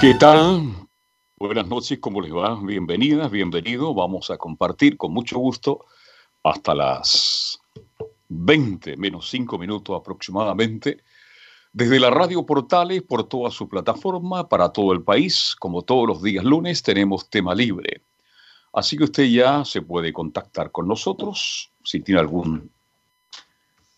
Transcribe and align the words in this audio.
¿Qué 0.00 0.14
tal? 0.14 0.88
Buenas 1.36 1.66
noches, 1.68 1.98
¿cómo 1.98 2.22
les 2.22 2.32
va? 2.32 2.58
Bienvenidas, 2.62 3.30
bienvenido. 3.30 3.92
Vamos 3.92 4.30
a 4.30 4.38
compartir 4.38 4.96
con 4.96 5.12
mucho 5.12 5.38
gusto 5.38 5.84
hasta 6.42 6.74
las 6.74 7.60
20 8.28 8.96
menos 8.96 9.28
5 9.28 9.58
minutos 9.58 9.94
aproximadamente 9.94 11.02
desde 11.74 12.00
la 12.00 12.08
radio 12.08 12.46
Portales 12.46 13.02
por 13.02 13.28
toda 13.28 13.50
su 13.50 13.68
plataforma 13.68 14.48
para 14.48 14.70
todo 14.70 14.94
el 14.94 15.02
país. 15.02 15.54
Como 15.58 15.82
todos 15.82 16.08
los 16.08 16.22
días 16.22 16.46
lunes 16.46 16.82
tenemos 16.82 17.28
tema 17.28 17.54
libre. 17.54 18.00
Así 18.72 18.96
que 18.96 19.04
usted 19.04 19.24
ya 19.24 19.66
se 19.66 19.82
puede 19.82 20.14
contactar 20.14 20.70
con 20.72 20.88
nosotros 20.88 21.72
si 21.84 22.00
tiene 22.00 22.20
algún 22.22 22.70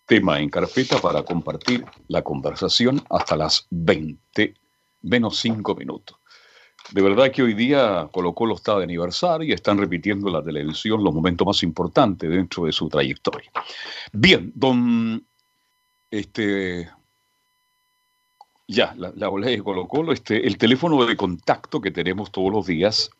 tema 0.06 0.40
en 0.40 0.50
carpeta 0.50 0.98
para 1.00 1.22
compartir 1.22 1.84
la 2.08 2.22
conversación 2.22 3.00
hasta 3.08 3.36
las 3.36 3.68
20 3.70 4.61
menos 5.02 5.38
cinco 5.38 5.74
minutos. 5.74 6.18
De 6.90 7.00
verdad 7.00 7.30
que 7.30 7.42
hoy 7.42 7.54
día 7.54 8.08
Colo 8.12 8.34
Colo 8.34 8.56
está 8.56 8.76
de 8.76 8.84
aniversario 8.84 9.48
y 9.48 9.52
están 9.52 9.78
repitiendo 9.78 10.26
en 10.26 10.34
la 10.34 10.42
televisión 10.42 11.02
los 11.02 11.14
momentos 11.14 11.46
más 11.46 11.62
importantes 11.62 12.28
dentro 12.28 12.66
de 12.66 12.72
su 12.72 12.88
trayectoria. 12.88 13.50
Bien, 14.12 14.52
don, 14.54 15.24
este, 16.10 16.90
ya, 18.66 18.94
la, 18.96 19.12
la 19.14 19.30
de 19.30 19.62
Colo 19.62 19.86
Colo, 19.86 20.12
este, 20.12 20.46
el 20.46 20.58
teléfono 20.58 21.04
de 21.04 21.16
contacto 21.16 21.80
que 21.80 21.90
tenemos 21.90 22.32
todos 22.32 22.52
los 22.52 22.66
días 22.66 23.10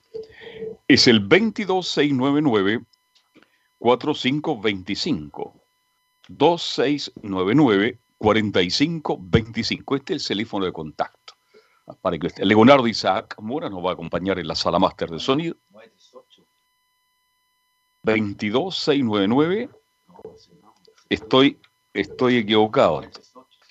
es 0.89 1.07
el 1.07 1.21
22699 1.21 2.85
4525 3.79 5.55
2699 6.29 7.99
4525. 8.19 9.97
Este 9.97 10.15
es 10.15 10.23
el 10.23 10.29
teléfono 10.29 10.67
de 10.67 10.73
contacto 10.73 11.32
para 12.01 12.19
que 12.19 12.29
Leonardo 12.45 12.87
Isaac 12.87 13.37
Mora 13.41 13.69
nos 13.69 13.85
va 13.85 13.91
a 13.91 13.93
acompañar 13.95 14.39
en 14.39 14.47
la 14.47 14.55
sala 14.55 14.79
máster 14.79 15.11
de 15.11 15.19
sonido. 15.19 15.57
22699. 18.05 19.69
Estoy, 21.09 21.61
estoy 21.93 22.37
equivocado. 22.39 23.03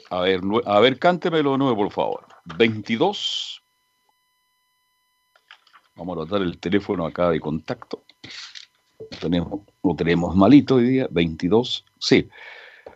A 0.09 0.21
ver, 0.21 0.41
a 0.65 0.79
ver, 0.79 0.99
cántemelo 0.99 1.53
de 1.53 1.57
nuevo, 1.57 1.75
por 1.75 1.91
favor. 1.91 2.27
22. 2.57 3.63
Vamos 5.95 6.17
a 6.17 6.21
anotar 6.21 6.41
el 6.41 6.57
teléfono 6.59 7.05
acá 7.05 7.29
de 7.29 7.39
contacto. 7.39 8.03
Lo 8.99 9.17
tenemos, 9.17 9.61
lo 9.83 9.95
tenemos 9.95 10.35
malito 10.35 10.75
hoy 10.75 10.83
día. 10.85 11.07
22. 11.11 11.85
Sí. 11.99 12.29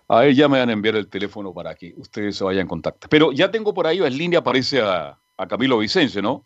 A 0.08 0.22
ver, 0.22 0.36
ya 0.36 0.48
me 0.48 0.60
van 0.60 0.70
a 0.70 0.74
enviar 0.74 0.96
el 0.96 1.08
teléfono 1.08 1.54
para 1.54 1.74
que 1.76 1.94
ustedes 1.98 2.38
se 2.38 2.44
vayan 2.44 2.62
en 2.62 2.68
contacto. 2.68 3.08
Pero 3.10 3.32
ya 3.32 3.50
tengo 3.50 3.74
por 3.74 3.88
ahí, 3.88 4.00
en 4.00 4.18
línea 4.18 4.40
aparece 4.40 4.82
a, 4.82 5.20
Camilo 5.50 5.80
Vicencio, 5.80 6.22
¿no? 6.22 6.46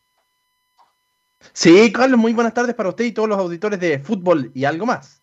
Sí, 1.53 1.91
Carlos, 1.91 2.19
muy 2.19 2.33
buenas 2.33 2.53
tardes 2.53 2.75
para 2.75 2.89
usted 2.89 3.05
y 3.05 3.11
todos 3.11 3.29
los 3.29 3.37
auditores 3.37 3.79
de 3.79 3.99
fútbol 3.99 4.51
y 4.53 4.65
algo 4.65 4.85
más. 4.85 5.21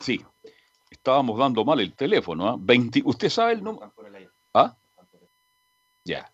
Sí, 0.00 0.22
estábamos 0.90 1.38
dando 1.38 1.64
mal 1.64 1.80
el 1.80 1.94
teléfono. 1.94 2.48
¿ah? 2.48 2.58
¿Usted 3.04 3.28
sabe 3.28 3.52
el 3.52 3.62
número? 3.62 3.92
¿Ah? 4.52 4.76
Ya. 6.04 6.30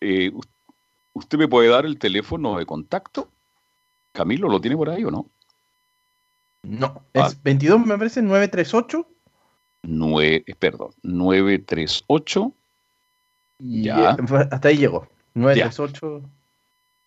Eh, 0.00 0.32
¿Usted 1.12 1.38
me 1.38 1.48
puede 1.48 1.68
dar 1.68 1.84
el 1.84 1.98
teléfono 1.98 2.58
de 2.58 2.66
contacto? 2.66 3.30
Camilo, 4.12 4.48
¿lo 4.48 4.60
tiene 4.60 4.76
por 4.76 4.90
ahí 4.90 5.04
o 5.04 5.10
no? 5.10 5.30
No, 6.62 7.04
es 7.12 7.42
22, 7.42 7.80
ah. 7.80 7.86
me 7.86 7.98
parece, 7.98 8.22
938. 8.22 9.11
9, 9.82 10.44
eh, 10.46 10.54
perdón, 10.54 10.92
938. 11.02 12.52
Ya. 13.58 14.16
Hasta 14.50 14.68
ahí 14.68 14.78
llegó. 14.78 15.06
938. 15.34 16.22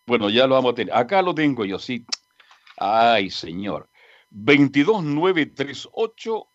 Bueno, 0.05 0.29
ya 0.29 0.45
lo 0.47 0.55
vamos 0.55 0.73
a 0.73 0.75
tener. 0.75 0.93
Acá 0.93 1.21
lo 1.21 1.33
tengo 1.33 1.63
yo, 1.65 1.79
sí. 1.79 2.05
Ay, 2.77 3.29
señor. 3.29 3.87
22938 4.29 6.47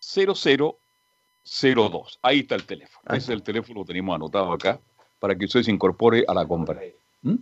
0002. 0.00 2.18
Ahí 2.22 2.40
está 2.40 2.54
el 2.54 2.64
teléfono. 2.64 3.02
Ese 3.08 3.18
es 3.18 3.28
el 3.30 3.42
teléfono 3.42 3.82
que 3.82 3.88
tenemos 3.88 4.14
anotado 4.14 4.52
acá 4.52 4.80
para 5.18 5.36
que 5.36 5.46
usted 5.46 5.62
se 5.62 5.70
incorpore 5.70 6.24
a 6.28 6.34
la 6.34 6.46
compra. 6.46 6.80
¿Mm? 7.22 7.36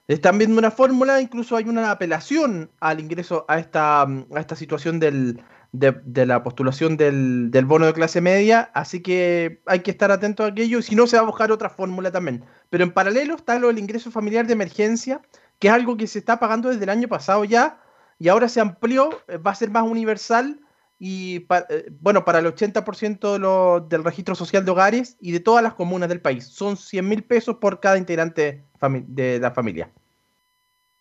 Están 0.07 0.37
viendo 0.37 0.59
una 0.59 0.69
fórmula, 0.69 1.19
incluso 1.21 1.55
hay 1.55 1.63
una 1.63 1.89
apelación 1.89 2.69
al 2.79 2.99
ingreso 2.99 3.45
a 3.47 3.57
esta, 3.57 4.03
a 4.03 4.39
esta 4.39 4.55
situación 4.55 4.99
de, 4.99 5.41
la 5.71 6.43
postulación 6.43 6.95
del, 6.95 7.49
del, 7.49 7.65
bono 7.65 7.87
de 7.87 7.93
clase 7.93 8.21
media, 8.21 8.69
así 8.75 9.01
que 9.01 9.63
hay 9.65 9.79
que 9.79 9.89
estar 9.89 10.11
atento 10.11 10.43
a 10.43 10.49
aquello, 10.49 10.83
si 10.83 10.93
no 10.93 11.07
se 11.07 11.15
va 11.17 11.23
a 11.23 11.25
buscar 11.25 11.51
otra 11.51 11.71
fórmula 11.71 12.11
también. 12.11 12.45
Pero 12.69 12.83
en 12.83 12.91
paralelo 12.91 13.37
está 13.37 13.57
lo 13.57 13.69
del 13.69 13.79
ingreso 13.79 14.11
familiar 14.11 14.45
de 14.45 14.53
emergencia, 14.53 15.23
que 15.57 15.69
es 15.69 15.73
algo 15.73 15.97
que 15.97 16.05
se 16.05 16.19
está 16.19 16.37
pagando 16.37 16.69
desde 16.69 16.83
el 16.83 16.91
año 16.91 17.07
pasado 17.07 17.43
ya, 17.43 17.79
y 18.19 18.29
ahora 18.29 18.49
se 18.49 18.61
amplió, 18.61 19.09
eh, 19.27 19.37
va 19.37 19.51
a 19.51 19.55
ser 19.55 19.69
más 19.69 19.83
universal 19.83 20.59
y 20.99 21.45
eh, 21.69 21.91
bueno, 21.99 22.23
para 22.23 22.39
el 22.39 22.45
80% 22.45 23.87
del 23.87 24.03
registro 24.03 24.35
social 24.35 24.63
de 24.63 24.71
hogares 24.71 25.17
y 25.19 25.31
de 25.31 25.39
todas 25.39 25.61
las 25.61 25.73
comunas 25.73 26.07
del 26.09 26.21
país. 26.21 26.47
Son 26.47 26.77
100 26.77 27.07
mil 27.07 27.23
pesos 27.23 27.57
por 27.57 27.79
cada 27.79 27.97
integrante 27.97 28.63
de 29.07 29.39
la 29.39 29.51
familia. 29.51 29.91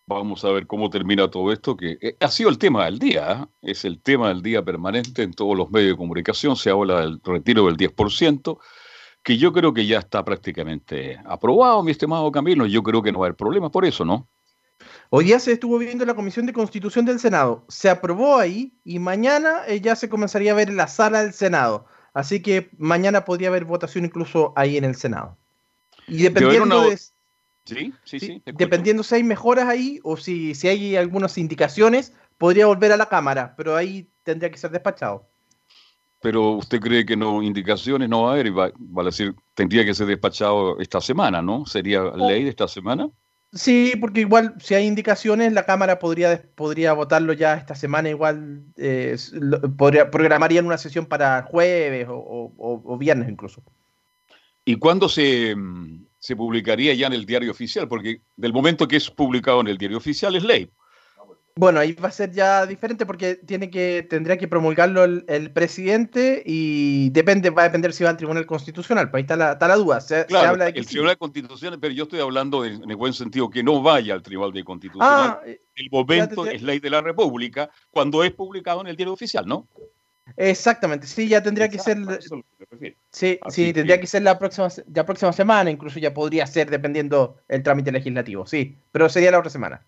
Vamos 0.07 0.45
a 0.45 0.51
ver 0.51 0.67
cómo 0.67 0.91
termina 0.91 1.31
todo 1.31 1.53
esto, 1.53 1.77
que 1.77 1.99
eh, 2.01 2.17
ha 2.19 2.29
sido 2.29 2.51
el 2.51 2.59
tema 2.59 2.87
del 2.87 2.99
día, 2.99 3.49
es 3.63 3.85
el 3.85 4.01
tema 4.01 4.29
del 4.29 4.43
día 4.43 4.63
permanente 4.63 5.23
en 5.23 5.33
todos 5.33 5.57
los 5.57 5.71
medios 5.71 5.93
de 5.93 5.97
comunicación, 5.97 6.57
se 6.57 6.71
habla 6.71 7.01
del 7.01 7.21
retiro 7.23 7.67
del 7.67 7.77
10%, 7.77 8.59
que 9.23 9.39
yo 9.39 9.53
creo 9.53 9.73
que 9.73 9.87
ya 9.87 10.01
está 10.01 10.25
prácticamente 10.25 11.21
aprobado, 11.25 11.83
mi 11.85 11.93
estimado 11.93 12.33
Camilo, 12.33 12.67
yo 12.67 12.83
creo 12.83 13.03
que 13.03 13.13
no 13.13 13.21
va 13.21 13.27
a 13.27 13.29
haber 13.29 13.37
problema 13.37 13.71
por 13.71 13.85
eso, 13.85 14.05
¿no? 14.05 14.29
Hoy 15.11 15.27
día 15.27 15.39
se 15.39 15.53
estuvo 15.53 15.79
viendo 15.79 16.05
la 16.05 16.15
Comisión 16.15 16.47
de 16.47 16.53
Constitución 16.53 17.05
del 17.05 17.21
Senado. 17.21 17.65
Se 17.69 17.91
aprobó 17.91 18.39
ahí 18.39 18.73
y 18.85 18.99
mañana 18.99 19.63
eh, 19.67 19.81
ya 19.81 19.97
se 19.97 20.09
comenzaría 20.09 20.53
a 20.53 20.57
ver 20.57 20.69
en 20.69 20.77
la 20.77 20.89
sala 20.89 21.23
del 21.23 21.33
Senado. 21.33 21.87
Así 22.15 22.43
que 22.43 22.71
mañana 22.79 23.25
podría 23.25 23.49
haber 23.49 23.65
votación 23.65 24.05
incluso 24.05 24.53
ahí 24.57 24.77
en 24.77 24.85
el 24.85 24.97
Senado. 24.97 25.37
Y 26.07 26.23
dependiendo 26.23 26.83
de, 26.83 26.99
Sí, 27.65 27.93
sí, 28.05 28.19
sí. 28.19 28.43
dependiendo 28.45 29.03
si 29.05 29.15
hay 29.15 29.23
mejoras 29.23 29.69
ahí 29.69 30.01
o 30.03 30.17
si, 30.17 30.55
si 30.55 30.67
hay 30.67 30.97
algunas 30.97 31.39
indicaciones, 31.39 32.13
podría 32.37 32.67
volver 32.67 32.91
a 32.91 32.97
la 32.97 33.07
Cámara, 33.07 33.55
pero 33.57 33.77
ahí 33.77 34.09
tendría 34.25 34.51
que 34.51 34.59
ser 34.59 34.73
despachado. 34.73 35.29
Pero 36.21 36.53
usted 36.53 36.81
cree 36.81 37.07
que 37.07 37.17
no 37.17 37.43
indicaciones 37.43 38.09
no 38.09 38.23
va 38.23 38.31
a 38.31 38.33
haber 38.35 38.47
y 38.47 38.51
va, 38.51 38.67
a 38.67 39.05
decir, 39.05 39.35
tendría 39.55 39.85
que 39.85 39.95
ser 39.95 40.07
despachado 40.07 40.79
esta 40.81 41.01
semana, 41.01 41.41
¿no? 41.41 41.67
¿Sería 41.67 42.03
ley 42.03 42.45
de 42.45 42.51
esta 42.51 42.67
semana? 42.67 43.09
Sí, 43.53 43.93
porque 44.01 44.21
igual 44.21 44.55
si 44.61 44.75
hay 44.75 44.87
indicaciones, 44.87 45.53
la 45.53 45.67
Cámara 45.67 45.99
podría, 45.99 46.43
podría 46.55 46.95
votarlo 46.95 47.35
ya 47.35 47.55
esta 47.55 47.75
semana, 47.75 48.09
igual 48.09 48.65
eh, 48.77 49.17
podría, 49.77 50.11
programarían 50.11 50.65
una 50.65 50.79
sesión 50.79 51.05
para 51.05 51.43
jueves 51.43 52.07
o 52.09 52.97
viernes 52.99 53.29
incluso. 53.29 53.63
¿Y 54.65 54.77
cuándo 54.77 55.09
se, 55.09 55.55
se 56.19 56.37
publicaría 56.37 56.95
ya 56.95 57.09
en 57.09 57.13
el 57.15 57.27
diario 57.27 57.51
oficial? 57.51 57.89
Porque 57.89 58.21
del 58.37 58.53
momento 58.53 58.87
que 58.87 58.97
es 58.97 59.11
publicado 59.11 59.61
en 59.61 59.67
el 59.67 59.79
diario 59.79 59.99
oficial 59.99 60.37
es 60.37 60.45
ley. 60.45 60.71
Bueno, 61.55 61.81
ahí 61.81 61.93
va 61.93 62.09
a 62.09 62.13
ser 62.13 62.33
ya 62.33 62.65
diferente 62.65 63.05
porque 63.05 63.35
tiene 63.37 63.71
que, 63.71 64.07
tendría 64.09 64.39
que 64.39 64.49
promulgarlo 64.49 65.05
el, 65.05 65.51
presidente 65.53 66.43
y 66.47 67.11
depende, 67.11 67.51
va 67.51 67.63
a 67.63 67.65
depender 67.67 67.93
si 67.93 68.05
va 68.05 68.11
al 68.11 68.17
Tribunal 68.17 68.47
Constitucional. 68.47 69.11
Pues 69.11 69.21
ahí 69.21 69.23
está 69.23 69.37
la, 69.37 69.53
está 69.53 69.69
la 69.69 69.77
duda. 69.77 70.01
Se, 70.01 70.25
claro, 70.27 70.51
habla 70.51 70.65
de 70.67 70.73
que 70.73 70.81
el 70.81 70.87
Tribunal 70.87 71.19
Constitucional, 71.19 71.79
pero 71.79 71.93
yo 71.93 72.05
estoy 72.05 72.21
hablando 72.21 72.65
en 72.65 72.89
el 72.89 72.97
buen 72.97 73.13
sentido 73.13 73.51
que 73.51 73.63
no 73.63 73.83
vaya 73.83 74.15
al 74.15 74.23
Tribunal 74.23 74.53
de 74.53 74.65
Constitucional. 74.65 75.11
Ah, 75.11 75.41
el 75.45 75.91
momento 75.91 76.47
es 76.47 76.63
ley 76.63 76.79
de 76.79 76.89
la 76.89 77.03
República 77.03 77.69
cuando 77.91 78.25
es 78.25 78.33
publicado 78.33 78.81
en 78.81 78.87
el 78.87 78.97
diario 78.97 79.13
oficial, 79.13 79.47
¿no? 79.47 79.69
Exactamente, 80.37 81.07
sí, 81.07 81.29
ya 81.29 81.43
tendría 81.43 81.69
que 81.69 81.79
ser. 81.79 81.99
Sí, 83.11 83.39
sí, 83.49 83.73
tendría 83.73 84.01
que 84.01 84.07
ser 84.07 84.23
la 84.23 84.39
próxima, 84.39 84.69
la 84.95 85.05
próxima 85.05 85.33
semana, 85.33 85.71
incluso 85.71 85.99
ya 85.99 86.15
podría 86.15 86.47
ser 86.47 86.71
dependiendo 86.71 87.37
el 87.49 87.63
trámite 87.63 87.93
legislativo, 87.93 88.47
sí, 88.47 88.79
pero 88.91 89.09
sería 89.09 89.33
la 89.33 89.41
otra 89.41 89.51
semana. 89.51 89.83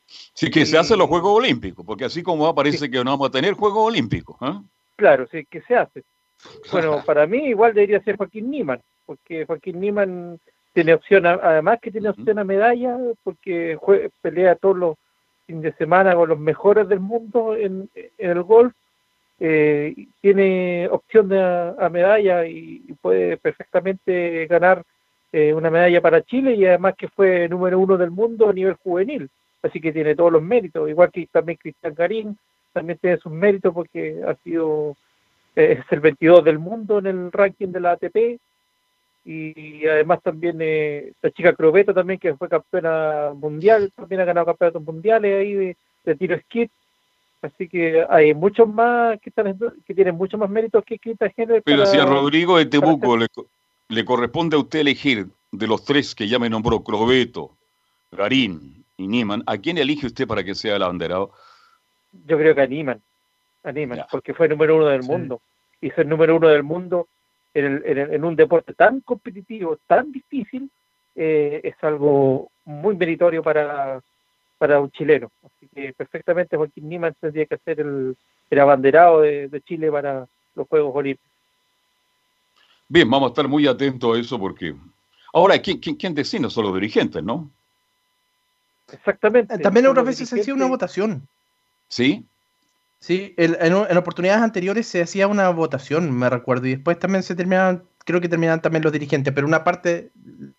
Sí, 0.07 0.51
que 0.51 0.67
se 0.67 0.79
hacen 0.79 0.99
los 0.99 1.09
Juegos 1.09 1.37
Olímpicos, 1.37 1.85
porque 1.85 2.05
así 2.05 2.23
como 2.23 2.45
va, 2.45 2.55
parece 2.55 2.91
que 2.91 3.03
no 3.03 3.11
vamos 3.11 3.29
a 3.29 3.33
tener 3.33 3.55
Juegos 3.55 3.87
Olímpicos. 3.87 4.37
¿eh? 4.43 4.61
Claro, 4.97 5.27
sí, 5.31 5.45
que 5.45 5.61
se 5.63 5.77
hace. 5.77 6.03
Bueno, 6.73 7.03
para 7.07 7.27
mí 7.27 7.39
igual 7.39 7.73
debería 7.73 8.03
ser 8.03 8.17
Joaquín 8.17 8.51
Niman, 8.51 8.81
porque 9.07 9.47
Joaquín 9.47 9.81
Niman 9.81 10.39
tiene 10.75 10.93
opción, 10.93 11.25
además 11.25 11.79
que 11.81 11.91
tiene 11.91 12.11
opción 12.11 12.39
a 12.39 12.45
medalla, 12.45 12.99
porque 13.23 13.79
pelea 14.21 14.57
todos 14.57 14.77
los 14.77 14.97
fines 15.47 15.63
de 15.63 15.73
semana 15.75 16.15
con 16.15 16.29
los 16.29 16.39
mejores 16.39 16.89
del 16.89 17.01
mundo 17.01 17.57
en 17.57 17.89
el 18.19 18.43
golf 18.43 18.75
eh, 19.41 19.95
tiene 20.21 20.89
opción 20.91 21.29
de, 21.29 21.41
a, 21.41 21.89
medalla 21.91 22.47
y, 22.47 22.81
puede 23.01 23.37
perfectamente 23.37 24.47
ganar 24.47 24.85
eh, 25.33 25.53
una 25.53 25.71
medalla 25.71 26.01
para 26.01 26.23
Chile 26.23 26.55
y 26.55 26.65
además 26.65 26.95
que 26.97 27.09
fue 27.09 27.49
número 27.49 27.79
uno 27.79 27.97
del 27.97 28.11
mundo 28.11 28.49
a 28.49 28.53
nivel 28.53 28.75
juvenil, 28.75 29.29
así 29.65 29.81
que 29.81 29.93
tiene 29.93 30.15
todos 30.15 30.31
los 30.31 30.43
méritos, 30.43 30.89
igual 30.89 31.11
que 31.11 31.27
también 31.27 31.59
Cristian 31.61 31.95
Garín, 31.95 32.39
también 32.73 32.99
tiene 32.99 33.17
sus 33.19 33.33
méritos 33.33 33.73
porque 33.73 34.23
ha 34.27 34.35
sido 34.45 34.97
eh, 35.57 35.79
es 35.81 35.93
el 35.93 36.01
22 36.01 36.45
del 36.45 36.59
mundo 36.59 36.99
en 36.99 37.07
el 37.07 37.33
ranking 37.33 37.69
de 37.69 37.81
la 37.81 37.93
ATP 37.93 38.39
y 39.27 39.87
además 39.87 40.21
también 40.23 40.59
eh, 40.61 41.13
la 41.23 41.31
chica 41.31 41.55
Crobeto 41.55 41.95
también 41.95 42.19
que 42.19 42.35
fue 42.35 42.49
campeona 42.49 43.33
mundial, 43.35 43.91
también 43.97 44.21
ha 44.21 44.27
ganado 44.27 44.47
campeonatos 44.47 44.83
mundiales 44.83 45.41
ahí 45.41 45.55
de, 45.55 45.77
de 46.05 46.15
tiro 46.15 46.39
skit 46.41 46.71
Así 47.45 47.69
que 47.69 48.03
hay 48.09 48.33
muchos 48.33 48.67
más 48.67 49.21
que, 49.21 49.29
están, 49.29 49.59
que 49.87 49.95
tienen 49.95 50.15
mucho 50.17 50.39
más 50.39 50.49
méritos 50.49 50.83
que 50.83 50.99
Quinta 50.99 51.29
Género. 51.29 51.61
Pero 51.63 51.85
si 51.85 51.99
a 51.99 52.07
Rodrigo 52.07 52.57
de 52.57 52.65
Tebuco 52.65 53.19
le, 53.19 54.05
corresponde 54.07 54.57
a 54.57 54.61
usted 54.61 54.79
elegir 54.79 55.27
de 55.53 55.67
los 55.67 55.85
tres 55.85 56.15
que 56.15 56.27
ya 56.27 56.39
me 56.39 56.49
nombró, 56.49 56.83
Crobeto, 56.83 57.51
Garín 58.11 58.84
y 58.97 59.07
Niman, 59.07 59.43
¿a 59.47 59.59
quién 59.59 59.79
elige 59.79 60.07
usted 60.07 60.27
para 60.27 60.45
que 60.45 60.55
sea 60.55 60.77
el 60.77 60.83
abanderado? 60.83 61.33
Yo 62.27 62.39
creo 62.39 62.55
que 62.55 62.63
a 62.63 62.67
Niman, 62.67 63.03
a 63.65 63.73
Niman 63.73 64.05
porque 64.11 64.35
fue 64.35 64.47
el 64.47 64.51
número 64.51 64.77
uno 64.77 64.87
del 64.87 65.03
mundo. 65.03 65.41
Y 65.81 65.91
ser 65.91 66.07
número 66.07 66.37
uno 66.37 66.49
del 66.49 66.63
mundo 66.63 67.09
en, 67.53 68.25
un 68.25 68.37
deporte 68.37 68.73
tan 68.75 69.01
competitivo, 69.01 69.79
tan 69.87 70.13
difícil, 70.13 70.71
eh, 71.15 71.61
es 71.63 71.75
algo 71.83 72.51
muy 72.65 72.97
meritorio 72.97 73.43
para, 73.43 74.01
para 74.59 74.81
un 74.81 74.91
chileno. 74.91 75.31
Así 75.45 75.69
que 75.75 75.93
perfectamente 75.93 76.57
Joaquín 76.57 76.89
Niman 76.89 77.15
tendría 77.21 77.47
que 77.47 77.59
ser 77.59 77.81
el, 77.81 78.17
abanderado 78.59 79.21
de, 79.23 79.63
Chile 79.67 79.91
para 79.91 80.27
los 80.55 80.69
Juegos 80.69 80.95
Olímpicos. 80.95 81.31
Bien, 82.89 83.11
vamos 83.11 83.29
a 83.29 83.31
estar 83.31 83.49
muy 83.49 83.67
atentos 83.67 84.17
a 84.17 84.21
eso 84.21 84.39
porque... 84.39 84.75
Ahora, 85.33 85.59
¿quién, 85.59 85.79
quién, 85.79 85.97
quién 85.97 86.15
decide? 86.15 86.49
Son 86.49 86.65
los 86.65 86.75
dirigentes, 86.75 87.23
¿no? 87.25 87.51
Exactamente. 88.93 89.59
También 89.59 89.87
otras 89.87 90.07
veces 90.07 90.29
se 90.29 90.41
hacía 90.41 90.55
una 90.55 90.67
votación. 90.67 91.27
¿Sí? 91.89 92.25
Sí, 93.01 93.35
en, 93.37 93.75
oportunidades 93.75 94.43
anteriores 94.43 94.87
se 94.87 95.03
hacía 95.03 95.29
una 95.29 95.51
votación, 95.51 96.11
me 96.11 96.31
recuerdo, 96.31 96.67
y 96.69 96.77
después 96.77 96.99
también 96.99 97.23
se 97.23 97.35
terminaban, 97.35 97.83
creo 97.99 98.21
que 98.21 98.31
terminaban 98.31 98.63
también 98.63 98.83
los 98.83 98.93
dirigentes, 98.93 99.35
pero 99.35 99.47
una 99.47 99.63
parte 99.63 100.11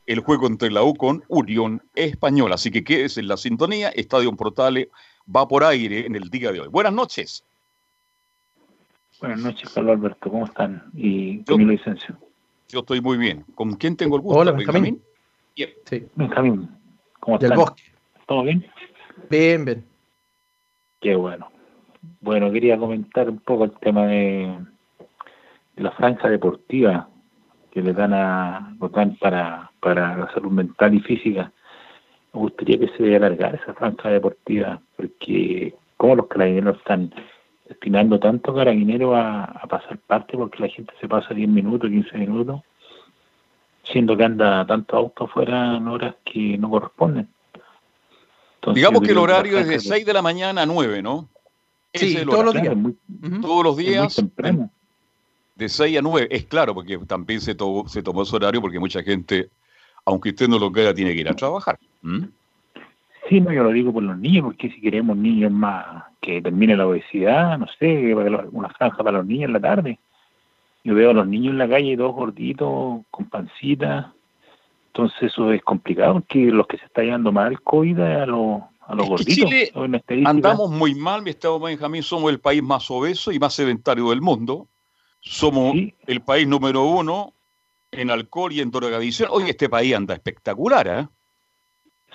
el 0.07 0.21
juego 0.21 0.47
entre 0.47 0.71
la 0.71 0.83
U 0.83 0.95
con 0.95 1.25
Unión 1.28 1.83
Española. 1.95 2.57
Así 2.57 2.71
que 2.71 2.85
quédese 2.85 3.21
en 3.21 3.28
la 3.28 3.37
sintonía. 3.37 3.88
Estadio 3.90 4.33
Portales 4.33 4.88
va 5.35 5.49
por 5.49 5.64
aire 5.64 6.07
en 6.07 6.14
el 6.14 6.28
día 6.28 6.52
de 6.52 6.61
hoy. 6.61 6.69
Buenas 6.69 6.93
noches. 6.93 7.45
Buenas 9.21 9.40
noches, 9.40 9.71
Carlos 9.71 9.97
Alberto, 9.97 10.31
¿cómo 10.31 10.45
están? 10.45 10.90
Y 10.93 11.43
Camilo 11.45 11.73
Licencio. 11.73 12.19
Yo 12.69 12.81
estoy 12.81 13.00
muy 13.00 13.16
bien. 13.16 13.45
¿Con 13.54 13.75
quién 13.75 13.97
tengo 13.97 14.16
el 14.16 14.23
gusto? 14.23 14.40
Hola, 14.40 14.52
Benjamín. 14.52 15.00
Sí. 15.54 16.07
Benjamín, 16.16 16.69
¿cómo 17.21 17.37
están? 17.37 17.50
Del 17.50 17.59
bosque. 17.59 17.83
¿Todo 18.26 18.43
bien? 18.43 18.66
Bien, 19.31 19.64
bien. 19.64 19.85
Qué 21.00 21.14
bueno. 21.14 21.49
Bueno, 22.21 22.50
quería 22.50 22.76
comentar 22.76 23.31
un 23.31 23.38
poco 23.38 23.64
el 23.64 23.73
tema 23.78 24.07
de, 24.07 24.59
la 25.76 25.90
franja 25.93 26.28
deportiva 26.28 27.09
que 27.71 27.83
le 27.83 27.93
dan 27.93 28.14
a 28.14 28.76
dan 28.93 29.16
para, 29.16 29.71
para 29.81 30.16
la 30.16 30.33
salud 30.33 30.52
mental 30.52 30.95
y 30.95 31.00
física. 31.00 31.52
Me 32.33 32.40
gustaría 32.40 32.78
que 32.78 32.88
se 32.97 33.16
alargara 33.16 33.57
esa 33.57 33.75
franja 33.75 34.11
deportiva, 34.11 34.81
porque 34.97 35.75
como 35.97 36.16
los 36.16 36.26
carabineros 36.26 36.78
están 36.78 37.12
destinando 37.69 38.19
tanto 38.21 38.54
carabinero 38.54 39.16
a, 39.16 39.45
a, 39.45 39.66
pasar 39.66 39.99
parte 39.99 40.37
porque 40.37 40.62
la 40.62 40.69
gente 40.69 40.93
se 41.00 41.09
pasa 41.09 41.35
10 41.35 41.49
minutos, 41.49 41.90
15 41.90 42.19
minutos, 42.19 42.61
siendo 43.83 44.16
que 44.16 44.25
anda 44.25 44.66
tanto 44.66 44.97
auto 44.97 45.25
afuera 45.25 45.76
en 45.76 45.88
horas 45.88 46.14
que 46.25 46.59
no 46.59 46.71
corresponden. 46.71 47.28
Digamos 48.73 49.02
que 49.02 49.11
el 49.11 49.19
horario 49.19 49.59
es 49.59 49.69
de 49.69 49.81
6 49.81 50.07
de 50.07 50.12
la 50.12 50.23
mañana 50.23 50.62
a 50.62 50.66
9, 50.66 51.02
¿no? 51.02 51.28
Sí, 51.93 52.16
todos 52.25 52.45
los 52.45 52.54
días. 52.54 52.75
Todos 53.40 53.64
los 53.64 53.76
días. 53.76 54.25
De 55.54 55.68
6 55.68 55.99
a 55.99 56.02
9, 56.02 56.28
es 56.30 56.46
claro, 56.46 56.75
porque 56.75 56.99
también 57.06 57.40
se, 57.40 57.54
tomó, 57.54 57.87
se 57.88 58.02
tomó 58.02 58.23
ese 58.23 58.34
horario 58.34 58.61
porque 58.61 58.80
mucha 58.80 59.02
gente, 59.02 59.50
aunque 60.04 60.30
usted 60.30 60.49
no 60.49 60.58
lo 60.58 60.73
crea, 60.73 60.92
tiene 60.92 61.14
que 61.14 61.20
ir 61.20 61.28
a 61.28 61.34
trabajar. 61.34 61.78
Sí, 63.28 63.40
no, 63.40 63.52
yo 63.52 63.62
lo 63.62 63.70
digo 63.70 63.92
por 63.92 64.02
los 64.02 64.18
niños, 64.18 64.44
porque 64.44 64.70
si 64.70 64.80
queremos 64.80 65.16
niños 65.16 65.52
más 65.52 66.04
que 66.20 66.42
termine 66.42 66.76
la 66.76 66.87
obesidad, 66.87 67.58
no 67.58 67.66
sé, 67.78 68.14
una 68.52 68.68
franja 68.70 69.02
para 69.02 69.18
los 69.18 69.26
niños 69.26 69.46
en 69.46 69.52
la 69.52 69.61
tarde. 69.61 69.99
Yo 70.82 70.94
veo 70.94 71.11
a 71.11 71.14
los 71.14 71.26
niños 71.26 71.52
en 71.52 71.58
la 71.58 71.68
calle 71.68 71.96
todos 71.96 72.14
gorditos, 72.14 73.00
con 73.11 73.26
pancita. 73.26 74.12
Entonces 74.88 75.23
eso 75.23 75.52
es 75.52 75.62
complicado, 75.62 76.14
porque 76.14 76.46
los 76.46 76.66
que 76.66 76.78
se 76.78 76.84
está 76.84 77.02
llevando 77.02 77.32
mal 77.32 77.52
el 77.52 77.61
COVID 77.62 77.99
a 78.00 78.26
los, 78.26 78.62
a 78.87 78.94
los 78.94 79.08
gorditos. 79.08 79.34
Chile 79.34 79.73
andamos 80.26 80.70
muy 80.70 80.94
mal, 80.94 81.23
mi 81.23 81.30
estado 81.30 81.58
Benjamín, 81.58 82.02
somos 82.02 82.30
el 82.30 82.40
país 82.40 82.62
más 82.62 82.90
obeso 82.90 83.32
y 83.32 83.38
más 83.38 83.54
sedentario 83.54 84.11
del 84.11 84.20
mundo. 84.20 84.68
Somos 85.25 85.75
el 86.07 86.21
país 86.21 86.47
número 86.47 86.85
uno 86.85 87.33
en 87.90 88.11
alcohol 88.11 88.52
y 88.52 88.61
en 88.61 88.71
drogadicción. 88.71 89.31
Hoy 89.33 89.45
este 89.49 89.69
país 89.69 89.95
anda 89.95 90.14
espectacular, 90.14 90.87
¿eh? 90.87 91.07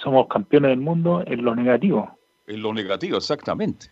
somos 0.01 0.28
campeones 0.28 0.70
del 0.70 0.80
mundo 0.80 1.24
en 1.25 1.44
lo 1.44 1.56
negativo. 1.56 2.18
En 2.48 2.62
lo 2.62 2.74
negativo, 2.74 3.18
exactamente. 3.18 3.88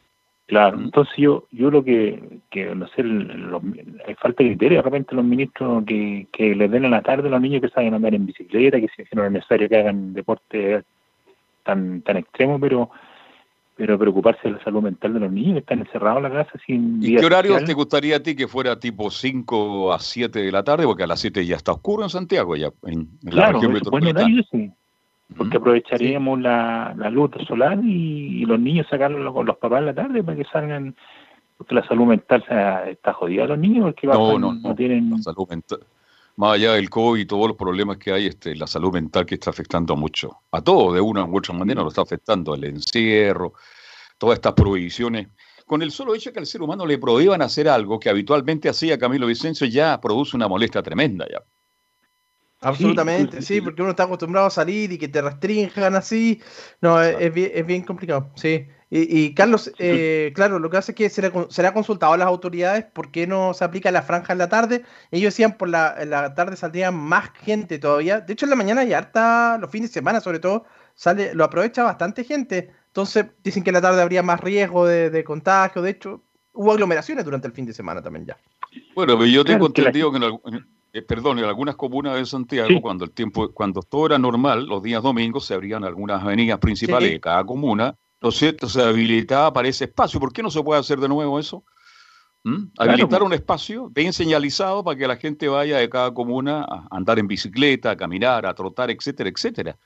Claro, 0.48 0.78
mm. 0.78 0.84
entonces 0.84 1.14
yo 1.18 1.46
yo 1.52 1.70
lo 1.70 1.84
que, 1.84 2.40
que 2.50 2.74
no 2.74 2.88
sé, 2.90 3.02
hay 3.02 4.16
falta 4.16 4.44
de 4.44 4.52
criterio 4.52 4.78
de 4.78 4.84
repente 4.84 5.16
los 5.16 5.26
ministros 5.26 5.84
que, 5.86 6.28
que 6.32 6.56
les 6.56 6.72
den 6.72 6.86
a 6.86 6.90
la 6.90 7.02
tarde 7.02 7.28
a 7.28 7.32
los 7.32 7.42
niños 7.42 7.62
que 7.62 7.70
saben 7.70 7.94
andar 7.94 8.16
en 8.16 8.26
bicicleta, 8.26 8.80
que 8.80 8.88
si 8.88 9.04
no 9.14 9.26
es 9.26 9.32
necesario 9.32 9.68
que 9.68 9.78
hagan 9.78 10.14
deporte 10.14 10.84
tan 11.64 12.02
tan 12.02 12.18
extremo, 12.18 12.60
pero 12.60 12.90
pero 13.78 13.98
preocuparse 14.00 14.42
de 14.44 14.56
la 14.56 14.64
salud 14.64 14.82
mental 14.82 15.14
de 15.14 15.20
los 15.20 15.32
niños 15.32 15.54
que 15.54 15.60
están 15.60 15.80
encerrados 15.80 16.18
en 16.18 16.24
la 16.24 16.44
casa 16.44 16.60
sin 16.66 17.00
¿Y 17.02 17.16
qué 17.16 17.26
horario 17.26 17.64
te 17.64 17.74
gustaría 17.74 18.18
a 18.18 18.20
ti 18.20 18.36
que 18.36 18.48
fuera 18.48 18.80
tipo 18.80 19.12
5 19.12 19.94
a 19.94 20.00
7 20.00 20.40
de 20.40 20.52
la 20.52 20.64
tarde? 20.64 20.86
Porque 20.86 21.04
a 21.04 21.08
las 21.08 21.20
7 21.20 21.46
ya 21.46 21.56
está 21.56 21.74
oscuro 21.74 22.04
en 22.04 22.10
Santiago, 22.10 22.56
ya 22.56 22.72
en, 22.84 23.08
la 23.22 23.52
región 23.52 23.74
metropolitana. 23.74 24.28
porque 25.38 25.58
aprovecharíamos 25.58 26.42
la, 26.42 26.96
la, 26.98 27.10
luz 27.12 27.32
solar 27.48 27.80
y, 27.84 28.46
los 28.46 28.60
niños 28.60 28.88
sacarlos 28.90 29.32
con 29.32 29.46
los 29.46 29.58
papás 29.58 29.80
en 29.80 29.86
la 29.86 29.94
tarde 29.94 30.24
para 30.24 30.38
que 30.38 30.46
salgan, 30.46 30.96
porque 31.58 31.76
la 31.76 31.88
salud 31.88 32.08
mental 32.08 32.44
está 32.90 33.14
jodida 33.14 33.46
los 33.46 33.60
niños, 33.60 33.86
porque 33.86 34.08
no, 34.08 34.40
no, 34.40 34.54
no, 34.54 34.76
tienen... 34.76 35.12
La 35.12 35.18
salud 35.20 35.48
mental, 35.48 35.80
más 36.38 36.54
allá 36.54 36.74
del 36.74 36.90
COVID 36.90 37.20
y 37.20 37.26
todos 37.26 37.48
los 37.48 37.58
problemas 37.58 37.98
que 37.98 38.12
hay, 38.12 38.28
este, 38.28 38.56
la 38.56 38.68
salud 38.68 38.94
mental 38.94 39.26
que 39.26 39.36
está 39.36 39.50
afectando 39.50 39.96
mucho, 39.96 40.44
a 40.52 40.62
todos 40.62 40.94
de 40.94 41.02
una 41.02 41.26
u 41.26 41.38
otra 41.38 41.54
manera 41.54 41.82
lo 41.82 41.90
está 41.90 42.04
afectando, 42.04 42.54
el 42.54 42.64
encierro, 42.64 43.54
todas 44.18 44.38
estas 44.38 44.54
prohibiciones. 44.54 45.28
Con 45.66 45.82
el 45.82 45.92
solo 45.92 46.16
hecho 46.16 46.32
que 46.32 46.40
al 46.40 46.46
ser 46.46 46.62
humano 46.62 46.86
le 46.86 46.98
prohíban 47.00 47.42
hacer 47.42 47.68
algo 47.68 48.00
que 48.00 48.10
habitualmente 48.10 48.70
hacía 48.70 48.98
Camilo 48.98 49.28
Vicencio, 49.28 49.68
ya 49.68 50.00
produce 50.00 50.38
una 50.38 50.48
molestia 50.48 50.82
tremenda 50.82 51.28
ya. 51.30 51.44
Absolutamente, 52.62 53.42
sí, 53.42 53.62
porque 53.62 53.82
uno 53.82 53.92
está 53.92 54.04
acostumbrado 54.04 54.48
a 54.48 54.52
salir 54.52 54.92
y 54.92 54.98
que 54.98 55.08
te 55.08 55.22
restrinjan 55.22 55.96
así. 55.96 56.42
No, 56.82 57.02
es, 57.02 57.34
bien, 57.34 57.52
es 57.54 57.66
bien 57.66 57.84
complicado, 57.84 58.32
sí. 58.36 58.68
Y, 58.90 59.34
Carlos, 59.34 59.70
eh, 59.80 60.32
claro, 60.34 60.60
lo 60.60 60.70
que 60.70 60.78
hace 60.78 60.94
es 60.94 60.96
que 60.96 61.10
será, 61.10 61.32
será 61.50 61.74
consultado 61.74 62.14
a 62.14 62.18
las 62.18 62.28
autoridades 62.28 62.86
por 62.86 63.12
qué 63.12 63.28
no 63.28 63.54
se 63.54 63.66
aplica 63.66 63.92
la 63.92 64.02
franja 64.02 64.32
en 64.32 64.40
la 64.40 64.48
tarde. 64.48 64.84
Ellos 65.12 65.34
decían 65.34 65.58
por 65.58 65.68
la, 65.68 65.94
en 66.00 66.10
la 66.10 66.34
tarde 66.34 66.56
saldría 66.56 66.90
más 66.92 67.32
gente 67.34 67.80
todavía. 67.80 68.22
De 68.22 68.32
hecho, 68.32 68.46
en 68.46 68.52
la 68.52 68.56
mañana 68.56 68.86
ya 68.86 69.00
harta, 69.00 69.58
los 69.60 69.70
fines 69.70 69.90
de 69.90 69.96
semana 69.96 70.22
sobre 70.22 70.40
todo, 70.40 70.64
sale, 70.96 71.34
lo 71.34 71.44
aprovecha 71.44 71.84
bastante 71.84 72.24
gente. 72.24 72.72
Entonces, 72.88 73.26
dicen 73.44 73.62
que 73.62 73.72
en 73.72 73.76
la 73.76 73.82
tarde 73.82 74.02
habría 74.02 74.24
más 74.24 74.40
riesgo 74.40 74.88
de, 74.88 75.24
contagio. 75.26 75.82
De 75.82 75.90
hecho, 75.90 76.24
hubo 76.54 76.72
aglomeraciones 76.72 77.26
durante 77.26 77.48
el 77.48 77.54
fin 77.54 77.66
de 77.66 77.74
semana 77.74 78.02
también 78.02 78.26
ya. 78.26 78.38
Bueno, 78.96 79.24
yo 79.26 79.44
tengo 79.44 79.68
entendido 79.68 80.12
que 80.14 80.18
en, 80.18 80.66
eh, 80.94 81.02
perdón, 81.02 81.40
en 81.40 81.46
algunas 81.46 81.76
comunas 81.76 82.16
de 82.16 82.26
Santiago, 82.26 82.82
cuando 82.82 83.04
el 83.04 83.12
tiempo, 83.12 83.52
cuando 83.52 83.82
todo 83.82 84.06
era 84.06 84.18
normal, 84.18 84.66
los 84.66 84.82
días 84.82 85.04
domingos 85.04 85.46
se 85.46 85.54
abrían 85.54 85.84
algunas 85.84 86.24
avenidas 86.24 86.60
principales 86.60 87.12
de 87.12 87.20
cada 87.20 87.44
comuna, 87.44 87.98
¿no 88.22 88.30
es 88.30 88.36
cierto? 88.36 88.68
Se 88.68 88.82
habilitaba 88.82 89.52
para 89.54 89.68
ese 89.68 89.86
espacio. 89.86 90.20
¿Por 90.20 90.34
qué 90.34 90.44
no 90.44 90.50
se 90.50 90.64
puede 90.64 90.80
hacer 90.80 91.00
de 91.00 91.08
nuevo 91.08 91.40
eso? 91.40 91.64
¿Mm? 92.44 92.66
Habilitar 92.78 93.24
un 93.24 93.34
espacio 93.34 93.90
bien 93.90 94.14
señalizado 94.14 94.84
para 94.84 94.98
que 94.98 95.08
la 95.08 95.18
gente 95.18 95.48
vaya 95.48 95.78
de 95.78 95.90
cada 95.90 96.14
comuna 96.14 96.64
a 96.64 96.88
andar 96.92 97.20
en 97.20 97.28
bicicleta, 97.28 97.92
a 97.92 97.98
caminar, 97.98 98.46
a 98.46 98.54
trotar, 98.54 98.90
etcétera, 98.90 99.30
etcétera. 99.30 99.78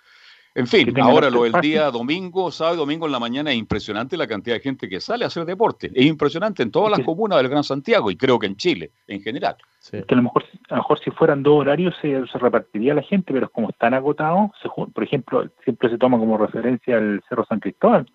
En 0.53 0.67
fin, 0.67 0.93
ahora 0.99 1.29
lo 1.29 1.43
del 1.43 1.53
día 1.61 1.89
domingo, 1.91 2.51
sábado 2.51 2.75
y 2.75 2.79
domingo 2.79 3.05
en 3.05 3.13
la 3.13 3.19
mañana 3.19 3.51
es 3.51 3.57
impresionante 3.57 4.17
la 4.17 4.27
cantidad 4.27 4.57
de 4.57 4.59
gente 4.59 4.89
que 4.89 4.99
sale 4.99 5.23
a 5.23 5.27
hacer 5.27 5.45
deporte. 5.45 5.89
Es 5.93 6.05
impresionante 6.05 6.61
en 6.61 6.71
todas 6.71 6.91
las 6.91 7.05
comunas 7.05 7.37
del 7.37 7.47
Gran 7.47 7.63
Santiago 7.63 8.11
y 8.11 8.17
creo 8.17 8.37
que 8.37 8.47
en 8.47 8.57
Chile 8.57 8.91
en 9.07 9.21
general. 9.21 9.55
Que 9.89 10.03
a 10.09 10.15
lo 10.15 10.23
mejor, 10.23 10.43
a 10.69 10.75
lo 10.75 10.81
mejor 10.81 10.99
si 10.99 11.09
fueran 11.11 11.41
dos 11.41 11.61
horarios 11.61 11.95
se, 12.01 12.25
repartiría 12.33 12.93
la 12.93 13.01
gente, 13.01 13.31
pero 13.31 13.49
como 13.49 13.69
están 13.69 13.93
agotados, 13.93 14.51
por 14.93 15.03
ejemplo, 15.03 15.49
siempre 15.63 15.89
se 15.89 15.97
toma 15.97 16.19
como 16.19 16.37
referencia 16.37 16.97
el 16.97 17.21
Cerro 17.29 17.45
San 17.45 17.61
Cristóbal, 17.61 18.05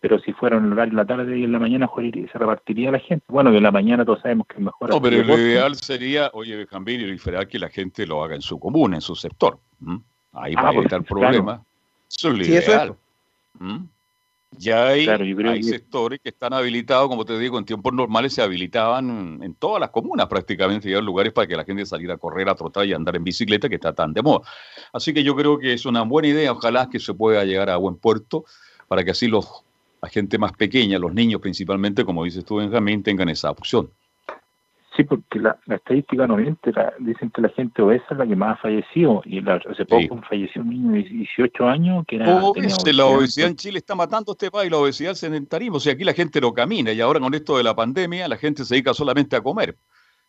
pero 0.00 0.18
si 0.20 0.32
fuera 0.32 0.56
en 0.56 0.64
el 0.64 0.72
horario 0.72 0.92
de 0.92 0.96
la 0.96 1.04
tarde 1.04 1.38
y 1.38 1.44
en 1.44 1.52
la 1.52 1.58
mañana 1.58 1.88
se 1.94 2.38
repartiría 2.38 2.90
la 2.90 2.98
gente. 2.98 3.24
Bueno, 3.28 3.50
que 3.50 3.58
en 3.58 3.62
la 3.62 3.70
mañana 3.70 4.04
todos 4.04 4.20
sabemos 4.20 4.46
que 4.46 4.54
es 4.54 4.60
mejor. 4.60 4.88
No, 4.88 5.00
pero 5.00 5.22
lo 5.22 5.38
ideal 5.38 5.76
sería, 5.76 6.30
oye, 6.32 6.66
Jambín, 6.66 7.00
y 7.00 7.06
lo 7.06 7.46
que 7.46 7.58
la 7.58 7.68
gente 7.68 8.06
lo 8.06 8.24
haga 8.24 8.34
en 8.34 8.42
su 8.42 8.58
comuna, 8.58 8.96
en 8.96 9.02
su 9.02 9.14
sector. 9.14 9.58
Ahí 10.32 10.54
va 10.54 10.70
a 10.70 10.72
evitar 10.72 11.04
problemas. 11.04 11.60
Eso 12.08 12.28
es 12.30 12.38
lo 12.38 12.44
ideal. 12.44 12.96
Ya 14.58 14.88
hay, 14.88 15.06
hay 15.06 15.62
sectores 15.62 16.18
que 16.20 16.30
están 16.30 16.52
habilitados, 16.52 17.08
como 17.08 17.24
te 17.24 17.38
digo, 17.38 17.56
en 17.56 17.64
tiempos 17.64 17.92
normales 17.92 18.34
se 18.34 18.42
habilitaban 18.42 19.40
en 19.42 19.54
todas 19.54 19.80
las 19.80 19.90
comunas 19.90 20.26
prácticamente, 20.26 20.90
ya 20.90 21.00
lugares 21.00 21.32
para 21.32 21.46
que 21.46 21.56
la 21.56 21.64
gente 21.64 21.86
saliera 21.86 22.14
a 22.14 22.18
correr, 22.18 22.48
a 22.48 22.56
trotar 22.56 22.84
y 22.84 22.92
a 22.92 22.96
andar 22.96 23.14
en 23.14 23.22
bicicleta, 23.22 23.68
que 23.68 23.76
está 23.76 23.92
tan 23.92 24.12
de 24.12 24.22
moda. 24.22 24.40
Así 24.92 25.14
que 25.14 25.22
yo 25.22 25.36
creo 25.36 25.56
que 25.58 25.72
es 25.72 25.86
una 25.86 26.02
buena 26.02 26.28
idea, 26.28 26.50
ojalá 26.50 26.88
que 26.90 26.98
se 26.98 27.14
pueda 27.14 27.44
llegar 27.44 27.70
a 27.70 27.76
buen 27.76 27.96
puerto, 27.96 28.44
para 28.88 29.04
que 29.04 29.12
así 29.12 29.28
los, 29.28 29.62
la 30.02 30.08
gente 30.08 30.38
más 30.38 30.52
pequeña, 30.52 30.98
los 30.98 31.12
niños 31.12 31.40
principalmente, 31.40 32.04
como 32.04 32.24
dices 32.24 32.44
tú, 32.44 32.56
Benjamín, 32.56 33.02
tengan 33.02 33.28
esa 33.28 33.50
opción. 33.50 33.90
Sí, 34.96 35.04
porque 35.04 35.38
la, 35.38 35.56
estadística 35.68 36.26
no 36.26 36.36
miente, 36.36 36.72
dicen 36.98 37.30
que 37.30 37.42
la 37.42 37.48
gente 37.50 37.80
obesa 37.80 38.04
es 38.10 38.18
la 38.18 38.26
que 38.26 38.34
más 38.34 38.58
ha 38.58 38.62
fallecido, 38.62 39.22
y 39.24 39.38
hace 39.38 39.84
poco 39.84 40.20
falleció 40.28 40.62
un 40.62 40.70
niño 40.70 40.92
de 40.92 41.02
18 41.04 41.68
años 41.68 42.04
que 42.08 42.16
era... 42.16 42.26
la 42.26 43.06
obesidad 43.06 43.48
en 43.48 43.56
Chile 43.56 43.78
está 43.78 43.94
matando 43.94 44.32
a 44.32 44.34
este 44.34 44.50
país, 44.50 44.70
la 44.70 44.78
obesidad 44.78 45.14
sedentarismo, 45.14 45.76
o 45.76 45.80
sea, 45.80 45.92
aquí 45.92 46.02
la 46.02 46.12
gente 46.12 46.40
no 46.40 46.52
camina, 46.52 46.92
y 46.92 47.00
ahora 47.00 47.20
con 47.20 47.32
esto 47.34 47.56
de 47.56 47.62
la 47.62 47.74
pandemia 47.74 48.26
la 48.26 48.36
gente 48.36 48.64
se 48.64 48.74
dedica 48.74 48.92
solamente 48.92 49.36
a 49.36 49.40
comer. 49.40 49.76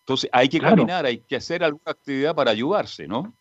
Entonces 0.02 0.30
hay 0.32 0.48
que 0.48 0.60
caminar, 0.60 1.06
hay 1.06 1.20
que 1.20 1.36
hacer 1.36 1.64
alguna 1.64 1.92
actividad 1.92 2.36
para 2.36 2.52
ayudarse, 2.52 3.08
¿no? 3.08 3.34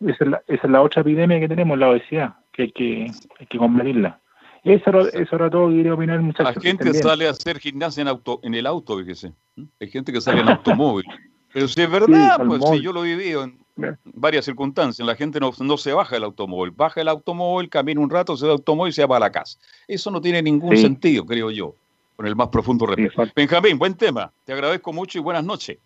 Esa 0.00 0.24
es 0.24 0.30
la, 0.30 0.42
esa 0.46 0.66
es 0.66 0.70
la 0.70 0.82
otra 0.82 1.00
epidemia 1.00 1.40
que 1.40 1.48
tenemos, 1.48 1.78
la 1.78 1.90
obesidad, 1.90 2.34
que 2.52 2.62
hay 2.64 2.72
que, 2.72 3.10
hay 3.38 3.46
que 3.46 3.58
combatirla. 3.58 4.20
Eso 4.66 4.90
era, 4.90 5.02
eso 5.02 5.36
era 5.36 5.48
todo 5.48 5.68
que 5.68 5.76
quería 5.76 5.94
opinar, 5.94 6.20
muchachos. 6.20 6.56
La 6.56 6.60
gente 6.60 6.92
sale 6.94 7.28
a 7.28 7.30
hacer 7.30 7.60
gimnasia 7.60 8.02
en, 8.02 8.08
auto, 8.08 8.40
en 8.42 8.52
el 8.52 8.66
auto, 8.66 8.98
fíjese. 8.98 9.32
Hay 9.80 9.88
gente 9.88 10.12
que 10.12 10.20
sale 10.20 10.40
en 10.40 10.48
automóvil. 10.48 11.04
Pero 11.52 11.68
si 11.68 11.80
es 11.80 11.90
verdad, 11.90 12.44
pues 12.44 12.60
sí, 12.70 12.82
yo 12.82 12.92
lo 12.92 13.04
he 13.04 13.14
vivido 13.16 13.44
en 13.44 13.58
varias 14.04 14.44
circunstancias. 14.44 15.06
La 15.06 15.14
gente 15.14 15.38
no, 15.38 15.52
no, 15.60 15.76
se 15.76 15.92
baja 15.92 16.16
del 16.16 16.24
automóvil. 16.24 16.72
Baja 16.72 17.00
el 17.00 17.08
automóvil, 17.08 17.68
camina 17.68 18.00
un 18.00 18.10
rato, 18.10 18.36
se 18.36 18.44
da 18.44 18.52
el 18.52 18.58
automóvil 18.58 18.90
y 18.90 18.92
se 18.92 19.06
va 19.06 19.18
a 19.18 19.20
la 19.20 19.30
casa. 19.30 19.56
Eso 19.86 20.10
no 20.10 20.20
tiene 20.20 20.42
ningún 20.42 20.76
sentido, 20.76 21.24
creo 21.24 21.52
yo, 21.52 21.74
con 22.16 22.26
el 22.26 22.34
más 22.34 22.48
profundo 22.48 22.86
respeto. 22.86 23.32
Benjamín, 23.36 23.78
buen 23.78 23.94
tema. 23.94 24.32
Te 24.44 24.52
agradezco 24.52 24.92
mucho 24.92 25.18
y 25.18 25.22
buenas 25.22 25.44
noches. 25.44 25.78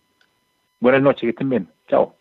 Buenas 0.80 1.02
noches, 1.02 1.20
que 1.20 1.30
estén 1.30 1.50
bien. 1.50 1.68
Chao. 1.86 2.16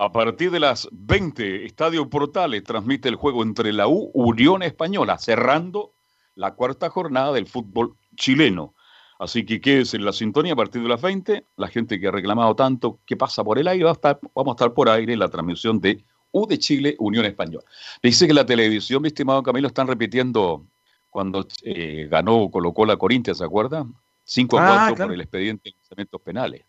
A 0.00 0.10
partir 0.10 0.50
de 0.50 0.60
las 0.60 0.88
20, 0.92 1.66
Estadio 1.66 2.08
Portales 2.08 2.64
transmite 2.64 3.10
el 3.10 3.16
juego 3.16 3.42
entre 3.42 3.70
la 3.70 3.86
U 3.86 4.10
Unión 4.14 4.62
Española, 4.62 5.18
cerrando 5.18 5.92
la 6.36 6.54
cuarta 6.54 6.88
jornada 6.88 7.34
del 7.34 7.46
fútbol 7.46 7.96
chileno. 8.16 8.74
Así 9.18 9.44
que 9.44 9.60
quédese 9.60 9.98
en 9.98 10.06
la 10.06 10.14
sintonía 10.14 10.54
a 10.54 10.56
partir 10.56 10.80
de 10.80 10.88
las 10.88 11.02
20. 11.02 11.44
La 11.58 11.68
gente 11.68 12.00
que 12.00 12.08
ha 12.08 12.12
reclamado 12.12 12.56
tanto 12.56 12.98
que 13.04 13.18
pasa 13.18 13.44
por 13.44 13.58
el 13.58 13.68
aire, 13.68 13.84
va 13.84 13.90
a 13.90 13.92
estar, 13.92 14.18
vamos 14.34 14.52
a 14.52 14.54
estar 14.54 14.72
por 14.72 14.88
aire 14.88 15.12
en 15.12 15.18
la 15.18 15.28
transmisión 15.28 15.78
de 15.82 16.02
U 16.32 16.46
de 16.46 16.58
Chile, 16.58 16.96
Unión 16.98 17.26
Española. 17.26 17.66
Dice 18.02 18.26
que 18.26 18.32
la 18.32 18.46
televisión, 18.46 19.02
mi 19.02 19.08
estimado 19.08 19.42
Camilo, 19.42 19.68
están 19.68 19.86
repitiendo 19.86 20.64
cuando 21.10 21.46
eh, 21.62 22.08
ganó, 22.10 22.50
colocó 22.50 22.86
la 22.86 22.96
Corintia, 22.96 23.34
¿se 23.34 23.44
acuerda? 23.44 23.86
5 24.24 24.58
a 24.58 24.66
4 24.66 25.04
ah, 25.04 25.06
por 25.06 25.12
el 25.12 25.20
expediente 25.20 25.68
de 25.68 25.76
lanzamientos 25.76 26.22
penales 26.22 26.64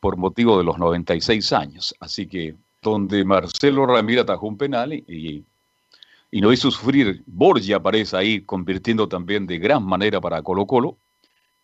por 0.00 0.16
motivo 0.16 0.58
de 0.58 0.64
los 0.64 0.78
96 0.78 1.52
años. 1.52 1.94
Así 2.00 2.26
que 2.26 2.54
donde 2.82 3.24
Marcelo 3.24 3.86
Ramírez 3.86 4.22
atajó 4.22 4.46
un 4.46 4.56
penal 4.56 4.92
y, 4.92 5.44
y 6.30 6.40
no 6.40 6.52
hizo 6.52 6.70
sufrir, 6.70 7.22
Borgia 7.26 7.76
aparece 7.76 8.16
ahí 8.16 8.40
convirtiendo 8.42 9.08
también 9.08 9.46
de 9.46 9.58
gran 9.58 9.84
manera 9.84 10.20
para 10.20 10.42
Colo 10.42 10.66
Colo. 10.66 10.96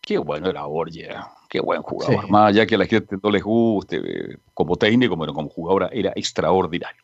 Qué 0.01 0.19
bueno 0.19 0.49
era 0.49 0.65
Borgia, 0.65 1.29
qué 1.49 1.61
buen 1.61 1.83
jugador. 1.83 2.31
Más 2.31 2.51
allá 2.51 2.67
que 2.67 2.77
a 2.77 2.79
la 2.79 2.87
gente 2.87 3.17
no 3.23 3.31
les 3.31 3.43
guste 3.43 4.39
como 4.55 4.77
técnico, 4.77 5.19
pero 5.19 5.33
como 5.33 5.49
jugador 5.49 5.91
era 5.93 6.13
extraordinario. 6.15 7.03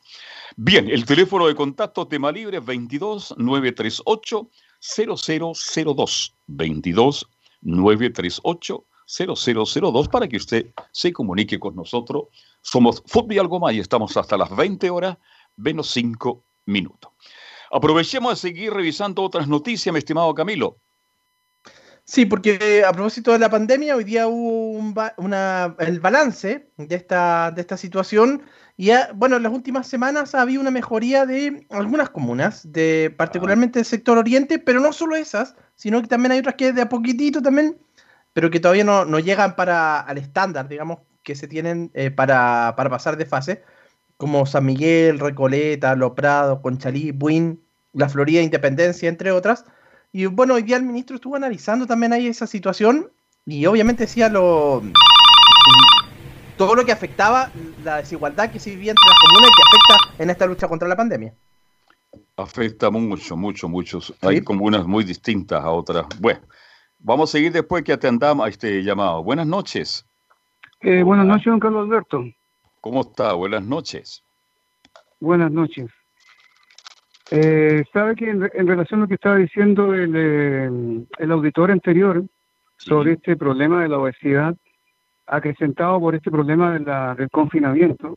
Bien, 0.56 0.88
el 0.88 1.04
teléfono 1.04 1.46
de 1.46 1.54
contacto 1.54 2.06
tema 2.06 2.30
libre 2.30 2.60
22 2.60 3.34
938 3.38 4.50
0002 4.78 6.36
22 6.46 7.28
938 7.62 8.84
0002 9.06 10.08
para 10.08 10.28
que 10.28 10.36
usted 10.36 10.66
se 10.90 11.12
comunique 11.12 11.58
con 11.58 11.74
nosotros. 11.76 12.24
Somos 12.60 13.02
Fútbol 13.06 13.34
y 13.34 13.38
Algo 13.38 13.60
Más 13.60 13.74
y 13.74 13.80
estamos 13.80 14.16
hasta 14.16 14.36
las 14.36 14.54
20 14.54 14.90
horas 14.90 15.18
menos 15.56 15.90
5 15.90 16.42
minutos. 16.66 17.10
Aprovechemos 17.70 18.32
de 18.32 18.48
seguir 18.48 18.72
revisando 18.72 19.22
otras 19.22 19.48
noticias, 19.48 19.92
mi 19.92 19.98
estimado 19.98 20.34
Camilo. 20.34 20.78
Sí, 22.04 22.26
porque 22.26 22.84
a 22.86 22.92
propósito 22.92 23.32
de 23.32 23.38
la 23.38 23.48
pandemia, 23.48 23.96
hoy 23.96 24.04
día 24.04 24.26
hubo 24.26 24.92
una, 25.16 25.76
el 25.78 26.00
balance 26.00 26.68
de 26.76 26.96
esta, 26.96 27.52
de 27.52 27.60
esta 27.60 27.76
situación. 27.76 28.42
Y 28.76 28.90
bueno, 29.14 29.36
en 29.36 29.44
las 29.44 29.52
últimas 29.52 29.86
semanas 29.86 30.34
ha 30.34 30.42
habido 30.42 30.60
una 30.60 30.70
mejoría 30.70 31.24
de 31.26 31.66
algunas 31.70 32.10
comunas, 32.10 32.70
de 32.70 33.14
particularmente 33.16 33.78
del 33.78 33.86
sector 33.86 34.18
oriente, 34.18 34.58
pero 34.58 34.80
no 34.80 34.92
solo 34.92 35.14
esas, 35.14 35.54
sino 35.76 36.02
que 36.02 36.08
también 36.08 36.32
hay 36.32 36.40
otras 36.40 36.56
que 36.56 36.72
de 36.72 36.82
a 36.82 36.88
poquitito 36.88 37.40
también 37.40 37.78
pero 38.32 38.50
que 38.50 38.60
todavía 38.60 38.84
no, 38.84 39.04
no 39.04 39.18
llegan 39.18 39.56
para 39.56 40.00
al 40.00 40.18
estándar, 40.18 40.68
digamos, 40.68 41.00
que 41.22 41.34
se 41.34 41.48
tienen 41.48 41.90
eh, 41.94 42.10
para, 42.10 42.74
para, 42.76 42.90
pasar 42.90 43.16
de 43.16 43.26
fase, 43.26 43.62
como 44.16 44.46
San 44.46 44.66
Miguel, 44.66 45.18
Recoleta, 45.18 45.94
Lo 45.94 46.14
Prado, 46.14 46.62
Conchalí, 46.62 47.12
Buin, 47.12 47.60
la 47.92 48.08
Florida, 48.08 48.40
Independencia, 48.40 49.08
entre 49.08 49.32
otras. 49.32 49.64
Y 50.12 50.26
bueno, 50.26 50.54
hoy 50.54 50.62
día 50.62 50.76
el 50.76 50.82
ministro 50.82 51.16
estuvo 51.16 51.36
analizando 51.36 51.86
también 51.86 52.12
ahí 52.12 52.26
esa 52.26 52.46
situación 52.46 53.10
y 53.46 53.66
obviamente 53.66 54.04
decía 54.04 54.28
lo 54.28 54.82
todo 56.56 56.74
lo 56.74 56.84
que 56.84 56.92
afectaba 56.92 57.50
la 57.82 57.96
desigualdad 57.96 58.50
que 58.52 58.60
se 58.60 58.70
vivía 58.70 58.92
entre 58.92 59.04
las 59.08 59.18
comunas 59.18 59.50
y 59.50 59.56
que 59.56 59.62
afecta 59.62 60.22
en 60.22 60.30
esta 60.30 60.46
lucha 60.46 60.68
contra 60.68 60.86
la 60.86 60.96
pandemia. 60.96 61.34
Afecta 62.36 62.90
mucho, 62.90 63.36
mucho, 63.36 63.68
mucho. 63.68 64.00
Hay 64.20 64.42
comunas 64.42 64.86
muy 64.86 65.02
distintas 65.02 65.64
a 65.64 65.70
otras. 65.70 66.06
Bueno, 66.20 66.40
Vamos 67.04 67.30
a 67.30 67.32
seguir 67.32 67.50
después 67.50 67.82
que 67.82 67.92
atendamos 67.92 68.46
a 68.46 68.48
este 68.48 68.82
llamado. 68.84 69.24
Buenas 69.24 69.46
noches. 69.46 70.06
Eh, 70.80 71.02
buenas 71.02 71.26
noches, 71.26 71.46
don 71.46 71.58
Carlos 71.58 71.88
Alberto. 71.88 72.24
¿Cómo 72.80 73.00
está? 73.00 73.32
Buenas 73.32 73.64
noches. 73.64 74.22
Buenas 75.18 75.50
noches. 75.50 75.90
Eh, 77.32 77.82
sabe 77.92 78.14
que 78.14 78.30
en, 78.30 78.40
relación 78.40 79.00
a 79.00 79.02
lo 79.02 79.08
que 79.08 79.14
estaba 79.14 79.36
diciendo 79.36 79.92
el, 79.94 80.12
eh, 80.14 81.04
el 81.18 81.32
auditor 81.32 81.72
anterior 81.72 82.22
sobre 82.76 83.14
este 83.14 83.36
problema 83.36 83.82
de 83.82 83.88
la 83.88 83.98
obesidad, 83.98 84.54
acrecentado 85.26 85.98
por 85.98 86.14
este 86.14 86.30
problema 86.30 86.72
de 86.74 86.80
la, 86.80 87.14
del 87.16 87.30
confinamiento, 87.30 88.16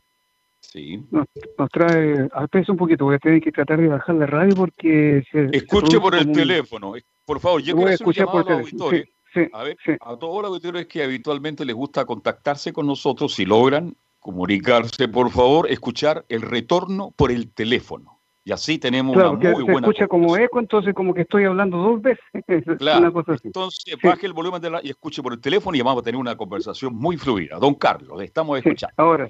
sí. 0.72 1.04
nos, 1.10 1.26
trae 1.70 2.28
al 2.32 2.48
peso 2.48 2.72
un 2.72 2.78
poquito. 2.78 3.04
Voy 3.04 3.16
a 3.16 3.18
tener 3.18 3.40
que 3.40 3.52
tratar 3.52 3.80
de 3.80 3.88
bajar 3.88 4.14
la 4.14 4.26
radio 4.26 4.54
porque... 4.54 5.22
Se, 5.30 5.48
Escuche 5.52 5.98
por 6.00 6.14
el 6.14 6.30
teléfono. 6.32 6.94
Por 7.24 7.40
favor, 7.40 7.62
yo 7.62 7.74
quiero 7.74 7.90
hacer 7.90 8.06
un 8.06 8.12
llamado 8.12 8.50
a 8.50 8.54
auditores. 8.54 9.08
a 9.52 9.62
ver, 9.64 9.76
a 10.00 10.16
todos 10.16 10.42
los 10.42 10.50
auditores 10.50 10.86
que 10.86 11.02
habitualmente 11.02 11.64
les 11.64 11.74
gusta 11.74 12.04
contactarse 12.04 12.72
con 12.72 12.86
nosotros, 12.86 13.34
si 13.34 13.44
logran 13.44 13.96
comunicarse, 14.26 15.06
por 15.06 15.30
favor, 15.30 15.70
escuchar 15.70 16.24
el 16.28 16.42
retorno 16.42 17.12
por 17.14 17.30
el 17.30 17.52
teléfono. 17.52 18.18
Y 18.44 18.50
así 18.50 18.78
tenemos 18.78 19.16
una 19.16 19.32
muy 19.32 19.42
se 19.42 19.52
buena. 19.62 19.86
escucha 19.86 20.08
como 20.08 20.36
eco, 20.36 20.58
entonces 20.58 20.94
como 20.94 21.14
que 21.14 21.22
estoy 21.22 21.44
hablando 21.44 21.78
dos 21.78 22.02
veces. 22.02 22.24
Claro. 22.78 23.12
Entonces 23.42 23.96
baje 24.02 24.26
el 24.26 24.32
volumen 24.32 24.60
de 24.60 24.70
la, 24.70 24.80
y 24.82 24.90
escuche 24.90 25.22
por 25.22 25.32
el 25.32 25.40
teléfono 25.40 25.76
y 25.76 25.80
vamos 25.80 26.02
a 26.02 26.04
tener 26.04 26.20
una 26.20 26.36
conversación 26.36 26.94
muy 26.94 27.16
fluida. 27.16 27.58
Don 27.58 27.74
Carlos, 27.74 28.20
estamos 28.20 28.58
escuchando. 28.58 28.94
ahora, 28.96 29.28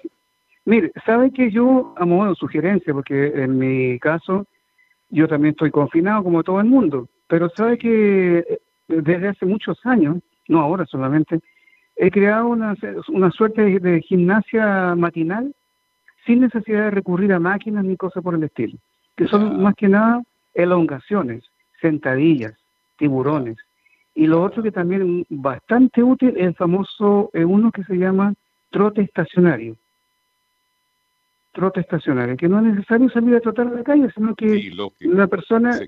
mire, 0.67 0.93
sabe 1.07 1.31
que 1.31 1.51
yo, 1.51 1.95
a 1.97 2.05
modo 2.05 2.31
de 2.31 2.35
sugerencia, 2.37 2.93
porque 2.93 3.29
en 3.29 3.59
mi 3.59 3.99
caso, 3.99 4.47
yo 5.09 5.27
también 5.27 5.53
estoy 5.53 5.71
confinado 5.71 6.23
como 6.23 6.43
todo 6.43 6.61
el 6.61 6.67
mundo. 6.67 7.09
Pero 7.29 7.49
sabe 7.57 7.79
que 7.79 8.59
desde 8.89 9.29
hace 9.29 9.47
muchos 9.47 9.79
años, 9.85 10.19
no 10.49 10.61
ahora 10.61 10.85
solamente, 10.87 11.41
he 11.97 12.11
creado 12.11 12.49
una, 12.49 12.75
una 13.09 13.31
suerte 13.31 13.81
de, 13.81 14.03
gimnasia 14.03 14.95
matinal 14.95 15.55
sin 16.27 16.41
necesidad 16.41 16.85
de 16.85 16.91
recurrir 16.91 17.33
a 17.33 17.41
máquinas 17.41 17.85
ni 17.85 17.97
cosas 17.97 18.23
por 18.23 18.35
el 18.35 18.43
estilo, 18.43 18.79
que 19.17 19.27
son 19.27 19.63
más 19.63 19.75
que 19.75 19.89
nada 19.89 20.23
elongaciones, 20.55 21.45
sentadillas, 21.81 22.55
tiburones. 22.99 23.57
Y 24.15 24.27
lo 24.27 24.43
otro 24.43 24.63
que 24.63 24.73
también 24.73 25.21
es 25.21 25.27
bastante 25.29 26.03
útil 26.03 26.35
es 26.37 26.49
el 26.49 26.55
famoso, 26.55 27.31
eh, 27.33 27.45
uno 27.45 27.71
que 27.71 27.85
se 27.85 27.97
llama 27.97 28.35
trote 28.71 29.03
estacionario. 29.03 29.77
Trote 31.57 31.81
estacionario, 31.81 32.37
que 32.37 32.49
no 32.49 32.59
es 32.59 32.65
necesario 32.65 33.09
salir 33.09 33.35
a 33.35 33.41
trotar 33.41 33.67
a 33.67 33.71
la 33.71 33.83
calle, 33.83 34.09
sino 34.15 34.35
que 34.35 34.71
la 35.01 35.27
persona 35.27 35.81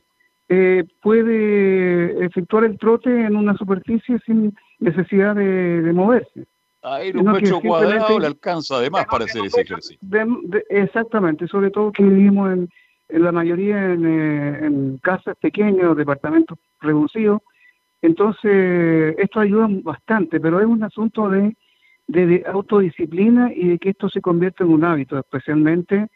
eh, 0.48 0.84
puede 1.02 2.24
efectuar 2.24 2.64
el 2.64 2.78
trote 2.78 3.10
en 3.10 3.36
una 3.36 3.54
superficie 3.54 4.18
sin 4.24 4.56
necesidad 4.80 5.36
de, 5.36 5.92
moverse. 5.92 6.46
A 6.82 7.04
ir 7.04 7.18
un 7.18 7.30
metro 7.30 7.60
cuadrado 7.60 8.18
le 8.18 8.26
alcanza 8.26 8.76
además 8.76 9.04
para 9.10 9.26
hacer 9.26 9.44
ese 9.44 9.60
ejercicio. 9.60 9.98
exactamente, 10.70 11.46
sobre 11.46 11.70
todo 11.70 11.92
que 11.92 12.02
vivimos 12.02 12.50
en, 12.50 12.68
la 13.10 13.32
mayoría 13.32 13.92
en, 13.92 14.06
eh, 14.06 14.66
en 14.66 14.98
casas 14.98 15.36
pequeñas, 15.38 15.96
departamentos 15.96 16.58
reducidos. 16.80 17.42
Entonces, 18.00 19.16
esto 19.18 19.40
ayuda 19.40 19.66
bastante, 19.82 20.40
pero 20.40 20.60
es 20.60 20.66
un 20.66 20.82
asunto 20.82 21.28
de 21.28 21.54
de, 22.08 22.42
autodisciplina 22.46 23.52
y 23.54 23.68
de 23.68 23.78
que 23.78 23.90
esto 23.90 24.08
se 24.08 24.20
convierta 24.20 24.64
en 24.64 24.70
un 24.70 24.84
hábito, 24.84 25.18
especialmente 25.18 26.08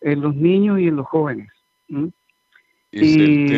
en 0.00 0.20
los 0.20 0.34
niños 0.34 0.80
y 0.80 0.88
en 0.88 0.96
los 0.96 1.06
jóvenes. 1.06 1.48
y 2.92 3.52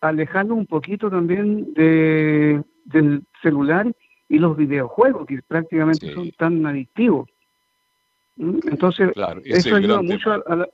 alejando 0.00 0.54
un 0.54 0.66
poquito 0.66 1.10
también 1.10 1.74
de, 1.74 2.62
del 2.86 3.22
celular 3.42 3.92
y 4.28 4.38
los 4.38 4.56
videojuegos, 4.56 5.26
que 5.26 5.40
prácticamente 5.46 6.12
son 6.14 6.30
tan 6.32 6.64
adictivos. 6.64 7.28
Entonces, 8.38 9.10
eso 9.44 9.76
ayuda 9.76 10.00
mucho 10.00 10.32
a, 10.32 10.56
la, 10.56 10.68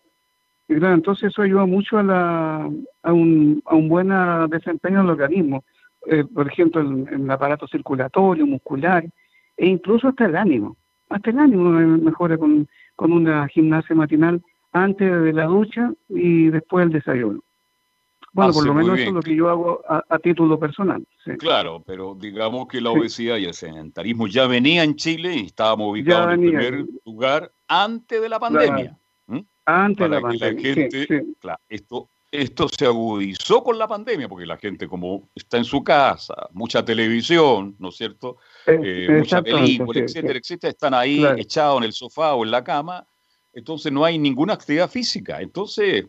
entonces 0.69 1.31
eso 1.31 1.43
ayuda 1.43 1.67
mucho 1.67 1.99
a, 1.99 2.03
la, 2.03 2.71
a, 3.03 3.13
un, 3.13 3.63
a 3.65 3.75
un 3.75 3.89
buen 3.89 4.11
desempeño 4.51 5.01
del 5.01 5.11
organismo. 5.11 5.65
Eh, 6.07 6.25
por 6.25 6.47
ejemplo, 6.47 6.81
en, 6.81 7.09
en, 7.09 7.25
el 7.25 7.31
aparato 7.31 7.67
circulatorio, 7.67 8.47
muscular, 8.47 9.05
e 9.57 9.67
incluso 9.67 10.09
hasta 10.09 10.27
el 10.27 10.37
ánimo. 10.37 10.77
Hasta 11.09 11.31
el 11.31 11.39
ánimo 11.39 11.71
mejora 11.71 12.37
con, 12.37 12.69
con 12.95 13.13
una 13.13 13.47
gimnasia 13.49 13.95
matinal 13.95 14.43
antes 14.73 15.11
de 15.11 15.33
la 15.33 15.47
ducha 15.47 15.93
y 16.09 16.49
después 16.49 16.87
del 16.87 17.01
desayuno. 17.01 17.41
Bueno, 18.33 18.53
por 18.53 18.67
lo 18.67 18.75
menos 18.75 18.99
eso 18.99 19.09
es 19.09 19.15
lo 19.15 19.23
que 19.23 19.35
yo 19.35 19.49
hago 19.49 19.83
a, 19.89 20.19
título 20.19 20.59
personal. 20.59 21.03
Claro, 21.39 21.83
pero 21.87 22.15
digamos 22.15 22.69
que 22.69 22.83
la 22.83 22.91
obesidad 22.91 23.39
y 23.39 23.47
el 23.47 23.55
sedentarismo 23.55 24.27
ya 24.27 24.47
venía 24.47 24.85
en 24.85 24.95
Chile 24.95 25.35
y 25.37 25.47
estábamos 25.47 25.93
ubicados 25.93 26.35
en 26.35 26.45
el 26.45 26.51
primer 26.51 26.85
lugar 27.07 27.51
antes 27.67 28.21
de 28.21 28.29
la 28.29 28.39
pandemia. 28.39 28.95
Antes 29.65 29.99
de 29.99 30.09
la 30.09 30.21
pandemia. 30.21 30.75
gente, 30.75 31.25
claro, 31.41 31.61
esto 31.71 32.09
esto 32.43 32.69
se 32.69 32.87
agudizó 32.87 33.63
con 33.63 33.79
la 33.79 33.89
pandemia, 33.89 34.29
porque 34.29 34.47
la 34.47 34.57
gente 34.57 34.87
como 34.87 35.29
está 35.35 35.57
en 35.57 35.65
su 35.65 35.83
casa, 35.83 36.35
mucha 36.53 36.85
televisión, 36.85 37.77
¿no 37.79 37.89
es 37.89 37.97
cierto? 37.97 38.37
Eh, 38.67 39.09
mucha 39.11 39.43
película, 39.43 40.01
etcétera, 40.01 40.39
etcétera, 40.39 40.71
están 40.71 40.95
ahí 40.95 41.25
echados 41.39 41.79
en 41.79 41.85
el 41.85 41.93
sofá 41.93 42.35
o 42.35 42.45
en 42.45 42.51
la 42.51 42.63
cama, 42.63 43.07
entonces 43.53 43.93
no 43.93 44.05
hay 44.05 44.19
ninguna 44.19 44.55
actividad 44.55 44.91
física, 44.91 45.41
entonces 45.41 46.07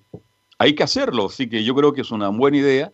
hay 0.58 0.76
que 0.76 0.84
hacerlo, 0.84 1.28
así 1.28 1.48
que 1.48 1.64
yo 1.64 1.76
creo 1.76 1.94
que 1.94 2.02
es 2.02 2.12
una 2.12 2.30
buena 2.30 2.58
idea. 2.58 2.92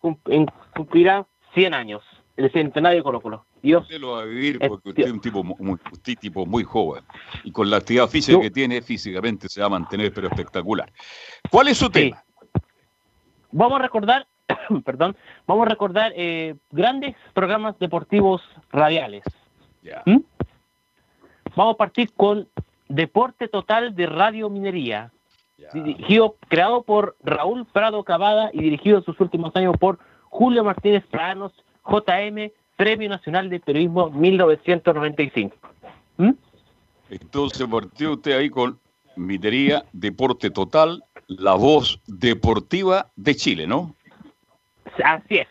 cumplirá 0.00 1.26
100 1.54 1.74
años, 1.74 2.02
el 2.36 2.50
centenario 2.52 2.98
de 2.98 3.02
Colo 3.02 3.20
Colo. 3.20 3.46
Dios 3.62 3.82
usted 3.82 3.98
lo 3.98 4.12
va 4.12 4.22
a 4.22 4.24
vivir 4.24 4.60
porque 4.60 4.90
usted 4.90 5.04
es 5.06 5.10
un 5.10 5.20
tipo 5.20 5.42
muy, 5.42 5.78
tipo 6.20 6.46
muy 6.46 6.62
joven 6.62 7.02
y 7.42 7.50
con 7.50 7.68
la 7.68 7.78
actividad 7.78 8.06
física 8.06 8.40
que 8.40 8.50
tiene, 8.50 8.80
físicamente 8.80 9.48
se 9.48 9.60
va 9.60 9.66
a 9.66 9.70
mantener, 9.70 10.12
pero 10.12 10.28
espectacular. 10.28 10.92
¿Cuál 11.50 11.68
es 11.68 11.78
su 11.78 11.90
tema? 11.90 12.22
Vamos 13.50 13.80
a 13.80 13.82
recordar 13.82 14.28
perdón, 14.84 15.16
vamos 15.46 15.66
a 15.66 15.70
recordar 15.70 16.12
eh, 16.16 16.54
grandes 16.70 17.16
programas 17.34 17.78
deportivos 17.78 18.42
radiales. 18.70 19.24
¿Mm? 20.04 20.18
Vamos 21.54 21.74
a 21.74 21.78
partir 21.78 22.12
con 22.12 22.48
Deporte 22.88 23.48
Total 23.48 23.94
de 23.94 24.06
Radio 24.06 24.50
Minería, 24.50 25.12
dirigido, 25.72 26.36
creado 26.48 26.82
por 26.82 27.16
Raúl 27.22 27.66
Prado 27.66 28.02
Cavada 28.04 28.50
y 28.52 28.62
dirigido 28.62 28.98
en 28.98 29.04
sus 29.04 29.18
últimos 29.20 29.54
años 29.56 29.76
por 29.78 29.98
Julio 30.24 30.64
Martínez 30.64 31.04
Pranos, 31.06 31.52
JM, 31.84 32.50
Premio 32.76 33.08
Nacional 33.08 33.48
de 33.48 33.60
Periodismo 33.60 34.10
1995. 34.10 35.56
¿Mm? 36.18 36.30
Entonces 37.10 37.66
partió 37.66 38.12
usted 38.12 38.36
ahí 38.36 38.50
con 38.50 38.78
Minería, 39.16 39.84
Deporte 39.92 40.50
Total, 40.50 41.02
la 41.28 41.54
voz 41.54 42.00
deportiva 42.06 43.10
de 43.16 43.34
Chile, 43.34 43.66
¿no? 43.66 43.94
Así 45.04 45.38
es. 45.38 45.48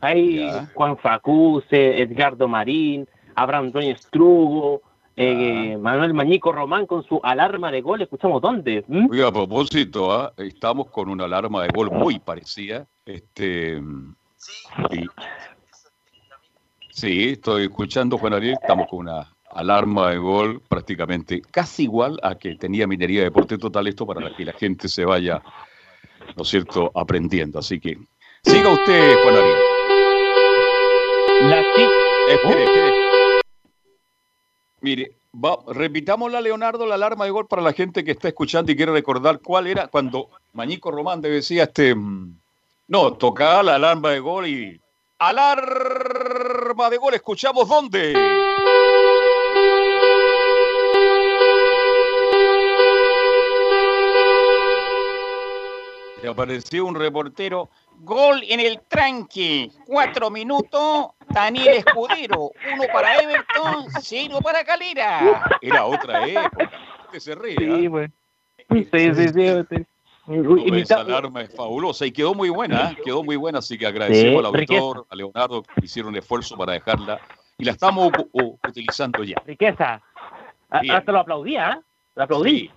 Hay 0.00 0.50
Juan 0.74 0.98
Facuse, 0.98 2.02
Edgardo 2.02 2.48
Marín, 2.48 3.06
Abraham 3.36 3.66
Antonio 3.66 3.92
Estrugo, 3.92 4.82
eh, 5.16 5.76
Manuel 5.78 6.14
Mañico 6.14 6.52
Román 6.52 6.86
con 6.86 7.04
su 7.04 7.20
alarma 7.22 7.70
de 7.70 7.82
gol. 7.82 8.02
¿Escuchamos 8.02 8.40
dónde? 8.42 8.84
¿Mm? 8.88 9.10
Oiga, 9.10 9.28
a 9.28 9.32
propósito, 9.32 10.12
¿ah? 10.12 10.32
estamos 10.38 10.88
con 10.90 11.08
una 11.08 11.24
alarma 11.24 11.62
de 11.62 11.68
gol 11.68 11.90
muy 11.90 12.18
parecida. 12.18 12.86
Este, 13.04 13.80
sí, 16.90 17.30
estoy 17.30 17.64
escuchando, 17.64 18.18
Juan 18.18 18.34
Ariel, 18.34 18.56
estamos 18.60 18.88
con 18.88 19.00
una 19.00 19.32
alarma 19.50 20.10
de 20.10 20.16
gol 20.16 20.62
prácticamente 20.66 21.42
casi 21.42 21.84
igual 21.84 22.18
a 22.22 22.36
que 22.36 22.56
tenía 22.56 22.86
Minería 22.86 23.20
de 23.20 23.24
Deporte 23.26 23.58
Total, 23.58 23.86
esto 23.86 24.06
para 24.06 24.34
que 24.34 24.44
la 24.46 24.52
gente 24.54 24.88
se 24.88 25.04
vaya, 25.04 25.42
¿no 26.36 26.42
es 26.42 26.48
cierto?, 26.48 26.90
aprendiendo. 26.94 27.58
Así 27.58 27.78
que 27.78 27.98
Siga 28.44 28.70
usted, 28.70 29.14
Juan 29.22 29.36
Ariel. 29.36 29.58
La 31.42 31.60
espere, 31.60 32.64
espere. 32.64 32.92
Mire, 34.80 35.12
va, 35.32 35.58
repitámosla, 35.68 36.40
Leonardo, 36.40 36.86
la 36.86 36.96
alarma 36.96 37.24
de 37.24 37.30
gol 37.30 37.46
para 37.46 37.62
la 37.62 37.72
gente 37.72 38.04
que 38.04 38.10
está 38.12 38.28
escuchando 38.28 38.72
y 38.72 38.76
quiere 38.76 38.92
recordar 38.92 39.40
cuál 39.40 39.66
era 39.66 39.88
cuando 39.88 40.28
Mañico 40.52 40.90
Román 40.90 41.20
decía 41.20 41.64
este. 41.64 41.94
Mm, 41.94 42.36
no, 42.88 43.12
tocaba 43.14 43.62
la 43.62 43.76
alarma 43.76 44.10
de 44.10 44.20
gol 44.20 44.46
y. 44.46 44.80
¡Alarma! 45.18 46.42
alarma 46.72 46.90
de 46.90 46.96
gol. 46.96 47.14
¿Escuchamos 47.14 47.68
dónde? 47.68 48.12
Le 56.22 56.28
apareció 56.28 56.86
un 56.86 56.94
reportero. 56.94 57.68
Gol 58.00 58.42
en 58.48 58.60
el 58.60 58.80
tranque. 58.88 59.70
Cuatro 59.86 60.30
minutos. 60.30 61.08
Daniel 61.28 61.68
Escudero. 61.68 62.50
Uno 62.72 62.84
para 62.92 63.16
Everton, 63.16 63.86
cero 64.00 64.38
para 64.42 64.64
Calera. 64.64 65.48
Era 65.60 65.84
otra 65.86 66.26
época. 66.26 66.70
Usted 67.06 67.18
se 67.18 67.34
ríe. 67.34 67.56
Sí, 67.58 67.86
güey. 67.86 68.08
Sí, 68.70 68.88
sí, 68.90 69.28
sí. 69.28 70.76
esa 70.76 71.00
alarma 71.00 71.42
es 71.42 71.54
fabulosa 71.54 72.06
y 72.06 72.12
quedó 72.12 72.34
muy 72.34 72.48
buena, 72.48 72.92
¿eh? 72.92 72.96
quedó 73.04 73.22
muy 73.22 73.36
buena, 73.36 73.58
así 73.58 73.76
que 73.76 73.86
agradecemos 73.86 74.38
al 74.38 74.46
autor, 74.46 75.06
a 75.10 75.16
Leonardo, 75.16 75.62
que 75.62 75.84
hicieron 75.84 76.10
un 76.10 76.18
esfuerzo 76.18 76.56
para 76.56 76.72
dejarla 76.72 77.20
y 77.58 77.64
la 77.64 77.72
estamos 77.72 78.10
utilizando 78.66 79.22
ya. 79.24 79.36
Riqueza. 79.46 80.00
Hasta 80.70 81.12
lo 81.12 81.18
aplaudía, 81.18 81.72
¿eh? 81.72 81.80
Lo 82.14 82.24
aplaudí. 82.24 82.70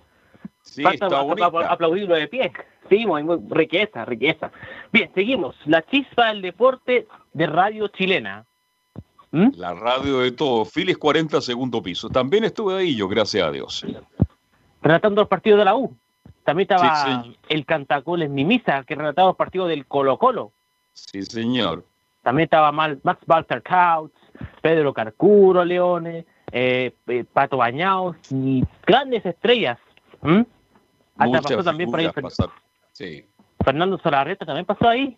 Sí, 0.66 0.84
está 0.84 1.22
bonita. 1.22 1.46
Aplaudirlo 1.46 2.14
de 2.14 2.28
pie. 2.28 2.52
Sí, 2.88 3.06
muy, 3.06 3.22
riqueza, 3.48 4.04
riqueza. 4.04 4.50
Bien, 4.92 5.10
seguimos. 5.14 5.56
La 5.64 5.82
chispa 5.82 6.28
del 6.28 6.42
deporte 6.42 7.06
de 7.32 7.46
Radio 7.46 7.88
Chilena. 7.88 8.44
¿Mm? 9.30 9.50
La 9.56 9.74
radio 9.74 10.20
de 10.20 10.32
todo. 10.32 10.64
Filis 10.64 10.98
40, 10.98 11.40
segundo 11.40 11.82
piso. 11.82 12.08
También 12.08 12.44
estuve 12.44 12.76
ahí 12.76 12.94
yo, 12.94 13.08
gracias 13.08 13.46
a 13.46 13.50
Dios. 13.50 13.84
Relatando 14.82 15.22
los 15.22 15.28
partidos 15.28 15.58
de 15.58 15.64
la 15.64 15.74
U. 15.74 15.96
También 16.44 16.68
estaba 16.70 17.24
el 17.48 17.66
Cantacoles 17.66 18.30
Mimisa, 18.30 18.84
que 18.84 18.94
relataba 18.94 19.28
los 19.28 19.36
partidos 19.36 19.68
del 19.68 19.86
Colo 19.86 20.16
Colo. 20.16 20.52
Sí, 20.92 21.22
señor. 21.22 21.84
También 22.22 22.44
estaba 22.44 22.70
Max 22.72 22.98
Walter 23.26 23.62
Couch, 23.62 24.12
Pedro 24.60 24.92
Carcuro 24.92 25.64
Leones, 25.64 26.24
eh, 26.52 26.92
eh, 27.08 27.24
Pato 27.32 27.56
Bañaos 27.56 28.16
y 28.30 28.64
grandes 28.86 29.26
estrellas. 29.26 29.78
Hasta 31.16 31.42
pasó 31.42 31.64
también 31.64 31.90
por 31.90 32.00
ahí. 32.00 32.10
Sí. 32.92 33.24
Fernando 33.64 33.98
Solarreta 33.98 34.44
también 34.44 34.66
pasó 34.66 34.88
ahí. 34.88 35.16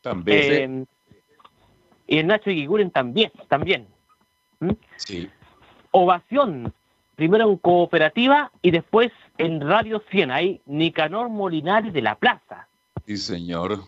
También. 0.00 0.82
Eh, 0.82 0.86
y 2.06 2.18
el 2.18 2.26
Nacho 2.26 2.50
Guiguren 2.50 2.90
también, 2.90 3.30
también. 3.48 3.86
Sí. 4.96 5.30
Ovación, 5.92 6.72
primero 7.16 7.48
en 7.48 7.56
cooperativa 7.56 8.50
y 8.60 8.70
después 8.70 9.12
en 9.38 9.60
Radio 9.60 10.02
100, 10.10 10.30
ahí 10.30 10.60
Nicanor 10.66 11.28
Molinares 11.28 11.92
de 11.92 12.02
la 12.02 12.14
Plaza. 12.14 12.66
Sí, 13.06 13.16
señor. 13.16 13.80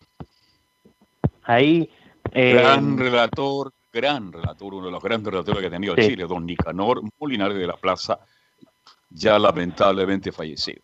Ahí. 1.45 1.90
Eh, 2.33 2.55
gran 2.55 2.99
relator, 2.99 3.73
gran 3.93 4.33
relator, 4.33 4.75
uno 4.75 4.87
de 4.87 4.93
los 4.93 5.03
grandes 5.03 5.33
relatores 5.33 5.61
que 5.61 5.67
ha 5.69 5.71
tenido 5.71 5.95
Chile, 5.95 6.25
don 6.27 6.47
Nicanor 6.47 7.03
Molinares 7.19 7.57
de 7.57 7.67
la 7.67 7.77
Plaza, 7.77 8.19
ya 9.11 9.38
lamentablemente 9.38 10.33
fallecido. 10.33 10.83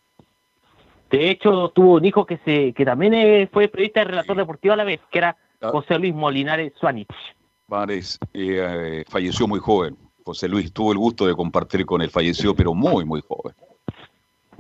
De 1.10 1.30
hecho, 1.30 1.70
tuvo 1.70 1.94
un 1.94 2.04
hijo 2.04 2.24
que 2.24 2.38
se 2.44 2.72
que 2.72 2.84
también 2.84 3.14
eh, 3.14 3.48
fue 3.52 3.68
periodista 3.68 4.02
y 4.02 4.04
relator 4.04 4.36
deportivo 4.36 4.74
a 4.74 4.76
la 4.76 4.84
vez, 4.84 5.00
que 5.10 5.18
era 5.18 5.36
ah. 5.60 5.68
José 5.70 5.98
Luis 5.98 6.14
Molinares 6.14 6.72
Suanich. 6.78 7.08
Eh, 8.32 9.04
falleció 9.08 9.46
muy 9.46 9.60
joven. 9.60 9.96
José 10.24 10.48
Luis 10.48 10.72
tuvo 10.72 10.92
el 10.92 10.98
gusto 10.98 11.26
de 11.26 11.34
compartir 11.34 11.84
con 11.86 12.02
él, 12.02 12.10
falleció 12.10 12.54
pero 12.54 12.74
muy, 12.74 13.04
muy 13.04 13.22
joven. 13.26 13.54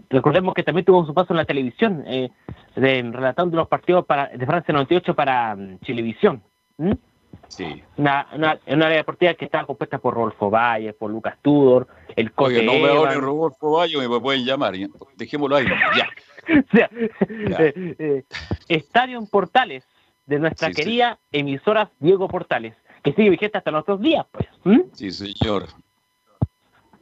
Recordemos 0.08 0.54
que 0.54 0.64
también 0.64 0.84
tuvo 0.84 1.06
su 1.06 1.14
paso 1.14 1.32
en 1.32 1.36
la 1.36 1.44
televisión, 1.44 2.02
eh, 2.06 2.30
relatando 2.74 3.56
los 3.56 3.68
partidos 3.68 4.04
para, 4.04 4.26
de 4.26 4.44
Francia 4.44 4.72
98 4.72 5.14
para 5.14 5.54
um, 5.54 5.78
Chilevisión. 5.80 6.42
Sí. 7.46 7.82
Una, 7.96 8.26
una, 8.34 8.58
una, 8.66 8.86
área 8.86 8.98
deportiva 8.98 9.34
que 9.34 9.44
estaba 9.44 9.66
compuesta 9.66 9.98
por 9.98 10.14
Rodolfo 10.14 10.50
Valle, 10.50 10.92
por 10.92 11.10
Lucas 11.10 11.36
Tudor, 11.42 11.86
el 12.16 12.32
Cote 12.32 12.58
Oye, 12.58 12.64
no 12.64 12.72
me 12.74 12.88
hable 12.88 13.14
Rodolfo 13.20 13.72
Valle, 13.72 14.08
me 14.08 14.20
pueden 14.20 14.44
llamar. 14.44 14.74
Dejémoslo 15.16 15.56
ahí. 15.56 15.66
Ya. 15.96 16.08
Eh, 17.28 17.94
eh, 17.98 18.24
Estadio 18.68 19.18
en 19.18 19.26
Portales, 19.26 19.84
de 20.26 20.38
nuestra 20.38 20.70
querida 20.70 21.18
emisora 21.32 21.90
Diego 21.98 22.28
Portales, 22.28 22.74
que 23.02 23.12
sigue 23.12 23.30
vigente 23.30 23.58
hasta 23.58 23.70
dos 23.70 24.00
días, 24.00 24.26
pues. 24.30 24.46
Sí, 24.92 25.10
señor. 25.10 25.66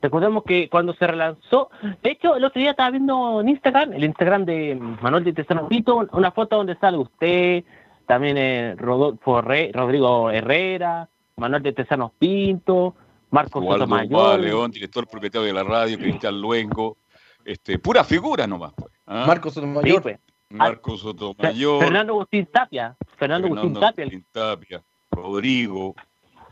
Recordemos 0.00 0.44
que 0.44 0.68
cuando 0.68 0.94
se 0.94 1.06
relanzó, 1.06 1.70
de 2.02 2.10
hecho, 2.10 2.36
el 2.36 2.44
otro 2.44 2.60
día 2.60 2.70
estaba 2.70 2.90
viendo 2.90 3.40
en 3.40 3.48
Instagram, 3.48 3.92
el 3.92 4.04
Instagram 4.04 4.44
de 4.44 4.76
Manuel 5.02 5.24
de 5.24 5.32
Tesano 5.32 5.68
una 6.12 6.30
foto 6.30 6.56
donde 6.56 6.76
sale 6.76 6.98
usted, 6.98 7.64
también 8.06 8.36
eh, 8.38 8.74
Rodolfo 8.76 9.42
Rodrigo 9.42 10.30
Herrera, 10.30 11.08
Manuel 11.36 11.62
de 11.62 11.72
Tesanos 11.72 12.12
Pinto, 12.18 12.94
Marcos 13.30 13.64
Sotomayor. 13.64 14.38
León, 14.38 14.70
director 14.70 15.06
propietario 15.06 15.46
de 15.46 15.52
la 15.52 15.64
radio, 15.64 15.98
Cristian 15.98 16.40
Luengo, 16.40 16.96
este, 17.48 17.78
pura 17.78 18.04
figura 18.04 18.46
nomás. 18.46 18.74
Pues, 18.74 18.92
¿ah? 19.06 19.24
Marcos 19.26 19.54
Sotomayor. 19.54 20.02
Pues. 20.02 20.18
Marcos 20.50 21.00
Sotomayor. 21.00 21.82
Fernando 21.82 22.12
Agustín 22.14 22.46
Tapia. 22.46 22.96
Fernando, 23.16 23.48
Agustín 23.48 24.26
Tapia. 24.30 24.82
Rodrigo 25.10 25.94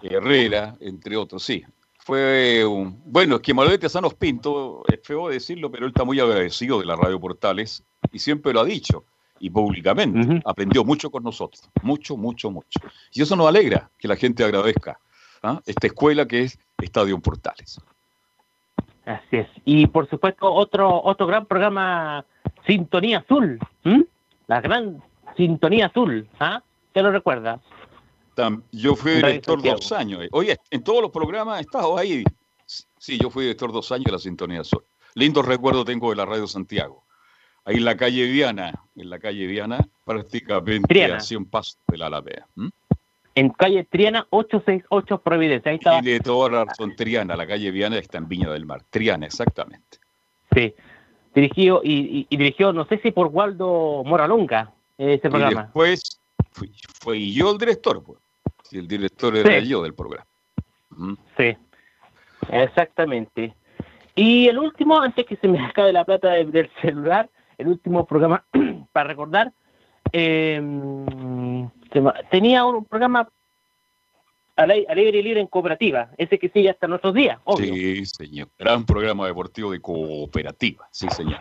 Herrera, 0.03 0.75
entre 0.81 1.17
otros, 1.17 1.43
sí. 1.43 1.63
Fue 1.99 2.65
un... 2.65 3.03
Bueno, 3.05 3.37
es 3.37 3.43
que 3.43 3.53
Manuel 3.53 3.73
de 3.73 3.79
Tesanos 3.79 4.15
Pinto, 4.15 4.85
es 4.89 5.01
feo 5.03 5.29
decirlo, 5.29 5.71
pero 5.71 5.87
él 5.87 5.91
está 5.91 6.05
muy 6.05 6.19
agradecido 6.21 6.79
de 6.79 6.87
la 6.87 6.97
radio 6.97 7.21
Portales 7.21 7.85
y 8.13 8.19
siempre 8.19 8.53
lo 8.53 8.61
ha 8.61 8.65
dicho 8.65 9.05
y 9.39 9.51
públicamente. 9.51 10.41
Aprendió 10.45 10.85
mucho 10.85 11.11
con 11.11 11.23
nosotros, 11.23 11.69
mucho, 11.83 12.17
mucho, 12.17 12.51
mucho. 12.51 12.81
Y 13.13 13.23
eso 13.23 13.37
nos 13.37 13.49
alegra 13.49 13.91
que 13.99 14.09
la 14.09 14.17
gente 14.17 14.45
agradezca 14.45 14.99
¿ah? 15.43 15.61
esta 15.67 15.89
escuela 15.89 16.27
que 16.27 16.43
es 16.43 16.59
Estadio 16.81 17.19
Portales. 17.19 17.81
Así 19.07 19.37
es. 19.37 19.49
Y 19.65 19.87
por 19.87 20.09
supuesto, 20.11 20.53
otro, 20.53 21.03
otro 21.03 21.27
gran 21.27 21.47
programa, 21.47 22.25
Sintonía 22.67 23.19
Azul. 23.19 23.59
La 24.47 24.61
gran 24.61 25.03
Sintonía 25.37 25.87
Azul. 25.87 26.29
¿ah? 26.39 26.63
¿Te 26.93 27.03
lo 27.03 27.11
recuerdas? 27.11 27.61
Yo 28.73 28.95
fui 28.95 29.13
director 29.13 29.63
dos 29.63 29.93
años. 29.93 30.23
Oye, 30.33 30.59
en 30.71 30.85
todos 30.85 31.01
los 31.01 31.11
programas 31.11 31.59
he 31.59 31.63
estado 31.63 31.97
ahí. 31.97 32.23
Sí, 32.67 33.19
yo 33.19 33.31
fui 33.31 33.45
director 33.45 33.73
dos 33.73 33.91
años 33.93 34.05
de 34.07 34.13
la 34.13 34.19
Sintonía 34.19 34.61
Azul. 34.61 34.85
Lindo 35.15 35.41
recuerdo 35.41 35.85
tengo 35.85 36.11
de 36.11 36.17
la 36.17 36.27
Radio 36.27 36.47
Santiago 36.47 37.07
ahí 37.67 37.77
en 37.77 37.85
la 37.85 37.97
calle 37.97 38.25
Viana, 38.27 38.73
en 38.95 39.11
la 39.11 39.19
calle 39.19 39.47
Viana, 39.47 39.87
prácticamente 40.05 41.13
hacia 41.13 41.37
un 41.37 41.47
paso 41.47 41.77
de 41.89 41.99
la 41.99 42.07
Alameda. 42.07 42.47
En 43.37 43.51
calle 43.51 43.85
Triana 43.85 44.27
868 44.31 45.19
Providencia. 45.19 45.71
Ahí 45.71 45.77
estaba. 45.77 45.99
Y 46.01 46.05
de 46.05 46.21
toda 46.21 46.51
la 46.51 46.65
razón, 46.65 46.97
Triana, 46.97 47.37
la 47.37 47.47
calle 47.47 47.71
Viana 47.71 47.99
está 47.99 48.17
en 48.17 48.29
Viña 48.29 48.51
del 48.51 48.65
Mar. 48.65 48.83
Triana, 48.91 49.27
exactamente. 49.27 49.99
Sí. 50.55 50.75
Dirigido, 51.35 51.83
y, 51.85 52.27
y, 52.31 52.37
dirigió, 52.37 52.73
no 52.73 52.87
sé 52.87 52.99
si 52.99 53.11
por 53.11 53.27
Waldo 53.27 54.03
Moralonga, 54.07 54.73
ese 54.97 55.29
programa. 55.29 55.53
Y 55.53 55.65
después 55.65 56.19
fui, 56.51 57.35
yo 57.35 57.53
el 57.53 57.59
director, 57.59 58.03
pues. 58.03 58.19
el 58.73 58.89
director 58.89 59.37
era 59.37 59.59
yo 59.61 59.83
del 59.83 59.93
programa. 59.93 60.27
Sí, 61.37 61.55
exactamente. 62.49 63.55
Y 64.15 64.49
el 64.49 64.59
último, 64.59 64.99
antes 64.99 65.27
que 65.27 65.37
se 65.37 65.47
me 65.47 65.63
acabe 65.63 65.93
la 65.93 66.07
plata 66.07 66.31
del 66.31 66.71
celular, 66.81 67.29
el 67.59 67.69
último 67.69 68.07
programa 68.07 68.43
para 68.93 69.09
recordar, 69.09 69.53
em, 70.13 71.05
tenía 72.31 72.65
un 72.65 72.85
programa 72.85 73.29
alegre 74.57 75.19
y 75.19 75.23
libre 75.23 75.41
en 75.41 75.47
cooperativa, 75.47 76.11
ese 76.17 76.39
que 76.39 76.49
sigue 76.49 76.71
hasta 76.71 76.87
nuestros 76.87 77.15
días, 77.15 77.39
obvio. 77.45 77.75
Sí, 77.75 78.07
señor. 78.07 78.49
Gran 78.59 78.85
programa 78.87 79.27
deportivo 79.27 79.71
de 79.71 79.81
cooperativa, 79.81 80.89
sí, 80.91 81.09
señor. 81.11 81.39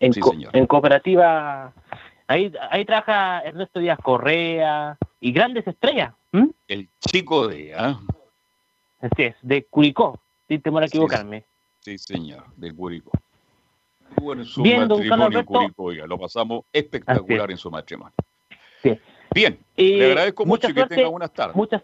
En, 0.00 0.12
sí, 0.12 0.20
señor. 0.22 0.54
en 0.54 0.66
cooperativa, 0.66 1.72
ahí, 2.26 2.52
ahí 2.70 2.84
trabaja 2.84 3.40
Ernesto 3.40 3.80
Díaz 3.80 3.98
Correa 4.02 4.96
y 5.20 5.32
grandes 5.32 5.66
estrellas. 5.66 6.14
El 6.68 6.88
chico 7.00 7.48
de... 7.48 7.74
¿ah? 7.74 7.98
Así 9.00 9.22
es, 9.22 9.36
de 9.42 9.64
Curicó, 9.64 10.20
sin 10.46 10.60
temor 10.60 10.82
a 10.82 10.86
equivocarme. 10.86 11.44
Sí, 11.80 11.96
señor, 11.98 12.44
del 12.56 12.74
Curicó. 12.74 13.12
Bueno, 14.20 14.44
su 14.44 14.62
matrimonio 14.62 15.44
en 16.02 16.08
lo 16.08 16.18
pasamos 16.18 16.64
espectacular 16.72 17.50
en 17.50 17.56
su 17.56 17.70
matrimonio. 17.70 18.14
Bien, 19.34 19.58
le 19.76 20.06
agradezco 20.06 20.46
mucho 20.46 20.68
y 20.70 20.74
que 20.74 20.86
tenga 20.86 21.08
buenas 21.08 21.32
tardes. 21.32 21.56
Mucha, 21.56 21.82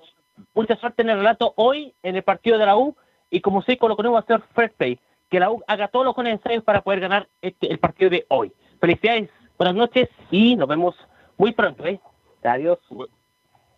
mucha 0.55 0.77
suerte 0.77 1.03
en 1.03 1.11
el 1.11 1.19
relato 1.19 1.53
hoy 1.57 1.95
en 2.03 2.17
el 2.17 2.23
partido 2.23 2.59
de 2.59 2.67
la 2.67 2.77
U 2.77 2.97
y 3.31 3.41
como 3.41 3.63
sé, 3.63 3.77
con 3.77 3.89
lo 3.89 3.97
que 3.97 4.07
va 4.09 4.19
a 4.19 4.23
hacer 4.23 4.43
First 4.55 4.77
Pay, 4.77 4.99
que 5.31 5.41
la 5.41 5.51
U 5.51 5.63
haga 5.67 5.89
todos 5.89 6.07
los 6.07 6.17
necesarios 6.19 6.65
para 6.65 6.83
poder 6.83 7.01
ganar 7.01 7.29
este, 7.43 7.71
el 7.71 7.79
partido 7.79 8.11
de 8.11 8.27
hoy. 8.29 8.53
Felicidades, 8.81 9.31
buenas 9.59 9.75
noches 9.75 10.09
y 10.31 10.57
nos 10.57 10.69
vemos 10.69 10.95
muy 11.37 11.53
pronto. 11.53 11.85
¿eh? 11.87 12.01
Adiós. 12.43 12.79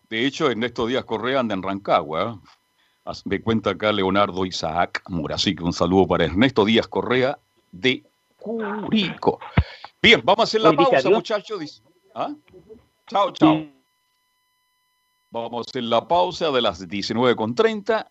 De 0.09 0.26
hecho, 0.26 0.50
en 0.50 0.62
estos 0.62 0.88
días 0.88 1.05
Correa 1.05 1.40
anda 1.40 1.55
en 1.55 1.62
Rancagua. 1.62 2.38
Me 3.24 3.40
cuenta 3.40 3.70
acá 3.70 3.92
Leonardo 3.92 4.44
Isaac 4.44 5.02
Mura. 5.09 5.37
Así 5.37 5.55
que 5.55 5.62
un 5.62 5.72
saludo 5.72 6.09
para 6.09 6.24
Ernesto 6.24 6.64
Díaz 6.64 6.88
Correa 6.88 7.38
de 7.70 8.02
Curico. 8.38 9.38
Bien, 10.02 10.20
vamos 10.24 10.40
a 10.40 10.42
hacer 10.44 10.61
la 10.61 10.72
pausa, 10.72 11.09
muchachos. 11.09 11.83
¿Ah? 12.14 12.35
Chao, 13.09 13.33
chao. 13.33 13.64
Vamos 15.31 15.66
hacer 15.69 15.85
la 15.85 16.09
pausa 16.09 16.51
de 16.51 16.61
las 16.61 16.88
19.30 16.88 18.07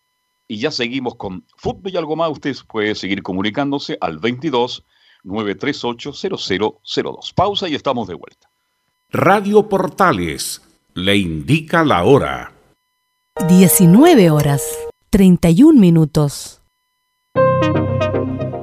y 0.47 0.58
ya 0.58 0.71
seguimos 0.71 1.15
con 1.15 1.43
fútbol 1.58 1.91
y 1.91 1.97
algo 1.97 2.15
más. 2.15 2.31
Usted 2.31 2.55
puede 2.67 2.95
seguir 2.95 3.21
comunicándose 3.23 3.97
al 3.99 4.19
22 4.19 4.84
938 5.23 6.13
0002. 6.38 7.34
Pausa 7.34 7.67
y 7.67 7.75
estamos 7.75 8.08
de 8.08 8.13
vuelta. 8.13 8.47
Radio 9.10 9.67
Portales 9.67 10.62
le 10.93 11.17
indica 11.17 11.84
la 11.84 12.03
hora. 12.03 12.53
19 13.47 14.29
horas 14.29 14.63
31 15.10 15.79
minutos. 15.79 16.62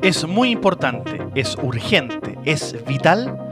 Es 0.03 0.27
muy 0.27 0.51
importante, 0.51 1.21
es 1.35 1.57
urgente, 1.63 2.39
es 2.45 2.85
vital 2.87 3.52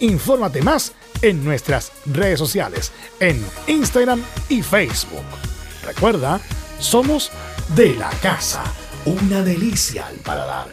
Infórmate 0.00 0.62
más 0.62 0.92
en 1.22 1.44
nuestras 1.44 1.92
redes 2.06 2.38
sociales, 2.38 2.92
en 3.18 3.44
Instagram 3.66 4.22
y 4.48 4.62
Facebook. 4.62 5.24
Recuerda, 5.84 6.40
somos 6.78 7.30
de 7.74 7.94
la 7.94 8.10
casa, 8.22 8.62
una 9.04 9.42
delicia 9.42 10.06
al 10.06 10.16
paladar. 10.16 10.68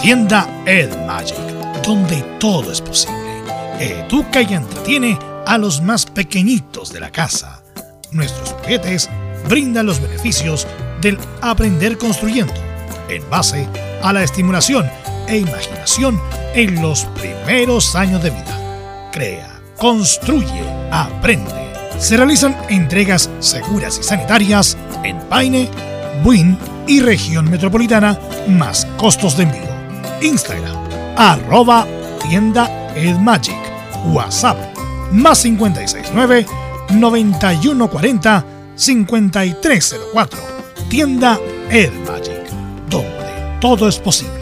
Tienda 0.00 0.64
Ed 0.66 0.94
Magic, 1.06 1.38
donde 1.82 2.22
todo 2.38 2.72
es 2.72 2.80
posible. 2.80 3.42
Educa 3.78 4.42
y 4.42 4.52
entretiene 4.52 5.18
a 5.46 5.56
los 5.56 5.80
más 5.80 6.04
pequeñitos 6.04 6.92
de 6.92 7.00
la 7.00 7.10
casa. 7.10 7.62
Nuestros 8.10 8.50
juguetes 8.50 9.08
brindan 9.48 9.86
los 9.86 10.00
beneficios 10.00 10.66
del 11.00 11.18
aprender 11.40 11.96
construyendo, 11.96 12.52
en 13.08 13.28
base 13.30 13.66
a 14.02 14.12
la 14.12 14.22
estimulación 14.22 14.90
e 15.32 15.38
imaginación 15.38 16.20
en 16.54 16.82
los 16.82 17.06
primeros 17.06 17.96
años 17.96 18.22
de 18.22 18.30
vida. 18.30 19.08
Crea, 19.12 19.62
construye, 19.78 20.62
aprende. 20.90 21.50
Se 21.98 22.18
realizan 22.18 22.54
entregas 22.68 23.30
seguras 23.40 23.98
y 23.98 24.02
sanitarias 24.02 24.76
en 25.02 25.18
Paine, 25.30 25.70
Buin 26.22 26.58
y 26.86 27.00
región 27.00 27.50
metropolitana, 27.50 28.18
más 28.46 28.86
costos 28.98 29.36
de 29.38 29.44
envío. 29.44 29.72
Instagram, 30.20 30.76
arroba 31.16 31.86
tienda 32.28 32.92
Edmagic. 32.94 33.56
WhatsApp, 34.12 34.58
más 35.12 35.42
569 35.42 36.44
9140 36.90 38.44
5304. 38.74 40.40
Tienda 40.90 41.38
Edmagic, 41.70 42.50
donde 42.90 43.58
todo 43.60 43.88
es 43.88 43.98
posible. 43.98 44.41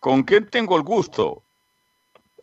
¿Con 0.00 0.22
quién 0.22 0.50
tengo 0.50 0.76
el 0.76 0.82
gusto? 0.82 1.45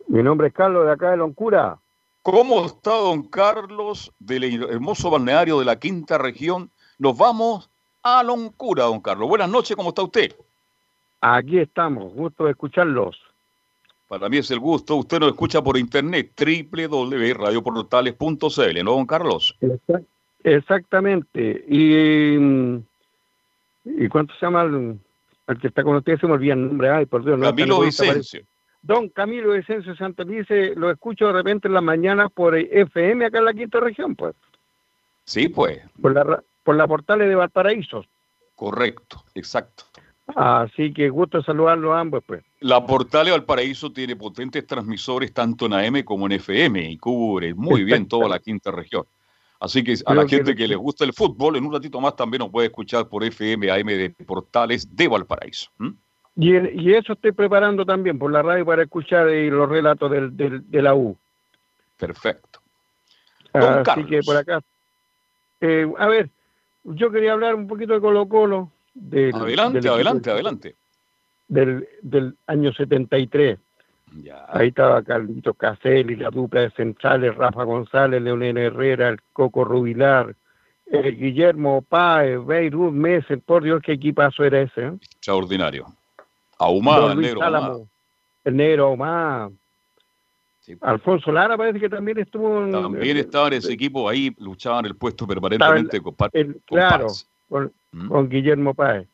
Mi 0.08 0.22
nombre 0.22 0.48
es 0.48 0.54
Carlos 0.54 0.84
de 0.86 0.92
acá 0.92 1.10
de 1.10 1.16
Loncura. 1.16 1.78
¿Cómo 2.22 2.64
está 2.64 2.90
don 2.90 3.24
Carlos 3.24 4.12
del 4.18 4.62
hermoso 4.64 5.10
balneario 5.10 5.58
de 5.58 5.64
la 5.64 5.78
quinta 5.78 6.18
región? 6.18 6.70
Nos 6.98 7.18
vamos 7.18 7.70
a 8.02 8.22
Loncura, 8.22 8.84
don 8.84 9.00
Carlos. 9.00 9.28
Buenas 9.28 9.50
noches, 9.50 9.76
¿cómo 9.76 9.88
está 9.90 10.02
usted? 10.02 10.34
Aquí 11.20 11.58
estamos, 11.58 12.14
gusto 12.14 12.44
de 12.44 12.52
escucharlos. 12.52 13.20
Para 14.08 14.28
mí 14.28 14.38
es 14.38 14.50
el 14.50 14.60
gusto. 14.60 14.96
Usted 14.96 15.20
nos 15.20 15.30
escucha 15.30 15.62
por 15.62 15.78
internet, 15.78 16.32
www.radioportales.cl, 16.38 18.84
¿no, 18.84 18.92
don 18.92 19.06
Carlos? 19.06 19.56
Exactamente. 20.44 21.64
Y, 21.66 22.36
¿y 23.84 24.08
cuánto 24.08 24.34
se 24.34 24.46
llama 24.46 24.62
el, 24.62 24.98
que 25.60 25.68
está 25.68 25.82
con 25.82 25.96
usted? 25.96 26.18
Se 26.18 26.26
me 26.26 26.34
olvida 26.34 26.52
el 26.52 26.68
nombre. 26.68 26.90
Ay, 26.90 27.06
por 27.06 27.24
Dios. 27.24 27.40
Camilo 27.40 27.80
Vicencio. 27.80 28.42
Don 28.84 29.08
Camilo 29.08 29.52
Vicencio 29.52 29.96
Santelice, 29.96 30.74
lo 30.76 30.90
escucho 30.90 31.28
de 31.28 31.32
repente 31.32 31.68
en 31.68 31.74
la 31.74 31.80
mañana 31.80 32.28
por 32.28 32.54
FM 32.54 33.24
acá 33.24 33.38
en 33.38 33.46
la 33.46 33.54
quinta 33.54 33.80
región, 33.80 34.14
pues. 34.14 34.34
Sí, 35.24 35.48
pues. 35.48 35.80
Por 36.02 36.12
la, 36.12 36.42
por 36.62 36.76
la 36.76 36.86
portales 36.86 37.26
de 37.26 37.34
Valparaíso. 37.34 38.04
Correcto, 38.54 39.24
exacto. 39.34 39.84
Así 40.26 40.92
que 40.92 41.08
gusto 41.08 41.42
saludarlos 41.42 41.92
a 41.92 42.00
ambos, 42.00 42.22
pues. 42.26 42.44
La 42.60 42.84
Portal 42.84 43.24
de 43.24 43.32
Valparaíso 43.32 43.90
tiene 43.90 44.16
potentes 44.16 44.66
transmisores 44.66 45.32
tanto 45.32 45.64
en 45.64 45.72
AM 45.72 46.02
como 46.02 46.26
en 46.26 46.32
FM 46.32 46.90
y 46.90 46.98
cubre 46.98 47.54
muy 47.54 47.84
bien 47.84 48.06
toda 48.06 48.28
la 48.28 48.38
quinta 48.38 48.70
región. 48.70 49.06
Así 49.60 49.82
que 49.82 49.94
a 50.04 50.14
la 50.14 50.28
gente 50.28 50.54
que, 50.54 50.68
les 50.68 50.76
gusta 50.76 51.04
el 51.04 51.14
fútbol, 51.14 51.56
en 51.56 51.64
un 51.64 51.72
ratito 51.72 52.02
más 52.02 52.16
también 52.16 52.40
nos 52.40 52.50
puede 52.50 52.66
escuchar 52.66 53.08
por 53.08 53.24
FM, 53.24 53.70
AM 53.70 53.86
de 53.86 54.10
Portales 54.10 54.94
de 54.94 55.08
Valparaíso. 55.08 55.70
Y, 56.36 56.56
y, 56.56 56.94
eso 56.94 57.12
estoy 57.12 57.32
preparando 57.32 57.84
también 57.84 58.18
por 58.18 58.32
la 58.32 58.42
radio 58.42 58.66
para 58.66 58.82
escuchar 58.82 59.28
eh, 59.28 59.48
los 59.50 59.68
relatos 59.68 60.10
del, 60.10 60.36
de 60.36 60.82
la 60.82 60.94
U. 60.94 61.16
Perfecto. 61.96 62.60
Así 63.52 64.04
que 64.04 64.20
por 64.22 64.36
acá. 64.36 64.60
Eh, 65.60 65.86
a 65.96 66.08
ver, 66.08 66.28
yo 66.82 67.10
quería 67.10 67.32
hablar 67.32 67.54
un 67.54 67.68
poquito 67.68 67.94
de 67.94 68.00
Colo 68.00 68.28
Colo 68.28 68.72
adelante, 69.32 69.88
adelante, 69.88 70.30
adelante. 70.30 70.76
Del, 71.48 71.88
del 72.02 72.36
año 72.46 72.72
73. 72.72 73.58
Ya. 74.22 74.44
Ahí 74.48 74.68
estaba 74.68 75.02
Carlito 75.02 75.54
Caselli, 75.54 76.16
la 76.16 76.30
dupla 76.30 76.62
de 76.62 76.70
centrales, 76.70 77.34
Rafa 77.34 77.64
González, 77.64 78.22
Leonel 78.22 78.56
Herrera, 78.58 79.08
el 79.08 79.20
Coco 79.32 79.64
Rubilar, 79.64 80.34
el 80.86 81.16
Guillermo 81.16 81.82
Páez, 81.82 82.44
Beirut, 82.44 82.92
Mesen, 82.92 83.40
por 83.40 83.64
Dios, 83.64 83.82
qué 83.82 83.92
equipazo 83.92 84.44
era 84.44 84.60
ese. 84.60 84.82
¿eh? 84.82 84.92
Extraordinario. 85.02 85.86
Ahumada, 86.64 87.12
el 87.12 87.20
negro 87.20 87.42
Álamo, 87.42 87.88
El 88.44 88.56
negro 88.56 88.86
Ahumada. 88.86 89.50
Alfonso 90.80 91.30
Lara 91.30 91.58
parece 91.58 91.78
que 91.78 91.90
también 91.90 92.18
estuvo 92.18 92.66
También 92.70 93.18
estaba 93.18 93.48
en 93.48 93.54
ese 93.54 93.72
equipo 93.72 94.08
ahí, 94.08 94.34
luchaban 94.38 94.86
el 94.86 94.96
puesto 94.96 95.26
permanentemente 95.26 96.00
con, 96.00 96.14
Claro, 96.64 97.08
¿Mm? 97.92 98.08
con, 98.08 98.28
Guillermo 98.28 98.72
Páez. 98.74 99.06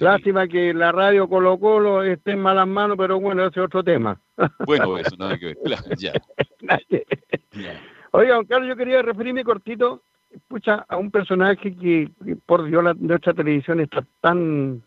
Lástima 0.00 0.48
que 0.48 0.74
la 0.74 0.90
radio 0.90 1.28
Colo 1.28 1.58
Colo 1.58 2.02
esté 2.02 2.32
en 2.32 2.40
malas 2.40 2.66
manos, 2.66 2.96
pero 2.98 3.20
bueno, 3.20 3.46
ese 3.46 3.60
es 3.60 3.66
otro 3.66 3.84
tema. 3.84 4.18
Bueno, 4.66 4.98
eso 4.98 5.14
nada 5.16 5.38
que 5.38 5.46
ver. 5.46 5.58
ya. 5.98 6.12
Oiga, 8.10 8.34
don 8.34 8.46
Carlos, 8.46 8.68
yo 8.68 8.76
quería 8.76 9.02
referirme 9.02 9.44
cortito 9.44 10.02
escucha, 10.34 10.84
a 10.88 10.96
un 10.96 11.10
personaje 11.10 11.74
que, 11.74 12.10
por 12.46 12.64
Dios, 12.64 12.82
la, 12.82 12.94
nuestra 12.94 13.34
televisión 13.34 13.80
está 13.80 14.04
tan, 14.20 14.82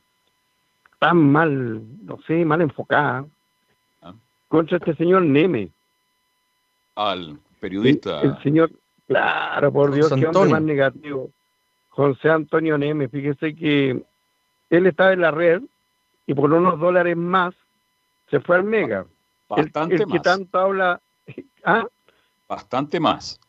tan 0.99 1.31
mal, 1.31 1.81
no 2.05 2.19
sé, 2.25 2.43
mal 2.45 2.61
enfocada, 2.61 3.25
ah. 4.01 4.13
contra 4.47 4.77
este 4.77 4.95
señor 4.95 5.23
Neme. 5.23 5.69
Al 6.95 7.37
periodista. 7.59 8.21
El, 8.21 8.41
señor, 8.41 8.71
claro, 9.07 9.71
por 9.71 9.93
Dios, 9.93 10.11
qué 10.13 10.25
hombre 10.27 10.51
más 10.51 10.61
negativo. 10.61 11.29
José 11.89 12.29
Antonio 12.29 12.77
Neme, 12.77 13.07
fíjese 13.07 13.55
que 13.55 14.03
él 14.69 14.87
estaba 14.87 15.13
en 15.13 15.21
la 15.21 15.31
red 15.31 15.61
y 16.25 16.33
por 16.33 16.51
unos 16.51 16.79
dólares 16.79 17.15
más 17.15 17.53
se 18.29 18.39
fue 18.39 18.57
al 18.57 18.63
Mega. 18.63 19.05
Bastante 19.49 19.95
el, 19.95 20.05
que 20.05 20.19
tanto 20.19 20.59
habla. 20.59 20.99
¿ah? 21.63 21.85
Bastante 22.47 22.99
más. 22.99 23.39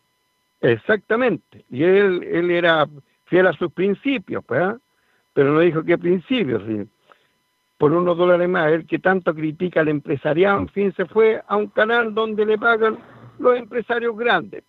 Exactamente. 0.61 1.65
Y 1.71 1.83
él, 1.83 2.23
él 2.23 2.51
era 2.51 2.89
fiel 3.25 3.47
a 3.47 3.53
sus 3.53 3.73
principios, 3.73 4.45
pues, 4.45 4.61
¿ah? 4.61 4.79
pero 5.33 5.53
no 5.53 5.61
dijo 5.61 5.85
qué 5.85 5.99
principios. 5.99 6.63
Por 7.79 7.93
unos 7.93 8.19
dólares 8.19 8.49
más, 8.49 8.73
él 8.73 8.87
que 8.87 8.99
tanto 8.99 9.35
critica 9.35 9.81
al 9.81 9.89
empresariado, 9.89 10.59
en 10.59 10.69
fin, 10.69 10.93
se 10.95 11.07
fue 11.07 11.43
a 11.47 11.57
un 11.57 11.69
canal 11.69 12.13
donde 12.13 12.45
le 12.45 12.59
pagan 12.59 12.99
los 13.39 13.57
empresarios 13.57 14.17
grandes. 14.17 14.65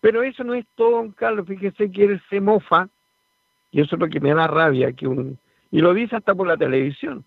Pero 0.00 0.22
eso 0.22 0.44
no 0.44 0.54
es 0.54 0.66
todo, 0.74 0.92
don 0.92 1.12
Carlos. 1.12 1.46
Fíjese 1.46 1.90
que 1.90 2.04
él 2.04 2.22
se 2.28 2.40
mofa, 2.40 2.88
y 3.70 3.80
eso 3.80 3.96
es 3.96 4.00
lo 4.00 4.08
que 4.08 4.20
me 4.20 4.34
da 4.34 4.46
rabia, 4.46 4.92
que 4.92 5.06
un, 5.06 5.38
y 5.70 5.80
lo 5.80 5.94
dice 5.94 6.16
hasta 6.16 6.34
por 6.34 6.46
la 6.46 6.56
televisión. 6.56 7.24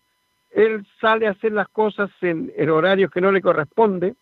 Él 0.52 0.86
sale 1.00 1.28
a 1.28 1.32
hacer 1.32 1.52
las 1.52 1.68
cosas 1.70 2.12
en, 2.22 2.52
horarios 2.70 3.10
que 3.12 3.22
no 3.22 3.32
le 3.32 3.42
corresponde, 3.42 4.16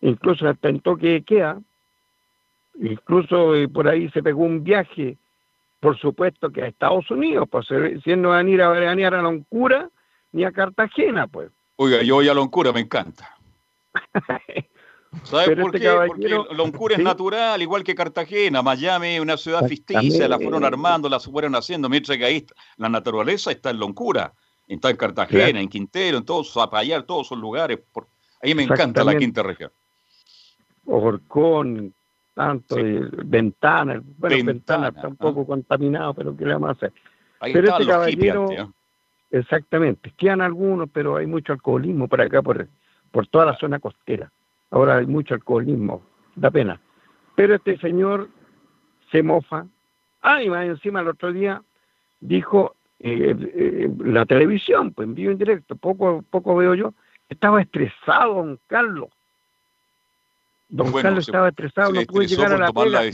incluso 0.00 0.48
hasta 0.48 0.68
en 0.68 0.80
toque 0.80 1.08
de 1.08 1.22
queda, 1.22 1.60
incluso 2.78 3.54
eh, 3.54 3.68
por 3.68 3.88
ahí 3.88 4.08
se 4.10 4.22
pegó 4.22 4.44
un 4.44 4.62
viaje, 4.62 5.16
por 5.80 5.98
supuesto 5.98 6.50
que 6.50 6.62
a 6.62 6.66
Estados 6.66 7.10
Unidos, 7.10 7.48
pues 7.50 7.66
si 7.66 8.10
él 8.10 8.22
no 8.22 8.30
va 8.30 8.38
a 8.38 8.42
ir 8.42 8.62
a 8.62 8.70
veranear 8.70 9.14
a 9.14 9.22
Loncura 9.22 9.90
ni 10.32 10.44
a 10.44 10.52
Cartagena, 10.52 11.26
pues. 11.26 11.50
Oiga, 11.76 12.02
yo 12.02 12.16
voy 12.16 12.28
a 12.28 12.34
Loncura, 12.34 12.72
me 12.72 12.80
encanta. 12.80 13.36
¿Sabes 15.22 15.58
por 15.58 15.74
este 15.74 15.80
qué? 15.80 16.06
Porque 16.06 16.54
Loncura 16.54 16.96
es 16.96 17.02
natural, 17.02 17.60
igual 17.62 17.84
que 17.84 17.94
Cartagena, 17.94 18.62
Miami, 18.62 19.18
una 19.18 19.36
ciudad 19.36 19.66
ficticia, 19.66 20.28
la 20.28 20.38
fueron 20.38 20.64
armando, 20.64 21.08
la 21.08 21.20
fueron 21.20 21.54
haciendo, 21.54 21.88
mientras 21.88 22.18
que 22.18 22.24
ahí 22.24 22.46
la 22.76 22.88
naturaleza 22.88 23.50
está 23.50 23.70
en 23.70 23.78
Loncura, 23.78 24.34
está 24.66 24.90
en 24.90 24.96
Cartagena, 24.96 25.60
en 25.60 25.68
Quintero, 25.68 26.18
en 26.18 26.24
todos, 26.24 26.52
Zapallar, 26.52 27.04
todos 27.04 27.28
esos 27.28 27.38
lugares. 27.38 27.78
Por... 27.92 28.08
Ahí 28.42 28.54
me 28.54 28.62
encanta 28.62 29.04
la 29.04 29.16
quinta 29.16 29.42
región. 29.42 29.70
Orcón, 30.84 31.94
tanto, 32.36 32.76
Ventana, 33.24 34.02
bueno, 34.18 34.44
Ventana, 34.44 34.88
está 34.88 35.08
un 35.08 35.16
poco 35.16 35.46
contaminado, 35.46 36.12
pero 36.12 36.36
¿qué 36.36 36.44
le 36.44 36.52
vamos 36.52 36.68
a 36.68 36.72
hacer? 36.72 36.92
Ahí 37.40 37.54
pero 37.54 37.70
este 37.70 37.86
caballero, 37.86 38.46
exactamente, 39.30 40.12
quedan 40.18 40.42
algunos, 40.42 40.90
pero 40.92 41.16
hay 41.16 41.26
mucho 41.26 41.54
alcoholismo 41.54 42.08
por 42.08 42.20
acá, 42.20 42.42
por, 42.42 42.68
por 43.10 43.26
toda 43.28 43.46
la 43.46 43.56
zona 43.56 43.78
costera. 43.78 44.30
Ahora 44.70 44.98
hay 44.98 45.06
mucho 45.06 45.32
alcoholismo, 45.32 46.02
da 46.34 46.50
pena. 46.50 46.78
Pero 47.36 47.54
este 47.54 47.78
señor 47.78 48.28
se 49.10 49.22
mofa. 49.22 49.64
Ah, 50.20 50.42
y 50.42 50.50
más 50.50 50.66
encima 50.66 51.00
el 51.00 51.08
otro 51.08 51.32
día 51.32 51.62
dijo 52.20 52.76
eh, 52.98 53.34
eh, 53.54 53.90
la 54.00 54.26
televisión, 54.26 54.92
pues 54.92 55.08
en 55.08 55.14
vivo 55.14 55.32
en 55.32 55.38
directo, 55.38 55.74
poco, 55.74 56.22
poco 56.28 56.54
veo 56.54 56.74
yo, 56.74 56.92
estaba 57.30 57.62
estresado 57.62 58.34
don 58.34 58.60
Carlos. 58.66 59.08
Don 60.68 60.92
Carlos 60.92 61.26
estaba 61.26 61.48
estresado, 61.48 61.92
no 61.92 62.02
pudo 62.02 62.22
llegar 62.22 62.52
a 62.52 62.58
la, 62.58 62.70
la 62.86 63.12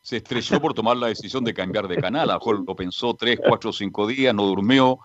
Se 0.00 0.16
estresó 0.16 0.60
por 0.60 0.74
tomar 0.74 0.96
la 0.96 1.08
decisión 1.08 1.44
de 1.44 1.52
cambiar 1.52 1.86
de 1.88 1.96
canal. 1.96 2.30
A 2.30 2.38
lo 2.44 2.52
lo 2.52 2.76
pensó 2.76 3.14
tres, 3.14 3.38
cuatro, 3.46 3.72
cinco 3.72 4.06
días, 4.06 4.34
no 4.34 4.44
durmió, 4.44 4.98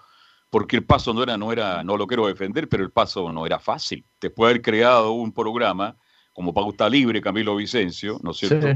porque 0.50 0.78
el 0.78 0.86
paso 0.86 1.14
no 1.14 1.24
era, 1.24 1.38
no 1.38 1.52
era, 1.52 1.84
no 1.84 1.98
lo 1.98 2.08
quiero 2.08 2.28
defender, 2.28 2.70
pero 2.70 2.84
el 2.84 2.92
paso 2.92 3.32
no 3.32 3.46
era 3.46 3.60
fácil. 3.60 4.06
Después 4.20 4.48
de 4.48 4.52
haber 4.52 4.62
creado 4.62 5.12
un 5.12 5.34
programa 5.34 5.96
como 6.34 6.54
Pauta 6.54 6.88
Libre, 6.90 7.20
Camilo 7.20 7.56
Vicencio, 7.56 8.20
¿no 8.22 8.32
es 8.32 8.38
cierto? 8.38 8.68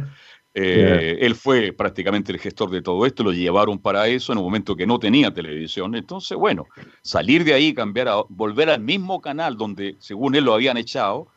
Eh, 0.53 1.17
él 1.21 1.35
fue 1.35 1.71
prácticamente 1.71 2.31
el 2.31 2.39
gestor 2.39 2.69
de 2.71 2.81
todo 2.81 3.05
esto, 3.05 3.23
lo 3.23 3.31
llevaron 3.31 3.79
para 3.79 4.07
eso 4.07 4.33
en 4.33 4.39
un 4.39 4.43
momento 4.43 4.75
que 4.75 4.85
no 4.85 4.99
tenía 4.99 5.33
televisión. 5.33 5.95
Entonces, 5.95 6.37
bueno, 6.37 6.65
salir 7.01 7.43
de 7.45 7.53
ahí, 7.53 7.73
cambiar 7.73 8.09
a, 8.09 8.23
volver 8.27 8.69
al 8.69 8.81
mismo 8.81 9.21
canal 9.21 9.55
donde, 9.55 9.95
según 9.99 10.35
él, 10.35 10.43
lo 10.43 10.53
habían 10.53 10.75
echado, 10.77 11.27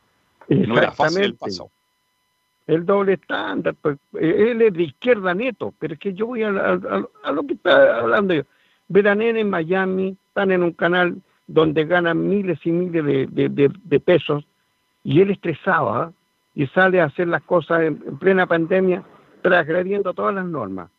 no 0.49 0.79
era 0.79 0.93
fácil 0.93 1.23
el 1.23 1.35
paso. 1.35 1.71
El 2.67 2.87
doble 2.87 3.15
estándar, 3.15 3.75
pues, 3.81 3.99
eh, 4.15 4.51
él 4.51 4.63
es 4.63 4.73
de 4.73 4.85
izquierda 4.85 5.35
neto, 5.35 5.75
pero 5.79 5.95
es 5.95 6.01
que 6.01 6.15
yo 6.15 6.27
voy 6.27 6.43
a, 6.43 6.49
a 6.49 7.33
lo 7.33 7.47
que 7.47 7.55
está 7.55 7.99
hablando 7.99 8.33
yo. 8.35 8.43
Veranen 8.89 9.37
en 9.37 9.51
Miami, 9.51 10.17
están 10.29 10.51
en 10.51 10.63
un 10.63 10.73
canal 10.73 11.17
donde 11.47 11.85
ganan 11.85 12.29
miles 12.29 12.59
y 12.65 12.71
miles 12.71 13.29
de, 13.33 14.01
pesos 14.01 14.45
y 15.03 15.21
él 15.21 15.31
estresaba 15.31 16.13
y 16.55 16.67
sale 16.69 17.01
a 17.01 17.05
hacer 17.05 17.29
las 17.29 17.43
cosas 17.43 17.83
en, 17.83 17.99
plena 18.19 18.47
pandemia 18.47 19.03
transgrediendo 19.43 20.15
todas 20.15 20.35
las 20.35 20.47
normas. 20.47 20.91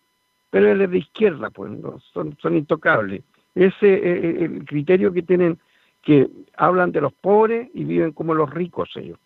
Pero 0.52 0.72
él 0.72 0.82
es 0.82 0.91
de 0.91 1.00
izquierda, 1.00 1.50
pues, 1.50 1.72
son, 2.14 2.38
son 2.39 2.56
intocables. 2.56 3.24
Ese 3.56 3.72
es 3.72 3.84
eh, 3.84 4.00
eh, 4.04 4.46
el 4.46 4.66
criterio 4.66 5.12
que 5.12 5.24
tienen, 5.24 5.58
que 6.02 6.30
hablan 6.56 6.91
de 6.91 7.02
los 7.02 7.14
pobres 7.14 7.70
y 7.74 7.84
viven 7.84 8.12
como 8.12 8.34
los 8.34 8.50
ricos 8.50 8.89
ellos. 8.96 9.18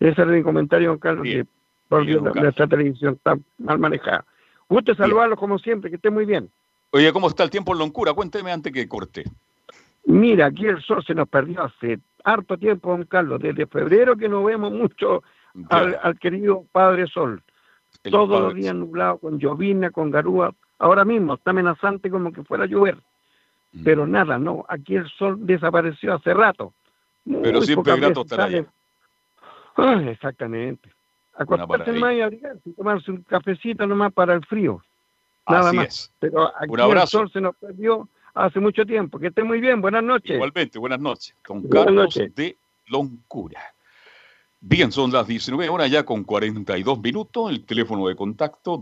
Ese 0.00 0.22
es 0.22 0.28
mi 0.28 0.42
comentario, 0.42 0.90
don 0.90 0.98
Carlos, 0.98 1.24
que 1.24 1.46
por 1.88 2.06
nuestra 2.06 2.66
televisión 2.66 3.14
está 3.14 3.36
mal 3.58 3.78
manejada. 3.78 4.24
Gusto 4.68 4.94
saludarlos 4.94 5.38
como 5.38 5.58
siempre, 5.58 5.90
que 5.90 5.96
esté 5.96 6.10
muy 6.10 6.26
bien. 6.26 6.50
Oye, 6.90 7.12
¿cómo 7.12 7.28
está 7.28 7.44
el 7.44 7.50
tiempo 7.50 7.72
en 7.72 7.78
Loncura? 7.78 8.12
Cuénteme 8.12 8.52
antes 8.52 8.72
que 8.72 8.88
corte. 8.88 9.24
Mira, 10.06 10.46
aquí 10.46 10.66
el 10.66 10.80
sol 10.82 11.04
se 11.04 11.14
nos 11.14 11.28
perdió 11.28 11.62
hace 11.62 11.98
harto 12.24 12.56
tiempo, 12.56 12.90
don 12.90 13.04
Carlos, 13.04 13.40
desde 13.40 13.66
febrero 13.66 14.16
que 14.16 14.28
no 14.28 14.44
vemos 14.44 14.72
mucho 14.72 15.22
al, 15.70 16.18
querido 16.18 16.64
Padre 16.72 17.06
Sol. 17.06 17.42
Todos 18.10 18.40
los 18.40 18.54
días 18.54 18.74
nublado, 18.74 19.18
con 19.18 19.38
llovina, 19.38 19.90
con 19.90 20.10
garúa. 20.10 20.54
Ahora 20.78 21.04
mismo 21.04 21.34
está 21.34 21.50
amenazante 21.50 22.10
como 22.10 22.32
que 22.32 22.44
fuera 22.44 22.64
a 22.64 22.66
llover. 22.66 22.96
Mm. 23.72 23.84
Pero 23.84 24.06
nada, 24.06 24.38
no, 24.38 24.64
aquí 24.68 24.96
el 24.96 25.08
sol 25.08 25.38
desapareció 25.40 26.14
hace 26.14 26.34
rato. 26.34 26.72
Pero 27.24 27.62
siempre 27.62 27.96
grato 27.96 28.20
estar 28.22 28.40
allá. 28.42 28.64
Ah, 29.76 30.02
exactamente. 30.08 30.90
Acostarse 31.34 31.92
más 31.92 32.14
y 32.14 32.22
abrigarse, 32.22 32.70
tomarse 32.76 33.10
un 33.10 33.22
cafecito 33.22 33.86
nomás 33.86 34.12
para 34.12 34.34
el 34.34 34.44
frío. 34.46 34.82
Nada 35.48 35.72
más. 35.72 36.10
Pero 36.18 36.52
aquí 36.56 36.72
el 36.74 37.06
sol 37.06 37.30
se 37.30 37.40
nos 37.40 37.54
perdió 37.56 38.08
hace 38.34 38.58
mucho 38.58 38.84
tiempo. 38.84 39.18
Que 39.18 39.28
esté 39.28 39.44
muy 39.44 39.60
bien. 39.60 39.80
Buenas 39.80 40.02
noches. 40.02 40.32
Igualmente, 40.32 40.78
buenas 40.78 41.00
noches. 41.00 41.34
Con 41.46 41.68
Carlos 41.68 42.18
de 42.34 42.56
Loncura. 42.86 43.60
Bien, 44.60 44.90
son 44.90 45.12
las 45.12 45.26
19 45.26 45.68
horas 45.68 45.90
ya 45.90 46.04
con 46.04 46.24
42 46.24 47.00
minutos. 47.00 47.50
El 47.50 47.64
teléfono 47.64 48.08
de 48.08 48.16
contacto 48.16 48.78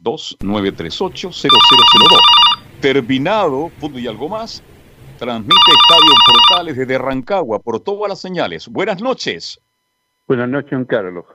22938-0002. 0.00 2.20
Terminado, 2.80 3.70
punto 3.80 3.98
y 3.98 4.06
algo 4.06 4.28
más. 4.28 4.62
Transmite 5.18 5.54
Estadio 5.54 6.12
Portales 6.26 6.76
desde 6.76 6.98
Rancagua 6.98 7.58
por 7.60 7.80
todas 7.80 8.10
las 8.10 8.20
señales. 8.20 8.68
Buenas 8.68 9.00
noches. 9.00 9.58
Buenas 10.26 10.48
noches, 10.48 10.70
don 10.70 10.86
Carlos. 10.86 11.26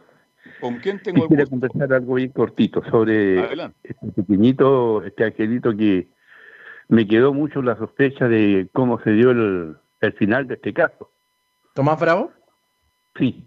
¿Con 0.60 0.80
quién 0.80 1.00
tengo 1.00 1.22
Quisiera 1.22 1.46
conversar 1.46 1.94
algo 1.94 2.16
bien 2.16 2.32
cortito 2.32 2.84
sobre 2.90 3.40
este 3.84 4.12
pequeñito, 4.16 5.04
este 5.04 5.26
angelito 5.26 5.76
que 5.78 6.08
me 6.88 7.08
quedó 7.08 7.32
mucho 7.34 7.62
la 7.62 7.78
sospecha 7.78 8.28
de 8.28 8.68
cómo 8.74 9.00
se 9.02 9.12
dio 9.12 9.30
el, 9.30 9.78
final 10.18 10.48
de 10.48 10.56
este 10.56 10.74
caso. 10.74 11.12
¿Tomás 11.76 12.00
Bravo? 12.00 12.32
Sí. 13.16 13.46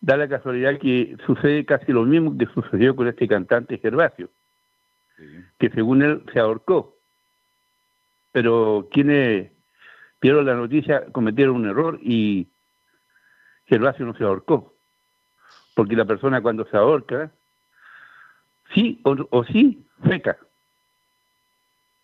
Da 0.00 0.16
la 0.16 0.28
casualidad 0.28 0.78
que 0.78 1.16
sucede 1.24 1.64
casi 1.64 1.92
lo 1.92 2.02
mismo 2.02 2.36
que 2.36 2.46
sucedió 2.46 2.96
con 2.96 3.06
este 3.06 3.28
cantante 3.28 3.78
Gervasio, 3.78 4.30
que 5.58 5.70
según 5.70 6.02
él 6.02 6.22
se 6.32 6.40
ahorcó. 6.40 6.96
Pero 8.32 8.88
quienes 8.90 9.52
vieron 10.20 10.44
la 10.44 10.54
noticia 10.54 11.06
cometieron 11.12 11.56
un 11.56 11.68
error 11.68 12.00
y 12.02 12.48
Gervasio 13.68 14.06
no 14.06 14.14
se 14.14 14.24
ahorcó 14.24 14.74
porque 15.78 15.94
la 15.94 16.04
persona 16.04 16.42
cuando 16.42 16.64
se 16.64 16.76
ahorca, 16.76 17.30
sí 18.74 19.00
o, 19.04 19.44
sí, 19.44 19.86
seca, 20.08 20.36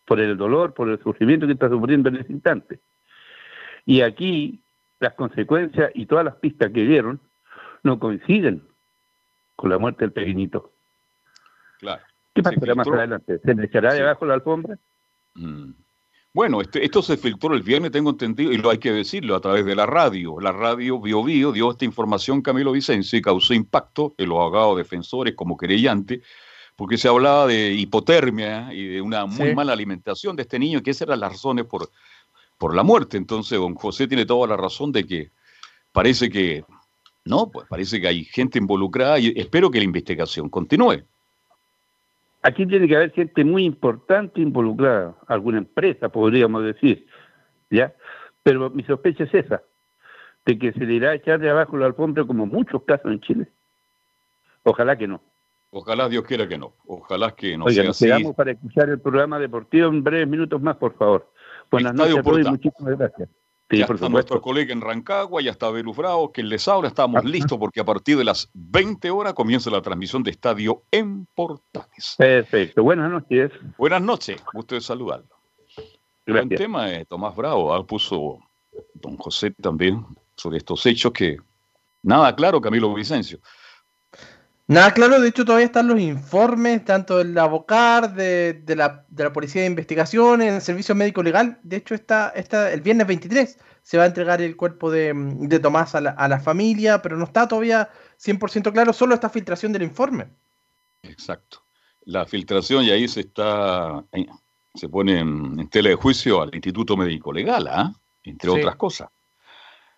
por 0.04 0.20
el 0.20 0.36
dolor, 0.36 0.74
por 0.74 0.88
el 0.88 1.02
sufrimiento 1.02 1.44
que 1.44 1.54
está 1.54 1.68
sufriendo 1.68 2.08
en 2.08 2.18
ese 2.18 2.32
instante. 2.32 2.78
Y 3.84 4.02
aquí 4.02 4.60
las 5.00 5.14
consecuencias 5.14 5.90
y 5.92 6.06
todas 6.06 6.24
las 6.24 6.36
pistas 6.36 6.70
que 6.70 6.84
dieron 6.84 7.18
no 7.82 7.98
coinciden 7.98 8.62
con 9.56 9.70
la 9.70 9.78
muerte 9.78 10.04
del 10.04 10.12
pequeñito. 10.12 10.70
Claro. 11.80 12.04
¿Qué 12.32 12.44
pasará 12.44 12.76
más 12.76 12.86
adelante? 12.86 13.40
¿Se 13.40 13.54
le 13.56 13.64
echará 13.64 13.92
debajo 13.92 14.24
la 14.24 14.34
alfombra? 14.34 14.78
Mm. 15.34 15.70
Bueno, 16.34 16.60
este, 16.60 16.84
esto 16.84 17.00
se 17.00 17.16
filtró 17.16 17.54
el 17.54 17.62
viernes, 17.62 17.92
tengo 17.92 18.10
entendido, 18.10 18.50
y 18.50 18.56
lo 18.56 18.68
hay 18.68 18.78
que 18.78 18.90
decirlo, 18.90 19.36
a 19.36 19.40
través 19.40 19.64
de 19.64 19.76
la 19.76 19.86
radio. 19.86 20.40
La 20.40 20.50
radio 20.50 21.00
Bio 21.00 21.22
Bio 21.22 21.52
dio 21.52 21.70
esta 21.70 21.84
información 21.84 22.42
Camilo 22.42 22.72
Vicencio 22.72 23.16
y 23.16 23.22
causó 23.22 23.54
impacto 23.54 24.16
en 24.18 24.30
los 24.30 24.40
abogados 24.40 24.76
defensores 24.76 25.36
como 25.36 25.56
querellante, 25.56 26.22
porque 26.74 26.98
se 26.98 27.06
hablaba 27.06 27.46
de 27.46 27.74
hipotermia 27.74 28.74
y 28.74 28.84
de 28.84 29.00
una 29.00 29.26
muy 29.26 29.54
mala 29.54 29.72
alimentación 29.74 30.34
de 30.34 30.42
este 30.42 30.58
niño, 30.58 30.82
que 30.82 30.90
esas 30.90 31.02
eran 31.02 31.20
las 31.20 31.30
razones 31.34 31.66
por, 31.66 31.88
por 32.58 32.74
la 32.74 32.82
muerte. 32.82 33.16
Entonces, 33.16 33.56
don 33.56 33.76
José 33.76 34.08
tiene 34.08 34.26
toda 34.26 34.48
la 34.48 34.56
razón 34.56 34.90
de 34.90 35.06
que 35.06 35.30
parece 35.92 36.30
que, 36.30 36.64
no, 37.24 37.48
pues 37.48 37.68
parece 37.68 38.00
que 38.00 38.08
hay 38.08 38.24
gente 38.24 38.58
involucrada 38.58 39.20
y 39.20 39.32
espero 39.36 39.70
que 39.70 39.78
la 39.78 39.84
investigación 39.84 40.48
continúe. 40.48 41.04
Aquí 42.44 42.66
tiene 42.66 42.86
que 42.86 42.94
haber 42.94 43.10
gente 43.12 43.42
muy 43.42 43.64
importante 43.64 44.38
involucrada, 44.38 45.14
alguna 45.28 45.56
empresa, 45.56 46.10
podríamos 46.10 46.62
decir, 46.62 47.06
¿ya? 47.70 47.94
Pero 48.42 48.68
mi 48.68 48.82
sospecha 48.82 49.24
es 49.24 49.32
esa, 49.32 49.62
de 50.44 50.58
que 50.58 50.74
se 50.74 50.80
le 50.80 50.92
irá 50.92 51.12
a 51.12 51.14
echar 51.14 51.40
de 51.40 51.48
abajo 51.48 51.78
la 51.78 51.86
alfombra 51.86 52.22
como 52.24 52.44
muchos 52.44 52.82
casos 52.82 53.10
en 53.10 53.20
Chile. 53.20 53.48
Ojalá 54.62 54.94
que 54.98 55.08
no. 55.08 55.22
Ojalá 55.70 56.06
Dios 56.10 56.24
quiera 56.24 56.46
que 56.46 56.58
no. 56.58 56.74
Ojalá 56.86 57.30
que 57.30 57.56
no 57.56 57.64
Oiga, 57.64 57.76
sea 57.76 57.84
nos 57.86 57.98
quedamos 57.98 58.36
para 58.36 58.50
escuchar 58.50 58.90
el 58.90 59.00
programa 59.00 59.38
deportivo 59.38 59.88
en 59.88 60.04
breves 60.04 60.28
minutos 60.28 60.60
más, 60.60 60.76
por 60.76 60.94
favor. 60.98 61.32
Buenas 61.70 61.94
noches 61.94 62.18
a 62.18 62.22
todos 62.22 62.40
y 62.40 62.44
muchísimas 62.44 62.98
gracias 62.98 63.30
ya 63.70 63.86
está 63.86 64.08
nuestro 64.08 64.40
colega 64.40 64.72
en 64.72 64.80
Rancagua, 64.80 65.42
ya 65.42 65.50
está 65.50 65.70
Belus 65.70 65.96
Bravo, 65.96 66.32
que 66.32 66.42
les 66.42 66.66
habla, 66.68 66.88
estamos 66.88 67.24
listos 67.24 67.58
porque 67.58 67.80
a 67.80 67.84
partir 67.84 68.16
de 68.16 68.24
las 68.24 68.50
20 68.54 69.10
horas 69.10 69.34
comienza 69.34 69.70
la 69.70 69.82
transmisión 69.82 70.22
de 70.22 70.30
estadio 70.30 70.82
en 70.90 71.26
Portales. 71.34 72.14
Perfecto, 72.18 72.82
buenas 72.82 73.10
noches. 73.10 73.50
Buenas 73.78 74.02
noches, 74.02 74.42
gusto 74.52 74.74
de 74.74 74.80
saludarlo. 74.80 75.28
El 76.26 76.48
tema 76.48 76.86
de 76.86 77.04
Tomás 77.04 77.34
Bravo, 77.36 77.74
ah, 77.74 77.86
puso 77.86 78.38
don 78.94 79.16
José 79.16 79.50
también 79.50 80.04
sobre 80.36 80.58
estos 80.58 80.84
hechos 80.86 81.12
que 81.12 81.38
nada 82.02 82.34
claro, 82.34 82.60
Camilo 82.60 82.92
Vicencio. 82.94 83.38
Nada 84.66 84.94
claro, 84.94 85.20
de 85.20 85.28
hecho 85.28 85.44
todavía 85.44 85.66
están 85.66 85.88
los 85.88 86.00
informes, 86.00 86.84
tanto 86.84 87.18
del 87.18 87.36
abocar, 87.36 88.14
de, 88.14 88.54
de, 88.54 88.76
la, 88.76 89.04
de 89.08 89.24
la 89.24 89.32
Policía 89.32 89.60
de 89.60 89.68
Investigación, 89.68 90.40
en 90.40 90.54
el 90.54 90.62
Servicio 90.62 90.94
Médico 90.94 91.22
Legal. 91.22 91.58
De 91.62 91.76
hecho, 91.76 91.94
está, 91.94 92.30
está 92.30 92.72
el 92.72 92.80
viernes 92.80 93.06
23 93.06 93.58
se 93.84 93.98
va 93.98 94.04
a 94.04 94.06
entregar 94.06 94.40
el 94.40 94.56
cuerpo 94.56 94.90
de, 94.90 95.12
de 95.14 95.58
Tomás 95.60 95.94
a 95.94 96.00
la, 96.00 96.10
a 96.10 96.26
la, 96.26 96.40
familia, 96.40 97.02
pero 97.02 97.18
no 97.18 97.24
está 97.24 97.46
todavía 97.46 97.90
100% 98.18 98.72
claro, 98.72 98.94
solo 98.94 99.14
esta 99.14 99.28
filtración 99.28 99.72
del 99.72 99.82
informe. 99.82 100.28
Exacto. 101.02 101.62
La 102.06 102.24
filtración 102.24 102.84
y 102.84 102.90
ahí 102.90 103.06
se 103.06 103.20
está, 103.20 104.02
se 104.74 104.88
pone 104.88 105.18
en, 105.18 105.68
tela 105.68 105.90
de 105.90 105.96
juicio 105.96 106.40
al 106.40 106.54
Instituto 106.54 106.96
Médico 106.96 107.30
Legal, 107.30 107.66
¿ah? 107.68 107.92
entre 108.22 108.48
otras 108.48 108.76
cosas. 108.76 109.10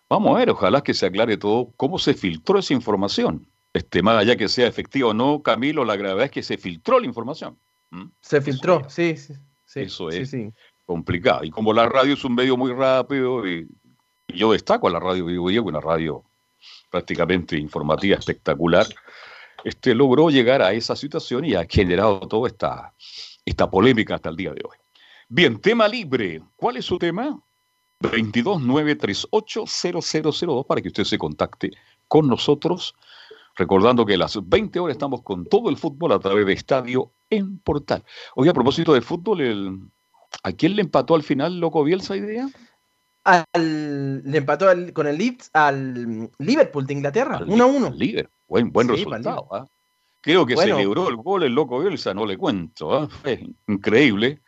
Vamos 0.09 0.35
a 0.35 0.39
ver, 0.39 0.49
ojalá 0.49 0.81
que 0.81 0.93
se 0.93 1.05
aclare 1.05 1.37
todo 1.37 1.71
cómo 1.77 1.97
se 1.97 2.13
filtró 2.13 2.59
esa 2.59 2.73
información 2.73 3.47
este, 3.77 4.01
más 4.01 4.17
allá 4.17 4.35
que 4.35 4.49
sea 4.49 4.67
efectivo 4.67 5.09
o 5.09 5.13
no, 5.13 5.43
Camilo, 5.43 5.85
la 5.85 5.95
gravedad 5.95 6.25
es 6.25 6.31
que 6.31 6.43
se 6.43 6.57
filtró 6.57 6.99
la 6.99 7.05
información. 7.05 7.57
Se 8.19 8.41
filtró, 8.41 8.89
sí, 8.89 9.15
sí, 9.15 9.33
Eso 9.75 10.09
es 10.09 10.35
complicado. 10.85 11.43
Y 11.43 11.51
como 11.51 11.71
la 11.73 11.87
radio 11.87 12.15
es 12.15 12.25
un 12.25 12.35
medio 12.35 12.57
muy 12.57 12.73
rápido, 12.73 13.47
y, 13.47 13.67
yo 14.29 14.51
destaco 14.51 14.87
a 14.87 14.91
la 14.91 14.99
radio 14.99 15.25
Vivo 15.25 15.49
Diego, 15.49 15.69
una 15.69 15.79
radio 15.79 16.23
prácticamente 16.89 17.55
informativa, 17.57 18.17
espectacular, 18.17 18.87
este, 19.63 19.95
logró 19.95 20.29
llegar 20.29 20.61
a 20.61 20.73
esa 20.73 20.95
situación 20.95 21.45
y 21.45 21.55
ha 21.55 21.65
generado 21.69 22.19
toda 22.21 22.47
esta, 22.47 22.93
esta 23.45 23.69
polémica 23.69 24.15
hasta 24.15 24.29
el 24.29 24.35
día 24.35 24.51
de 24.53 24.61
hoy. 24.63 24.75
Bien, 25.29 25.61
tema 25.61 25.87
libre. 25.87 26.41
¿Cuál 26.55 26.77
es 26.77 26.85
su 26.85 26.97
tema? 26.97 27.39
229380002 28.01 30.65
para 30.65 30.81
que 30.81 30.87
usted 30.87 31.03
se 31.03 31.17
contacte 31.17 31.71
con 32.07 32.27
nosotros 32.27 32.95
Recordando 33.57 34.05
que 34.05 34.13
a 34.13 34.17
las 34.17 34.37
20 34.41 34.79
horas 34.79 34.95
estamos 34.95 35.23
con 35.23 35.45
todo 35.45 35.69
el 35.69 35.77
fútbol 35.77 36.11
a 36.11 36.19
través 36.19 36.45
de 36.45 36.53
Estadio 36.53 37.11
en 37.29 37.57
Portal. 37.59 38.03
Hoy, 38.35 38.47
a 38.47 38.53
propósito 38.53 38.93
de 38.93 39.01
fútbol, 39.01 39.41
el, 39.41 39.79
¿a 40.43 40.51
quién 40.51 40.75
le 40.75 40.83
empató 40.83 41.15
al 41.15 41.23
final 41.23 41.59
Loco 41.59 41.83
Bielsa 41.83 42.15
idea? 42.15 42.47
Al, 43.23 44.21
le 44.23 44.37
empató 44.37 44.67
con 44.93 45.07
el 45.07 45.17
Leeds 45.17 45.49
al 45.53 46.29
Liverpool 46.37 46.85
de 46.85 46.93
Inglaterra, 46.93 47.41
1 47.45 47.63
a 47.63 47.67
1. 47.67 47.89
Liverpool, 47.95 48.39
buen, 48.47 48.71
buen 48.71 48.87
resultado. 48.89 49.47
¿ah? 49.51 49.65
Creo 50.21 50.45
que 50.45 50.55
celebró 50.55 51.09
el 51.09 51.15
gol 51.15 51.43
el 51.43 51.53
Loco 51.53 51.79
Bielsa, 51.79 52.13
no 52.13 52.25
le 52.27 52.37
cuento. 52.37 52.93
¿ah? 52.93 53.09
increíble. 53.67 54.39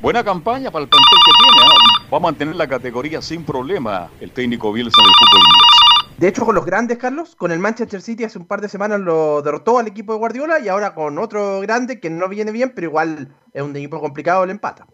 Buena 0.00 0.24
campaña 0.24 0.70
para 0.70 0.82
el 0.82 0.90
plantel 0.90 1.18
que 1.24 1.32
tiene. 1.42 1.70
¿ah? 1.70 2.08
Va 2.12 2.16
a 2.16 2.20
mantener 2.20 2.56
la 2.56 2.66
categoría 2.66 3.22
sin 3.22 3.44
problema 3.44 4.10
el 4.20 4.32
técnico 4.32 4.72
Bielsa 4.72 5.00
en 5.00 5.06
el 5.06 5.14
fútbol 5.14 5.40
inglés. 5.40 5.77
De 6.18 6.26
hecho, 6.26 6.44
con 6.44 6.56
los 6.56 6.66
grandes, 6.66 6.98
Carlos, 6.98 7.36
con 7.36 7.52
el 7.52 7.60
Manchester 7.60 8.00
City 8.00 8.24
hace 8.24 8.40
un 8.40 8.46
par 8.46 8.60
de 8.60 8.68
semanas 8.68 8.98
lo 8.98 9.40
derrotó 9.40 9.78
al 9.78 9.86
equipo 9.86 10.12
de 10.12 10.18
Guardiola 10.18 10.58
y 10.58 10.66
ahora 10.66 10.92
con 10.92 11.16
otro 11.16 11.60
grande 11.60 12.00
que 12.00 12.10
no 12.10 12.28
viene 12.28 12.50
bien, 12.50 12.72
pero 12.74 12.88
igual 12.88 13.28
es 13.52 13.62
un 13.62 13.76
equipo 13.76 14.00
complicado, 14.00 14.44
le 14.44 14.50
empata. 14.50 14.84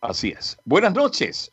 Así 0.00 0.30
es. 0.30 0.58
Buenas 0.64 0.92
noches. 0.92 1.52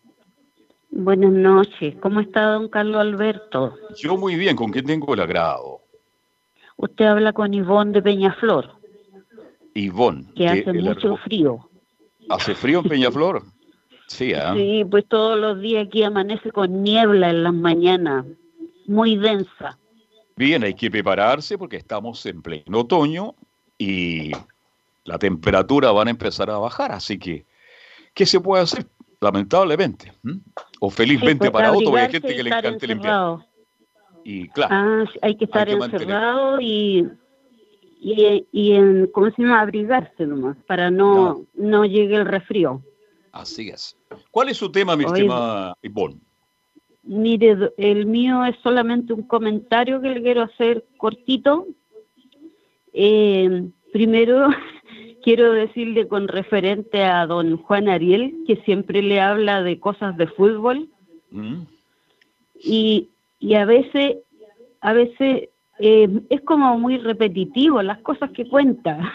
Buenas 0.89 1.31
noches. 1.31 1.95
¿Cómo 2.01 2.21
está 2.21 2.41
don 2.53 2.69
Carlos 2.69 2.99
Alberto? 2.99 3.75
Yo 3.97 4.17
muy 4.17 4.35
bien. 4.35 4.55
¿Con 4.55 4.71
quién 4.71 4.85
tengo 4.85 5.13
el 5.13 5.19
agrado? 5.19 5.81
Usted 6.77 7.05
habla 7.05 7.31
con 7.31 7.53
Ivonne 7.53 7.91
de 7.91 8.01
Peñaflor. 8.01 8.71
Ivonne. 9.75 10.25
Que 10.35 10.47
hace 10.47 10.73
mucho 10.73 11.17
frío. 11.17 11.69
¿Hace 12.29 12.55
frío 12.55 12.79
en 12.79 12.89
Peñaflor? 12.89 13.43
Sí, 14.07 14.31
¿eh? 14.31 14.41
Sí, 14.55 14.85
pues 14.89 15.05
todos 15.07 15.39
los 15.39 15.61
días 15.61 15.85
aquí 15.85 16.01
amanece 16.01 16.51
con 16.51 16.81
niebla 16.81 17.29
en 17.29 17.43
las 17.43 17.53
mañanas 17.53 18.25
muy 18.89 19.15
densa. 19.17 19.77
Bien, 20.35 20.63
hay 20.63 20.73
que 20.73 20.89
prepararse 20.89 21.57
porque 21.57 21.77
estamos 21.77 22.25
en 22.25 22.41
pleno 22.41 22.79
otoño 22.79 23.35
y 23.77 24.31
la 25.03 25.17
temperatura 25.19 25.91
van 25.91 26.07
a 26.07 26.11
empezar 26.11 26.49
a 26.49 26.57
bajar, 26.57 26.91
así 26.91 27.17
que, 27.19 27.45
¿qué 28.13 28.25
se 28.25 28.39
puede 28.39 28.63
hacer? 28.63 28.85
lamentablemente. 29.21 30.13
O 30.79 30.89
felizmente 30.89 31.39
pues, 31.39 31.51
para 31.51 31.73
otro, 31.73 31.89
porque 31.91 31.99
hay 32.05 32.11
gente 32.11 32.35
que 32.35 32.41
le 32.43 32.49
estar 32.51 32.65
encanta 32.65 32.85
encerrado. 32.85 33.33
invierno. 33.33 33.49
Y 34.23 34.47
claro, 34.49 34.75
Ah, 34.75 35.03
sí, 35.11 35.19
hay 35.21 35.35
que 35.35 35.43
estar 35.45 35.67
que 35.67 35.75
mantener- 35.75 36.01
encerrado 36.03 36.61
y, 36.61 37.05
y, 37.99 38.47
y 38.53 38.71
en, 38.75 39.07
¿cómo 39.13 39.29
se 39.31 39.41
llama? 39.41 39.59
Abrigarse 39.59 40.25
nomás, 40.25 40.55
para 40.67 40.89
no, 40.89 41.41
no. 41.53 41.83
llegue 41.83 42.15
el 42.15 42.25
resfrío. 42.25 42.81
así 43.33 43.67
es. 43.69 43.97
¿Cuál 44.31 44.47
es 44.49 44.57
su 44.57 44.71
tema, 44.71 44.95
mi 44.95 45.03
Oye. 45.03 45.15
estimada 45.15 45.75
Ivonne? 45.81 46.21
Mire, 47.03 47.71
el 47.77 48.05
mío 48.05 48.43
es 48.45 48.55
solamente 48.61 49.13
un 49.13 49.23
comentario 49.23 50.01
que 50.01 50.09
le 50.09 50.21
quiero 50.21 50.43
hacer 50.43 50.85
cortito. 50.97 51.65
Eh, 52.93 53.69
primero, 53.91 54.49
quiero 55.23 55.53
decirle 55.53 56.07
con 56.07 56.27
referente 56.27 57.03
a 57.03 57.25
don 57.25 57.57
Juan 57.57 57.87
Ariel, 57.87 58.35
que 58.45 58.57
siempre 58.57 59.01
le 59.01 59.21
habla 59.21 59.63
de 59.63 59.79
cosas 59.79 60.17
de 60.17 60.27
fútbol 60.27 60.89
¿Mm? 61.31 61.61
y, 62.61 63.09
y 63.39 63.53
a 63.55 63.65
veces, 63.65 64.17
a 64.81 64.93
veces 64.93 65.49
eh, 65.79 66.21
es 66.29 66.41
como 66.41 66.77
muy 66.77 66.97
repetitivo 66.97 67.81
las 67.81 67.99
cosas 67.99 68.31
que 68.31 68.47
cuenta. 68.47 69.13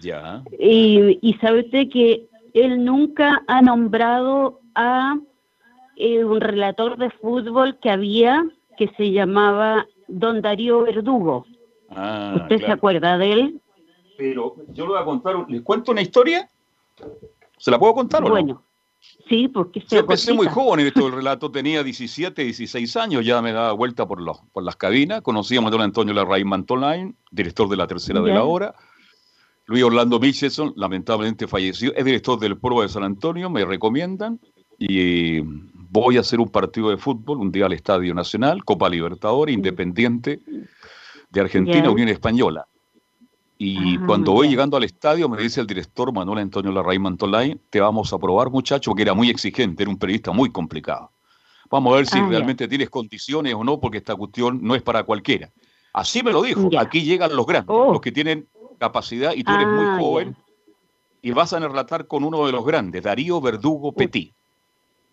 Ya. 0.00 0.42
Y, 0.58 1.18
y 1.20 1.34
sabe 1.34 1.60
usted 1.60 1.88
que 1.90 2.26
él 2.54 2.84
nunca 2.84 3.42
ha 3.46 3.60
nombrado 3.60 4.60
a 4.74 5.18
eh, 5.96 6.24
un 6.24 6.40
relator 6.40 6.96
de 6.96 7.10
fútbol 7.10 7.78
que 7.80 7.90
había 7.90 8.44
que 8.76 8.88
se 8.96 9.12
llamaba 9.12 9.86
Don 10.08 10.42
Darío 10.42 10.82
Verdugo. 10.82 11.46
Ah, 11.90 12.34
¿Usted 12.36 12.60
se 12.60 12.72
acuerda 12.72 13.18
de 13.18 13.32
él? 13.32 13.60
Pero 14.16 14.56
yo 14.68 14.84
le 14.84 14.92
voy 14.92 15.00
a 15.00 15.04
contar, 15.04 15.46
¿les 15.48 15.62
cuento 15.62 15.92
una 15.92 16.02
historia? 16.02 16.48
¿Se 17.58 17.70
la 17.70 17.78
puedo 17.78 17.94
contar 17.94 18.22
o 18.22 18.26
no? 18.26 18.30
Bueno, 18.30 18.62
sí, 19.28 19.48
porque 19.48 19.80
Yo 19.80 19.86
se 19.88 19.98
empecé 19.98 20.32
muy 20.32 20.46
joven 20.46 20.80
en 20.80 20.86
esto 20.88 21.04
del 21.04 21.12
relato, 21.16 21.50
tenía 21.50 21.82
17, 21.82 22.42
16 22.42 22.96
años, 22.96 23.24
ya 23.24 23.40
me 23.42 23.52
daba 23.52 23.72
vuelta 23.72 24.06
por, 24.06 24.20
los, 24.20 24.38
por 24.52 24.62
las 24.62 24.76
cabinas, 24.76 25.22
conocíamos 25.22 25.68
a 25.68 25.72
don 25.72 25.80
Antonio 25.82 26.14
Larraín 26.14 26.48
Mantolain, 26.48 27.16
director 27.30 27.68
de 27.68 27.76
la 27.76 27.86
tercera 27.86 28.20
de 28.20 28.32
la 28.32 28.44
hora, 28.44 28.74
Luis 29.66 29.82
Orlando 29.82 30.20
Michelson, 30.20 30.74
lamentablemente 30.76 31.46
falleció, 31.46 31.94
es 31.94 32.04
director 32.04 32.38
del 32.38 32.58
Pro 32.58 32.82
de 32.82 32.88
San 32.88 33.02
Antonio, 33.02 33.48
me 33.48 33.64
recomiendan, 33.64 34.38
y 34.78 35.40
voy 36.02 36.16
a 36.16 36.20
hacer 36.20 36.40
un 36.40 36.48
partido 36.48 36.90
de 36.90 36.96
fútbol, 36.96 37.38
un 37.40 37.52
día 37.52 37.66
al 37.66 37.72
Estadio 37.72 38.12
Nacional, 38.14 38.64
Copa 38.64 38.88
Libertadores, 38.88 39.54
Independiente 39.54 40.40
de 41.30 41.40
Argentina. 41.40 41.88
Unión 41.90 42.08
Española. 42.08 42.66
Y 43.56 43.96
Ah, 43.96 44.02
cuando 44.06 44.32
voy 44.32 44.48
llegando 44.48 44.76
al 44.76 44.82
estadio, 44.84 45.28
me 45.28 45.40
dice 45.40 45.60
el 45.60 45.66
director 45.68 46.12
Manuel 46.12 46.40
Antonio 46.40 46.72
Larraín 46.72 47.02
Mantolay, 47.02 47.56
te 47.70 47.80
vamos 47.80 48.12
a 48.12 48.18
probar, 48.18 48.50
muchacho, 48.50 48.90
porque 48.90 49.02
era 49.02 49.14
muy 49.14 49.30
exigente, 49.30 49.84
era 49.84 49.90
un 49.90 49.96
periodista 49.98 50.32
muy 50.32 50.50
complicado. 50.50 51.10
Vamos 51.70 51.92
a 51.92 51.96
ver 51.96 52.06
si 52.06 52.18
Ah, 52.18 52.26
realmente 52.28 52.66
tienes 52.66 52.90
condiciones 52.90 53.54
o 53.54 53.62
no, 53.62 53.78
porque 53.78 53.98
esta 53.98 54.16
cuestión 54.16 54.58
no 54.62 54.74
es 54.74 54.82
para 54.82 55.04
cualquiera. 55.04 55.50
Así 55.92 56.24
me 56.24 56.32
lo 56.32 56.42
dijo, 56.42 56.68
aquí 56.76 57.02
llegan 57.02 57.34
los 57.36 57.46
grandes, 57.46 57.70
Oh. 57.74 57.92
los 57.92 58.00
que 58.00 58.10
tienen 58.10 58.48
capacidad, 58.78 59.32
y 59.34 59.44
tú 59.44 59.52
eres 59.52 59.66
Ah, 59.68 59.70
muy 59.70 59.84
ya. 59.86 59.98
joven, 59.98 60.36
y 61.22 61.30
vas 61.30 61.52
a 61.52 61.60
relatar 61.60 62.08
con 62.08 62.24
uno 62.24 62.44
de 62.46 62.52
los 62.52 62.66
grandes, 62.66 63.02
Darío 63.04 63.40
Verdugo 63.40 63.92
Petit. 63.92 64.34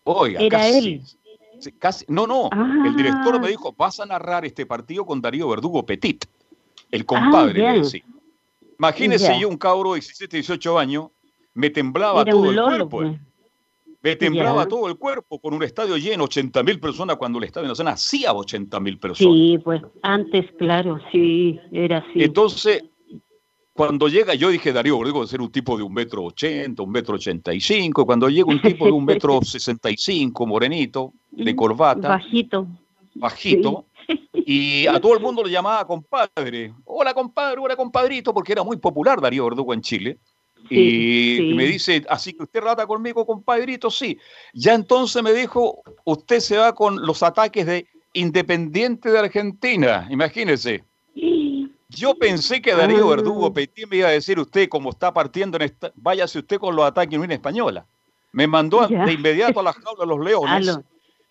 Oiga, 0.04 0.40
Era 0.42 0.58
casi, 0.60 1.02
él. 1.64 1.74
casi, 1.80 2.06
no, 2.08 2.26
no, 2.28 2.50
Ah. 2.52 2.84
el 2.88 2.96
director 2.96 3.40
me 3.40 3.50
dijo, 3.50 3.74
vas 3.78 4.00
a 4.00 4.06
narrar 4.06 4.46
este 4.46 4.66
partido 4.66 5.06
con 5.06 5.22
Darío 5.22 5.48
Verdugo 5.50 5.86
Petit, 5.86 6.26
el 6.90 7.06
compadre, 7.06 7.68
Ah, 7.68 7.74
le 7.74 7.80
decía. 7.80 8.04
Imagínese 8.80 9.40
yo, 9.40 9.48
un 9.48 9.58
cabro 9.58 9.90
de 9.94 10.00
17, 10.00 10.38
18 10.38 10.80
años, 10.80 11.10
me 11.54 11.70
temblaba 11.70 12.22
Era 12.24 12.32
todo 12.32 12.50
el 12.50 12.56
lolo. 12.56 12.68
cuerpo. 12.90 12.90
pues. 12.90 13.14
eh. 13.16 13.20
Me 14.04 14.16
temblaba 14.16 14.66
todo 14.68 14.88
el 14.88 14.96
cuerpo 14.98 15.38
con 15.38 15.54
un 15.54 15.62
estadio 15.62 15.96
lleno, 15.96 16.24
80 16.24 16.64
mil 16.64 16.80
personas, 16.80 17.18
cuando 17.18 17.38
el 17.38 17.44
estadio 17.44 17.68
nacional 17.68 17.94
hacía 17.94 18.34
80 18.34 18.80
mil 18.80 18.98
personas. 18.98 19.32
Sí, 19.36 19.60
pues 19.64 19.80
antes, 20.02 20.46
claro, 20.58 20.98
sí, 21.12 21.60
era 21.72 22.00
así. 22.00 22.24
Entonces, 22.24 22.84
cuando 23.82 24.08
llega, 24.10 24.36
yo 24.36 24.50
dije, 24.50 24.72
Darío 24.72 25.00
Verdugo 25.00 25.22
debe 25.22 25.28
ser 25.32 25.42
un 25.42 25.52
tipo 25.52 25.76
de 25.76 25.82
un 25.82 25.92
metro 25.92 26.24
ochenta, 26.24 26.84
un 26.84 26.92
metro 26.92 27.16
ochenta 27.16 27.52
y 27.52 27.60
cinco. 27.60 28.06
Cuando 28.06 28.30
llega 28.30 28.46
un 28.46 28.62
tipo 28.62 28.86
de 28.86 28.92
un 28.92 29.04
metro 29.04 29.42
sesenta 29.42 29.90
y 29.90 29.98
cinco, 29.98 30.46
morenito, 30.46 31.14
de 31.32 31.56
corbata, 31.56 32.10
Bajito. 32.10 32.68
bajito, 33.16 33.88
y 34.36 34.86
a 34.86 35.02
todo 35.02 35.16
el 35.16 35.20
mundo 35.20 35.44
le 35.44 35.50
llamaba 35.50 35.88
compadre. 35.88 36.76
Hola, 36.86 37.16
compadre, 37.16 37.60
hola, 37.60 37.76
compadrito, 37.76 38.36
porque 38.36 38.52
era 38.52 38.62
muy 38.62 38.78
popular 38.78 39.20
Darío 39.20 39.46
Verdugo 39.46 39.74
en 39.74 39.82
Chile. 39.82 40.20
Sí, 40.70 40.76
y 40.76 41.38
sí. 41.38 41.54
me 41.56 41.66
dice, 41.66 42.06
así 42.08 42.34
que 42.34 42.44
usted 42.44 42.62
rata 42.62 42.86
conmigo, 42.86 43.26
compadrito, 43.26 43.90
sí. 43.90 44.16
Ya 44.54 44.76
entonces 44.76 45.24
me 45.24 45.34
dijo, 45.34 45.82
usted 46.06 46.40
se 46.40 46.56
va 46.56 46.76
con 46.76 47.04
los 47.04 47.24
ataques 47.24 47.66
de 47.66 47.88
Independiente 48.14 49.10
de 49.10 49.18
Argentina, 49.18 50.08
imagínese. 50.12 50.84
Yo 51.92 52.16
pensé 52.16 52.62
que 52.62 52.74
Darío 52.74 53.06
Ah. 53.08 53.16
Verdugo 53.16 53.54
Petit 53.54 53.88
me 53.90 53.98
iba 53.98 54.08
a 54.08 54.12
decir 54.12 54.40
usted, 54.40 54.70
como 54.70 54.90
está 54.92 55.14
partiendo 55.14 55.58
en 55.58 55.64
esta, 55.64 55.92
váyase 55.96 56.40
usted 56.40 56.58
con 56.58 56.76
los 56.76 56.86
ataques 56.86 57.14
en 57.14 57.20
Unión 57.20 57.32
Española. 57.34 57.86
Me 58.32 58.48
mandó 58.48 58.88
de 58.88 59.12
inmediato 59.14 59.60
a 59.60 59.64
la 59.64 59.74
jaula 59.74 60.02
de 60.02 60.08
los 60.08 60.20
A, 60.22 60.24
leones. 60.30 60.66
los- 60.68 60.80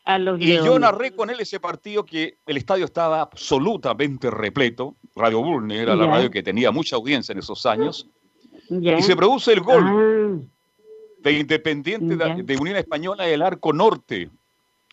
a 0.05 0.19
los 0.19 0.41
Y 0.41 0.55
yo 0.57 0.79
narré 0.79 1.15
con 1.15 1.31
él 1.31 1.41
ese 1.41 1.61
partido 1.61 2.05
que 2.05 2.39
el 2.47 2.57
estadio 2.57 2.85
estaba 2.85 3.21
absolutamente 3.23 4.31
repleto. 4.31 4.97
Radio 5.15 5.43
Burne 5.43 5.79
era 5.83 5.95
la 5.97 6.07
radio 6.07 6.31
que 6.31 6.43
tenía 6.43 6.71
mucha 6.71 6.97
audiencia 6.97 7.33
en 7.33 7.39
esos 7.39 7.65
años. 7.67 8.07
Y 8.69 9.03
se 9.03 9.17
produce 9.17 9.53
el 9.53 9.61
gol 9.61 9.85
Ah, 9.85 10.47
de 11.23 11.33
Independiente 11.33 12.17
de, 12.17 12.43
de 12.43 12.57
Unión 12.57 12.77
Española 12.77 13.25
del 13.25 13.43
arco 13.43 13.73
norte 13.73 14.31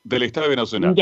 del 0.03 0.23
Estadio 0.23 0.55
Nacional. 0.55 0.95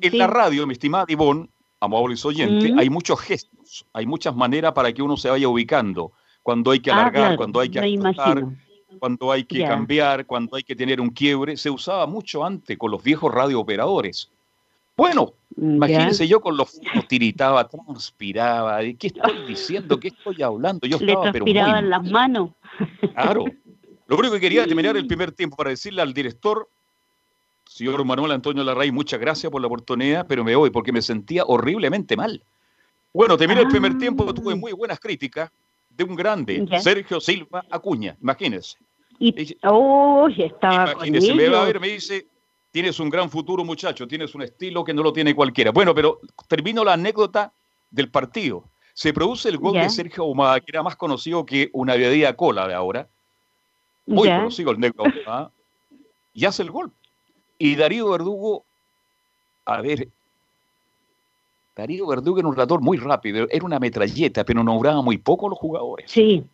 En 0.00 0.10
Sí. 0.10 0.16
la 0.16 0.26
radio, 0.26 0.66
mi 0.66 0.72
estimada 0.72 1.04
Ivonne, 1.08 1.48
amables 1.78 2.24
oyentes, 2.24 2.72
Mm. 2.72 2.78
hay 2.78 2.90
muchos 2.90 3.20
gestos, 3.20 3.59
hay 3.92 4.06
muchas 4.06 4.34
maneras 4.34 4.72
para 4.72 4.92
que 4.92 5.02
uno 5.02 5.16
se 5.16 5.30
vaya 5.30 5.48
ubicando. 5.48 6.12
Cuando 6.42 6.70
hay 6.70 6.80
que 6.80 6.90
Ah, 6.90 6.94
alargar, 6.94 7.12
claro, 7.22 7.36
cuando 7.36 7.60
hay 7.60 7.68
que 7.68 7.86
imagino. 7.88 8.56
cuando 8.98 9.30
hay 9.32 9.44
que 9.44 9.60
cambiar, 9.64 10.26
cuando 10.26 10.56
hay 10.56 10.62
que 10.62 10.74
tener 10.74 11.00
un 11.00 11.10
quiebre. 11.10 11.56
Se 11.56 11.70
usaba 11.70 12.06
mucho 12.06 12.44
antes 12.44 12.76
con 12.78 12.90
los 12.90 13.02
viejos 13.02 13.32
radiooperadores. 13.32 14.30
Bueno, 14.96 15.32
imagínense 15.56 16.26
yo 16.28 16.40
con 16.40 16.56
los 16.56 16.70
fotos 16.72 17.08
tiritaba, 17.08 17.66
transpiraba. 17.68 18.78
¿de 18.78 18.96
¿Qué 18.96 19.06
estoy 19.08 19.46
diciendo? 19.46 19.98
¿Qué 19.98 20.08
estoy 20.08 20.42
hablando? 20.42 20.86
Yo 20.86 20.98
Le 21.00 21.12
estaba 21.12 21.32
pero 21.32 21.44
muy 21.44 21.54
transpiraban 21.54 21.88
las 21.90 22.10
manos. 22.10 22.50
Claro. 23.14 23.44
Lo 24.06 24.16
único 24.16 24.34
que 24.34 24.40
quería 24.40 24.66
terminar 24.66 24.96
el 24.96 25.06
primer 25.06 25.30
tiempo 25.32 25.56
para 25.56 25.70
decirle 25.70 26.02
al 26.02 26.12
director, 26.12 26.68
señor 27.64 28.04
Manuel 28.04 28.32
Antonio 28.32 28.64
Larray, 28.64 28.90
muchas 28.90 29.20
gracias 29.20 29.50
por 29.52 29.60
la 29.60 29.68
oportunidad, 29.68 30.26
pero 30.26 30.42
me 30.42 30.56
voy 30.56 30.70
porque 30.70 30.92
me 30.92 31.00
sentía 31.00 31.44
horriblemente 31.46 32.16
mal. 32.16 32.42
Bueno, 33.12 33.36
terminé 33.36 33.62
el 33.62 33.68
primer 33.68 33.98
tiempo, 33.98 34.32
tuve 34.32 34.54
muy 34.54 34.72
buenas 34.72 35.00
críticas 35.00 35.50
de 35.88 36.04
un 36.04 36.14
grande. 36.14 36.66
Sergio 36.80 37.20
Silva 37.20 37.64
Acuña, 37.70 38.16
imagínense. 38.20 38.76
Y, 39.18 39.56
oh, 39.64 40.28
estaba 40.34 40.94
con 40.94 41.06
Imagínese, 41.06 41.34
me 41.34 41.48
va 41.48 41.62
a 41.62 41.66
ver, 41.66 41.80
me 41.80 41.88
dice, 41.88 42.26
tienes 42.70 42.98
un 43.00 43.10
gran 43.10 43.28
futuro 43.28 43.64
muchacho, 43.64 44.06
tienes 44.06 44.34
un 44.34 44.42
estilo 44.42 44.84
que 44.84 44.94
no 44.94 45.02
lo 45.02 45.12
tiene 45.12 45.34
cualquiera. 45.34 45.72
Bueno, 45.72 45.94
pero 45.94 46.20
termino 46.48 46.84
la 46.84 46.94
anécdota 46.94 47.52
del 47.90 48.08
partido. 48.10 48.64
Se 48.94 49.12
produce 49.12 49.48
el 49.48 49.58
gol 49.58 49.74
de 49.74 49.90
Sergio 49.90 50.24
Ahumada, 50.24 50.60
que 50.60 50.66
era 50.68 50.82
más 50.82 50.96
conocido 50.96 51.44
que 51.44 51.68
una 51.72 51.96
bebida 51.96 52.34
cola 52.34 52.66
de 52.66 52.74
ahora. 52.74 53.08
Muy 54.06 54.28
conocido 54.28 54.70
el 54.70 54.80
negro 54.80 55.04
Ahumada. 55.04 55.50
Y 56.32 56.44
hace 56.44 56.62
el 56.62 56.70
gol. 56.70 56.92
Y 57.58 57.74
Darío 57.74 58.08
Verdugo, 58.10 58.64
a 59.64 59.80
ver, 59.82 60.08
Darío 61.80 62.06
Verdugo 62.06 62.38
era 62.38 62.48
un 62.48 62.54
relator 62.54 62.80
muy 62.82 62.98
rápido, 62.98 63.46
era 63.50 63.64
una 63.64 63.78
metralleta, 63.78 64.44
pero 64.44 64.62
nombraba 64.62 65.00
muy 65.00 65.16
poco 65.16 65.46
a 65.46 65.50
los 65.50 65.58
jugadores. 65.58 66.10
Sí, 66.10 66.44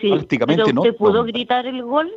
sí. 0.00 0.10
Prácticamente 0.10 0.64
¿Pero 0.64 0.74
no. 0.74 0.80
usted 0.82 0.96
pudo 0.96 1.22
gritar 1.24 1.64
el 1.66 1.82
gol? 1.84 2.10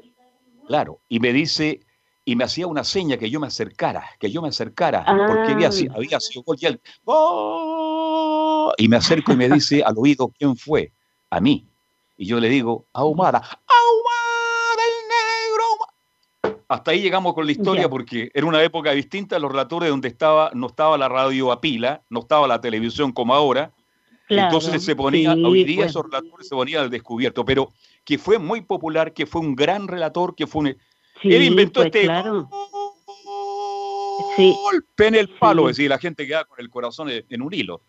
Claro, 0.67 0.99
y 1.07 1.19
me 1.19 1.31
dice, 1.31 1.81
y 2.25 2.35
me 2.35 2.43
hacía 2.45 2.65
una 2.67 2.83
seña 2.83 3.17
que 3.17 3.29
yo 3.29 3.39
me 3.39 3.45
acercara, 3.47 4.03
que 4.19 4.31
yo 4.31 4.41
me 4.41 4.49
acercara, 4.49 5.03
Ah. 5.05 5.25
porque 5.27 5.53
había, 5.53 5.69
había 5.95 6.19
sido 6.19 6.43
gol 6.43 6.57
y 6.59 6.65
él, 6.65 6.81
¡gol! 7.05 8.73
Y 8.77 8.87
me 8.87 8.97
acerco 8.97 9.31
y 9.33 9.35
me 9.37 9.49
dice 9.49 9.83
al 9.83 9.95
oído, 9.97 10.29
¿quién 10.37 10.55
fue? 10.57 10.91
A 11.29 11.39
mí. 11.39 11.63
Y 12.17 12.25
yo 12.25 12.39
le 12.39 12.49
digo, 12.49 12.85
Ahumada. 12.93 13.37
Ahumada". 13.37 14.06
Hasta 16.69 16.91
ahí 16.91 17.01
llegamos 17.01 17.33
con 17.33 17.45
la 17.45 17.51
historia 17.51 17.83
Ya. 17.83 17.89
porque 17.89 18.29
era 18.33 18.45
una 18.45 18.61
época 18.61 18.91
distinta, 18.91 19.39
los 19.39 19.51
relatores 19.51 19.89
donde 19.89 20.09
estaba, 20.09 20.51
no 20.53 20.67
estaba 20.67 20.97
la 20.97 21.07
radio 21.07 21.51
a 21.51 21.61
pila, 21.61 22.01
no 22.09 22.19
estaba 22.19 22.47
la 22.47 22.59
televisión 22.59 23.11
como 23.11 23.33
ahora, 23.33 23.71
Claro, 24.27 24.47
entonces 24.47 24.83
se 24.83 24.93
ponía, 24.93 25.35
sí, 25.35 25.43
hoy 25.45 25.63
día 25.63 25.77
pues. 25.77 25.91
esos 25.91 26.03
relatores 26.03 26.49
se 26.49 26.55
ponían 26.55 26.83
al 26.83 26.89
descubierto, 26.89 27.45
pero 27.45 27.71
que 28.03 28.17
fue 28.17 28.37
muy 28.37 28.59
popular, 28.59 29.13
que 29.13 29.25
fue 29.25 29.39
un 29.39 29.55
gran 29.55 29.87
relator, 29.87 30.35
que 30.35 30.45
fue 30.45 30.61
un... 30.61 30.77
Sí, 31.21 31.33
él 31.33 31.43
inventó 31.43 31.79
pues, 31.79 31.87
este 31.87 32.03
claro. 32.03 32.49
Sí. 34.35 34.53
golpe 34.63 35.07
en 35.07 35.15
el 35.15 35.29
palo, 35.29 35.69
es 35.69 35.77
decir, 35.77 35.89
la 35.89 35.97
gente 35.97 36.27
queda 36.27 36.43
con 36.43 36.59
el 36.59 36.69
corazón 36.69 37.09
en 37.09 37.41
un 37.41 37.53
hilo. 37.53 37.81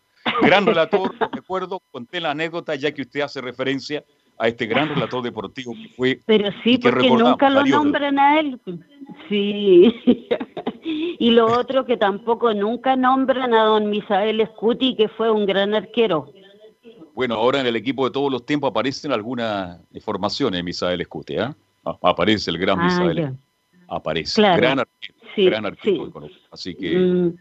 Gran 0.43 0.65
relator, 0.65 1.13
recuerdo, 1.33 1.83
conté 1.91 2.21
la 2.21 2.31
anécdota 2.31 2.75
ya 2.77 2.93
que 2.93 3.03
usted 3.03 3.21
hace 3.21 3.41
referencia 3.41 4.05
a 4.39 4.49
este 4.49 4.67
gran 4.67 4.89
relator 4.89 5.23
deportivo 5.23 5.75
que 5.75 5.89
fue. 5.97 6.21
Pero 6.27 6.51
sí, 6.63 6.79
porque 6.79 7.11
nunca 7.11 7.51
lo 7.51 7.65
nombran 7.65 8.19
a 8.19 8.41
él. 8.41 8.61
Sí. 9.29 9.95
y 11.19 11.31
lo 11.31 11.47
otro 11.47 11.85
que 11.85 11.97
tampoco 11.97 12.55
nunca 12.55 12.97
nombran 12.97 13.53
a 13.53 13.65
don 13.65 13.91
Misael 13.91 14.47
Scuti, 14.53 14.95
que 14.97 15.09
fue 15.09 15.31
un 15.31 15.45
gran 15.45 15.75
arquero. 15.75 16.33
Bueno, 17.15 17.35
ahora 17.35 17.61
en 17.61 17.67
el 17.67 17.75
equipo 17.75 18.05
de 18.05 18.13
todos 18.13 18.31
los 18.31 18.47
tiempos 18.47 18.71
aparecen 18.71 19.11
algunas 19.11 19.81
informaciones 19.93 20.59
de 20.59 20.63
Misael 20.63 21.05
Scuti, 21.05 21.35
¿eh? 21.35 21.53
Aparece 22.03 22.51
el 22.51 22.59
gran 22.59 22.79
ah, 22.79 22.85
Misael. 22.85 23.37
Aparece. 23.89 24.41
Gran 24.41 24.79
arquero. 24.79 25.15
gran 25.37 25.67
arquero. 25.67 26.13
Así 26.53 26.75
que. 26.75 26.97
Mm, 26.97 27.35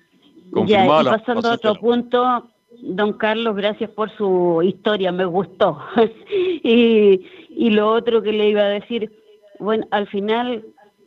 confirmada 0.52 1.02
y 1.02 1.20
pasando 1.20 1.50
a 1.50 1.54
otro 1.54 1.76
punto, 1.76 2.50
don 2.82 3.14
Carlos, 3.14 3.56
gracias 3.56 3.90
por 3.92 4.10
su 4.18 4.62
historia, 4.64 5.12
me 5.12 5.26
gustó. 5.26 5.80
y, 6.64 7.26
y 7.50 7.70
lo 7.72 7.92
otro 7.92 8.22
que 8.22 8.32
le 8.32 8.50
iba 8.50 8.62
a 8.62 8.70
decir, 8.70 9.12
bueno, 9.60 9.88
al 9.92 10.08
final 10.08 10.64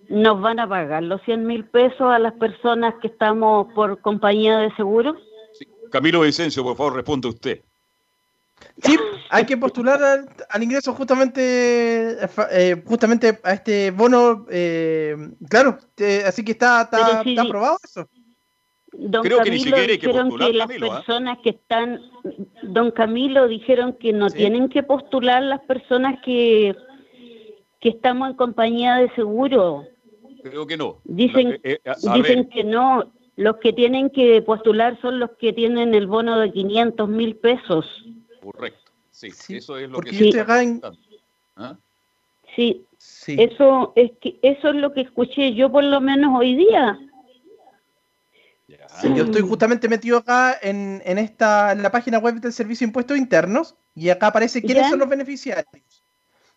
nos 0.09 0.41
van 0.41 0.59
a 0.59 0.69
pagar 0.69 1.05
los 1.05 1.23
100 1.23 1.47
mil 1.47 1.65
pesos 1.65 2.03
a 2.03 2.19
las 2.19 2.35
personas 2.35 2.95
que 3.01 3.07
estamos 3.07 3.73
por 3.75 4.01
compañía 4.01 4.59
de 4.59 4.75
seguro. 4.75 5.17
Camilo 5.91 6.21
Vicencio, 6.21 6.65
por 6.65 6.77
favor, 6.77 6.97
responde 6.97 7.29
usted. 7.29 7.63
Sí, 8.83 8.99
hay 9.31 9.47
que 9.47 9.57
postular 9.57 10.01
al, 10.51 10.63
ingreso 10.63 10.93
justamente 10.93 12.17
eh, 12.51 12.83
justamente 12.85 13.39
a 13.43 13.55
este 13.55 13.91
bono, 13.91 14.47
eh, 14.51 15.17
claro, 15.49 15.79
así 16.27 16.45
que 16.45 16.53
está, 16.53 16.83
está, 16.83 17.21
aprobado 17.41 17.79
eso. 17.83 18.09
Don 18.93 19.23
Creo 19.23 19.41
que 19.43 19.51
ni 19.51 19.61
siquiera 19.61 19.93
hay 19.93 19.99
que 19.99 20.09
postular, 20.09 20.69
que 20.69 20.79
las 20.79 20.91
¿ah? 20.91 20.97
personas 20.97 21.39
que 21.39 21.51
están, 21.51 22.01
don 22.63 22.91
Camilo 22.91 23.47
dijeron 23.47 23.93
que 23.95 24.13
no 24.13 24.29
tienen 24.31 24.69
que 24.69 24.83
postular 24.83 25.43
las 25.43 25.61
personas 25.61 26.21
que, 26.25 26.75
que 27.81 27.89
estamos 27.91 28.31
en 28.31 28.37
compañía 28.37 28.97
de 28.97 29.11
seguro. 29.15 29.85
Creo 30.43 30.67
que 30.67 30.77
no. 30.77 30.99
Dicen, 31.05 31.61
eh, 31.63 31.79
dicen 32.15 32.49
que 32.49 32.65
no, 32.65 33.13
los 33.37 33.59
que 33.59 33.73
tienen 33.73 34.11
que 34.11 34.43
postular 34.43 35.01
son 35.01 35.21
los 35.21 35.31
que 35.39 35.53
tienen 35.53 35.95
el 35.95 36.07
bono 36.07 36.39
de 36.39 36.51
500 36.51 37.09
mil 37.09 37.37
pesos. 37.37 37.87
Correcto, 38.43 38.91
sí, 39.11 39.29
eso 39.51 39.79
es 39.79 39.89
lo 39.89 40.01
que 40.01 40.13
sí. 40.13 40.33
¿Ah? 41.57 41.77
sí. 42.57 42.85
Eso 43.27 43.93
es 43.97 44.13
que 44.21 44.39
eso 44.43 44.69
es 44.69 44.75
lo 44.75 44.93
que 44.93 45.01
escuché 45.03 45.55
yo 45.55 45.71
por 45.73 45.85
lo 45.85 46.01
menos 46.01 46.39
hoy 46.39 46.55
día. 46.55 46.99
Yo 49.03 49.25
estoy 49.25 49.43
justamente 49.43 49.89
metido 49.89 50.19
acá 50.19 50.57
en, 50.61 51.03
en 51.05 51.19
esta 51.19 51.73
en 51.73 51.83
la 51.83 51.91
página 51.91 52.19
web 52.19 52.41
del 52.41 52.53
Servicio 52.53 52.85
de 52.85 52.91
Impuestos 52.91 53.17
Internos 53.17 53.77
y 53.95 54.11
acá 54.11 54.27
aparece 54.29 54.63
quiénes 54.63 54.89
son 54.89 54.99
los 54.99 55.09
beneficiarios. 55.09 56.05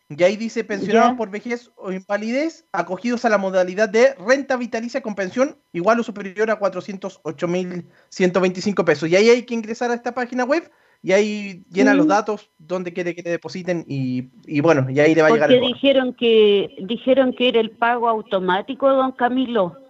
Y 0.10 0.22
ahí 0.24 0.36
dice 0.36 0.64
pensionados 0.64 1.14
por 1.14 1.30
vejez 1.32 1.72
o 1.76 1.92
invalidez, 1.92 2.66
acogidos 2.72 3.26
a 3.26 3.30
la 3.30 3.38
modalidad 3.38 3.90
de 3.90 4.16
renta 4.16 4.58
vitalicia 4.58 5.02
con 5.02 5.14
pensión 5.16 5.58
igual 5.72 6.00
o 6.00 6.04
superior 6.04 6.50
a 6.52 6.60
408.125 6.60 8.84
pesos. 8.84 9.10
Y 9.10 9.16
ahí 9.16 9.30
hay 9.30 9.44
que 9.44 9.54
ingresar 9.54 9.92
a 9.92 9.96
esta 9.96 10.14
página 10.14 10.44
web 10.44 10.70
y 11.02 11.14
ahí 11.14 11.64
llena 11.70 11.94
los 11.94 12.08
datos 12.08 12.52
donde 12.58 12.92
quiere 12.94 13.16
que 13.16 13.24
te 13.24 13.30
depositen 13.30 13.86
y, 13.88 14.30
bueno, 14.62 14.86
y 14.90 15.00
ahí 15.00 15.16
le 15.16 15.22
va 15.22 15.30
a 15.30 15.32
llegar 15.32 15.50
el 15.52 15.62
dijeron 15.62 16.14
que 16.14 16.76
dijeron 16.82 17.34
que 17.34 17.48
era 17.50 17.60
el 17.60 17.72
pago 17.72 18.08
automático, 18.08 18.88
don 18.90 19.12
Camilo. 19.14 19.83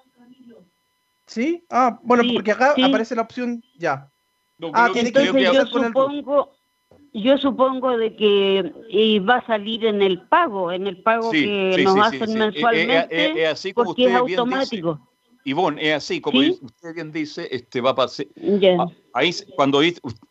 ¿Sí? 1.34 1.66
Ah, 1.72 2.00
bueno, 2.04 2.24
porque 2.32 2.52
acá 2.52 2.76
aparece 2.84 3.16
la 3.16 3.24
opción 3.24 3.64
ya. 3.80 4.08
ah, 4.74 4.92
entonces 4.94 5.34
yo 5.52 5.66
supongo, 5.66 6.52
yo 7.12 7.38
supongo 7.40 7.98
de 7.98 8.16
que 8.16 9.20
va 9.28 9.38
a 9.38 9.48
salir 9.48 9.84
en 9.84 10.04
el 10.04 10.22
pago, 10.28 10.72
en 10.72 10.86
el 10.86 11.02
pago 11.02 11.32
que 11.32 11.82
nos 11.84 11.98
hacen 11.98 12.30
eh, 12.30 12.34
eh, 12.34 12.38
mensualmente, 12.38 13.48
así 13.48 13.74
como 13.74 13.88
porque 13.88 14.06
es 14.06 14.14
automático. 14.14 15.00
Ivonne, 15.44 15.90
es 15.90 15.96
así, 15.96 16.22
como 16.22 16.40
usted 16.40 16.94
bien 16.94 17.12
dice, 17.12 17.48
este 17.50 17.82
va 17.82 17.90
a 17.90 17.96
pasar. 17.96 18.28
Ah, 18.78 18.86
ahí 19.14 19.32
cuando, 19.56 19.82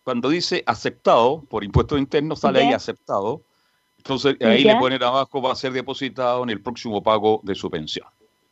cuando 0.05 0.29
dice 0.29 0.63
aceptado 0.67 1.43
por 1.51 1.65
impuestos 1.65 1.99
internos, 1.99 2.39
sale 2.39 2.61
ahí 2.61 2.73
aceptado. 2.73 3.43
Entonces 3.97 4.37
ahí 4.41 4.63
le 4.63 4.77
ponen 4.77 5.03
abajo, 5.03 5.43
va 5.43 5.51
a 5.51 5.57
ser 5.57 5.73
depositado 5.73 6.45
en 6.45 6.51
el 6.51 6.63
próximo 6.63 7.03
pago 7.03 7.41
de 7.43 7.57
su 7.57 7.69
pensión. 7.69 8.07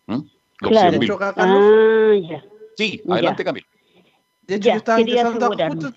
¿Mm? 0.07 0.23
Claro. 0.61 0.99
Ah, 1.37 2.43
sí, 2.77 3.03
adelante 3.09 3.45
Camilo. 3.45 3.67
De 4.43 4.57
hecho, 4.57 4.71
yo 4.71 4.77
estaba 4.77 5.01
ingresando 5.01 5.93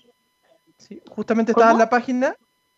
justamente 1.08 1.52
estaba 1.52 1.72
en 1.72 1.78
la 1.78 1.90
página. 1.90 2.36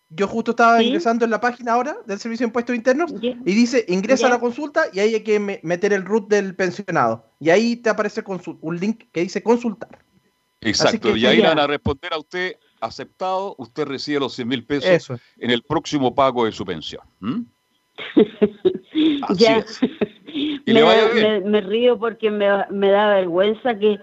Yo 0.09 0.29
justo 0.29 0.53
estaba 0.53 0.81
ingresando 0.81 1.25
en 1.25 1.33
la 1.33 1.41
página 1.41 1.73
ahora 1.73 1.97
del 2.07 2.21
Servicio 2.21 2.45
de 2.45 2.51
Impuestos 2.51 2.77
Internos 2.77 3.13
y 3.23 3.55
dice 3.55 3.85
ingresa 3.89 4.29
a 4.29 4.31
la 4.31 4.39
consulta 4.39 4.85
y 4.93 5.01
ahí 5.01 5.15
hay 5.15 5.25
que 5.25 5.61
meter 5.63 5.93
el 5.93 6.05
root 6.05 6.29
del 6.29 6.55
pensionado. 6.55 7.29
Y 7.41 7.51
ahí 7.51 7.77
te 7.77 7.91
aparece 7.91 8.23
un 8.61 8.77
link 8.79 9.05
que 9.11 9.23
dice 9.23 9.43
consultar. 9.43 10.05
Exacto, 10.61 11.17
y 11.17 11.27
ahí 11.27 11.41
van 11.41 11.59
a 11.59 11.67
responder 11.67 12.13
a 12.13 12.19
usted 12.19 12.57
aceptado, 12.81 13.55
usted 13.59 13.87
recibe 13.87 14.21
los 14.21 14.35
100 14.35 14.49
mil 14.49 14.65
pesos 14.65 15.21
en 15.39 15.51
el 15.51 15.63
próximo 15.63 16.15
pago 16.15 16.45
de 16.45 16.53
su 16.53 16.65
pensión. 16.65 17.03
ya. 19.37 19.65
me, 20.67 21.61
río 21.61 21.99
porque 21.99 22.31
me, 22.31 22.47
me 22.71 22.91
da 22.91 23.15
vergüenza 23.15 23.79
que 23.79 23.99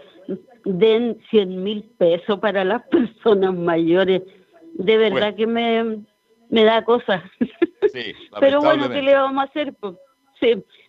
den 0.66 1.18
100 1.30 1.64
mil 1.64 1.84
pesos 1.98 2.40
para 2.40 2.64
las 2.64 2.82
personas 2.90 3.54
mayores 3.54 4.22
de 4.74 4.98
verdad 4.98 5.36
que 5.36 5.48
me, 5.48 6.04
me 6.50 6.64
da 6.64 6.84
cosas. 6.84 7.22
Pero 8.40 8.62
bueno, 8.62 8.90
¿qué 8.90 9.02
le 9.02 9.14
vamos 9.14 9.44
a 9.44 9.48
hacer? 9.48 9.74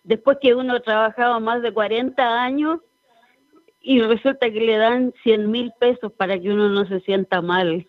Después 0.03 0.37
que 0.41 0.53
uno 0.53 0.81
trabajaba 0.81 1.39
más 1.39 1.61
de 1.61 1.71
40 1.71 2.43
años 2.43 2.79
y 3.81 4.01
resulta 4.01 4.49
que 4.51 4.59
le 4.59 4.77
dan 4.77 5.13
100 5.23 5.51
mil 5.51 5.71
pesos 5.79 6.11
para 6.11 6.39
que 6.39 6.49
uno 6.49 6.69
no 6.69 6.87
se 6.87 6.99
sienta 7.01 7.41
mal. 7.41 7.85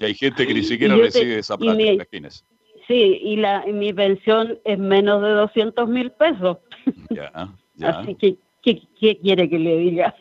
y 0.00 0.04
hay 0.04 0.14
gente 0.14 0.46
que 0.46 0.54
ni 0.54 0.64
siquiera 0.64 0.96
recibe 0.96 1.38
esa 1.38 1.56
plata, 1.56 1.80
imagínese. 1.80 2.44
Sí, 2.86 3.20
y 3.22 3.36
la, 3.36 3.64
mi 3.66 3.92
pensión 3.92 4.58
es 4.64 4.78
menos 4.78 5.22
de 5.22 5.30
200 5.30 5.88
mil 5.88 6.10
pesos. 6.12 6.58
Ya, 7.10 7.48
ya. 7.74 7.88
Así 7.88 8.14
que, 8.16 8.36
¿qué, 8.62 9.18
quiere 9.18 9.48
que 9.48 9.58
le 9.58 9.76
diga? 9.76 10.14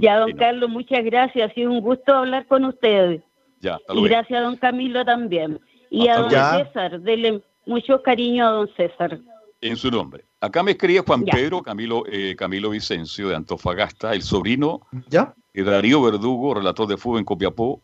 ya, 0.00 0.18
don 0.18 0.32
Carlos, 0.32 0.70
muchas 0.70 1.04
gracias. 1.04 1.50
Ha 1.50 1.54
sido 1.54 1.72
un 1.72 1.80
gusto 1.80 2.14
hablar 2.14 2.46
con 2.46 2.64
ustedes 2.64 3.22
y 3.60 4.02
gracias 4.04 4.40
a 4.40 4.42
don 4.42 4.56
Camilo 4.56 5.04
también. 5.04 5.60
Y 5.90 6.08
a 6.08 6.18
don 6.18 6.30
César, 6.30 7.00
dele 7.00 7.42
mucho 7.66 8.02
cariño 8.02 8.46
a 8.46 8.50
don 8.50 8.68
César. 8.76 9.18
En 9.60 9.76
su 9.76 9.90
nombre. 9.90 10.24
Acá 10.40 10.62
me 10.62 10.70
escribe 10.70 11.00
Juan 11.00 11.24
Pedro 11.24 11.62
Camilo, 11.62 12.04
eh, 12.06 12.34
Camilo 12.36 12.70
Vicencio 12.70 13.28
de 13.28 13.36
Antofagasta, 13.36 14.14
el 14.14 14.22
sobrino 14.22 14.80
de 15.08 15.62
Darío 15.62 16.00
Verdugo, 16.02 16.54
relator 16.54 16.86
de 16.86 16.96
fútbol 16.96 17.18
en 17.18 17.24
Copiapó, 17.26 17.82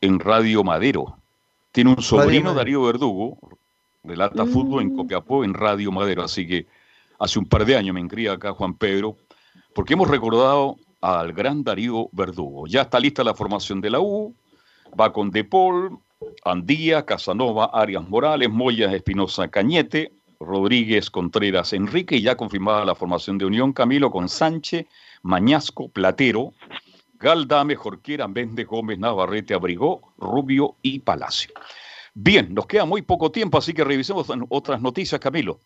en 0.00 0.18
Radio 0.18 0.64
Madero. 0.64 1.18
Tiene 1.72 1.90
un 1.90 2.02
sobrino, 2.02 2.54
Darío 2.54 2.82
Verdugo, 2.82 3.38
relata 4.04 4.44
fútbol 4.44 4.82
en 4.82 4.92
mm. 4.92 4.96
Copiapó 4.96 5.42
en 5.42 5.54
Radio 5.54 5.90
Madero. 5.90 6.22
Así 6.22 6.46
que 6.46 6.66
hace 7.18 7.38
un 7.38 7.46
par 7.46 7.64
de 7.64 7.76
años 7.76 7.94
me 7.94 8.00
inscribí 8.00 8.28
acá 8.28 8.52
Juan 8.52 8.74
Pedro, 8.74 9.16
porque 9.74 9.94
hemos 9.94 10.08
recordado 10.08 10.76
al 11.00 11.32
gran 11.32 11.64
Darío 11.64 12.08
Verdugo. 12.12 12.66
Ya 12.66 12.82
está 12.82 13.00
lista 13.00 13.24
la 13.24 13.34
formación 13.34 13.80
de 13.80 13.90
la 13.90 14.00
U, 14.00 14.34
Va 14.98 15.10
con 15.10 15.30
De 15.30 15.42
Paul, 15.42 15.98
Andía, 16.44 17.06
Casanova, 17.06 17.70
Arias 17.72 18.06
Morales, 18.06 18.50
Moya, 18.50 18.92
Espinosa 18.92 19.48
Cañete, 19.48 20.12
Rodríguez, 20.38 21.10
Contreras, 21.10 21.72
Enrique 21.72 22.16
y 22.16 22.22
ya 22.22 22.36
confirmada 22.36 22.84
la 22.84 22.94
formación 22.94 23.38
de 23.38 23.46
Unión 23.46 23.72
Camilo 23.72 24.10
con 24.10 24.28
Sánchez, 24.28 24.86
Mañasco, 25.22 25.88
Platero, 25.88 26.52
Galdame, 27.22 27.76
Jorquera, 27.76 28.26
Méndez, 28.26 28.66
Gómez, 28.66 28.98
Navarrete, 28.98 29.54
Abrigó, 29.54 30.12
Rubio 30.18 30.76
y 30.82 30.98
Palacio. 30.98 31.52
Bien, 32.14 32.52
nos 32.52 32.66
queda 32.66 32.84
muy 32.84 33.02
poco 33.02 33.30
tiempo, 33.30 33.58
así 33.58 33.72
que 33.72 33.84
revisemos 33.84 34.28
otras 34.48 34.82
noticias, 34.82 35.20
Camilo. 35.20 35.60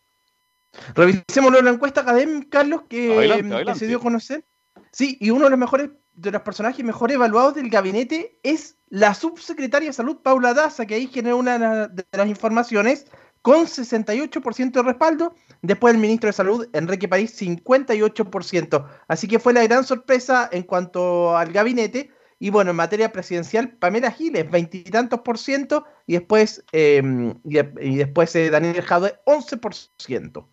Revisemos 0.94 1.62
la 1.62 1.70
encuesta 1.70 2.02
académica, 2.02 2.46
Carlos, 2.50 2.82
que, 2.88 3.42
que 3.66 3.74
se 3.74 3.86
dio 3.86 3.96
a 3.96 4.02
conocer. 4.02 4.44
Sí, 4.92 5.16
y 5.20 5.30
uno 5.30 5.44
de 5.44 5.50
los 5.50 5.58
mejores 5.58 5.90
de 6.12 6.30
los 6.30 6.42
personajes 6.42 6.84
mejor 6.84 7.10
evaluados 7.10 7.54
del 7.54 7.70
gabinete 7.70 8.38
es 8.42 8.76
la 8.88 9.14
subsecretaria 9.14 9.88
de 9.88 9.92
Salud, 9.92 10.18
Paula 10.22 10.54
Daza, 10.54 10.86
que 10.86 10.94
ahí 10.94 11.08
genera 11.08 11.34
una 11.36 11.88
de 11.88 12.04
las 12.12 12.28
informaciones 12.28 13.06
con 13.46 13.66
68% 13.66 14.72
de 14.72 14.82
respaldo. 14.82 15.36
Después 15.62 15.94
el 15.94 16.00
ministro 16.00 16.26
de 16.26 16.32
Salud, 16.32 16.68
Enrique 16.72 17.06
París, 17.06 17.40
58%. 17.40 18.88
Así 19.06 19.28
que 19.28 19.38
fue 19.38 19.52
la 19.52 19.62
gran 19.62 19.84
sorpresa 19.84 20.48
en 20.50 20.64
cuanto 20.64 21.36
al 21.36 21.52
gabinete. 21.52 22.10
Y 22.40 22.50
bueno, 22.50 22.72
en 22.72 22.76
materia 22.76 23.12
presidencial, 23.12 23.70
Pamela 23.70 24.10
Giles, 24.10 24.50
veintitantos 24.50 25.20
por 25.20 25.38
ciento. 25.38 25.84
Y 26.08 26.14
después, 26.14 26.64
em, 26.72 27.34
y, 27.44 27.96
después 27.98 28.34
eh, 28.34 28.50
Daniel 28.50 28.82
Jadwe, 28.82 29.20
11%. 29.26 30.44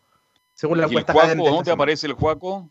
Según 0.53 0.77
la 0.77 0.85
encuesta. 0.85 1.13
¿Dónde 1.35 1.71
aparece 1.71 2.05
el 2.05 2.13
Juaco? 2.13 2.69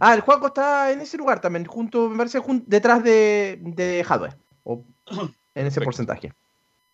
Ah, 0.00 0.14
el 0.14 0.22
Juaco 0.22 0.46
está 0.46 0.90
en 0.90 1.02
ese 1.02 1.18
lugar 1.18 1.42
también, 1.42 1.66
junto, 1.66 2.08
me 2.08 2.16
parece, 2.16 2.40
detrás 2.64 3.04
de, 3.04 3.58
de 3.60 4.06
Hadwe, 4.08 4.30
o 4.64 4.82
en 5.54 5.66
ese 5.66 5.82
porcentaje. 5.82 6.32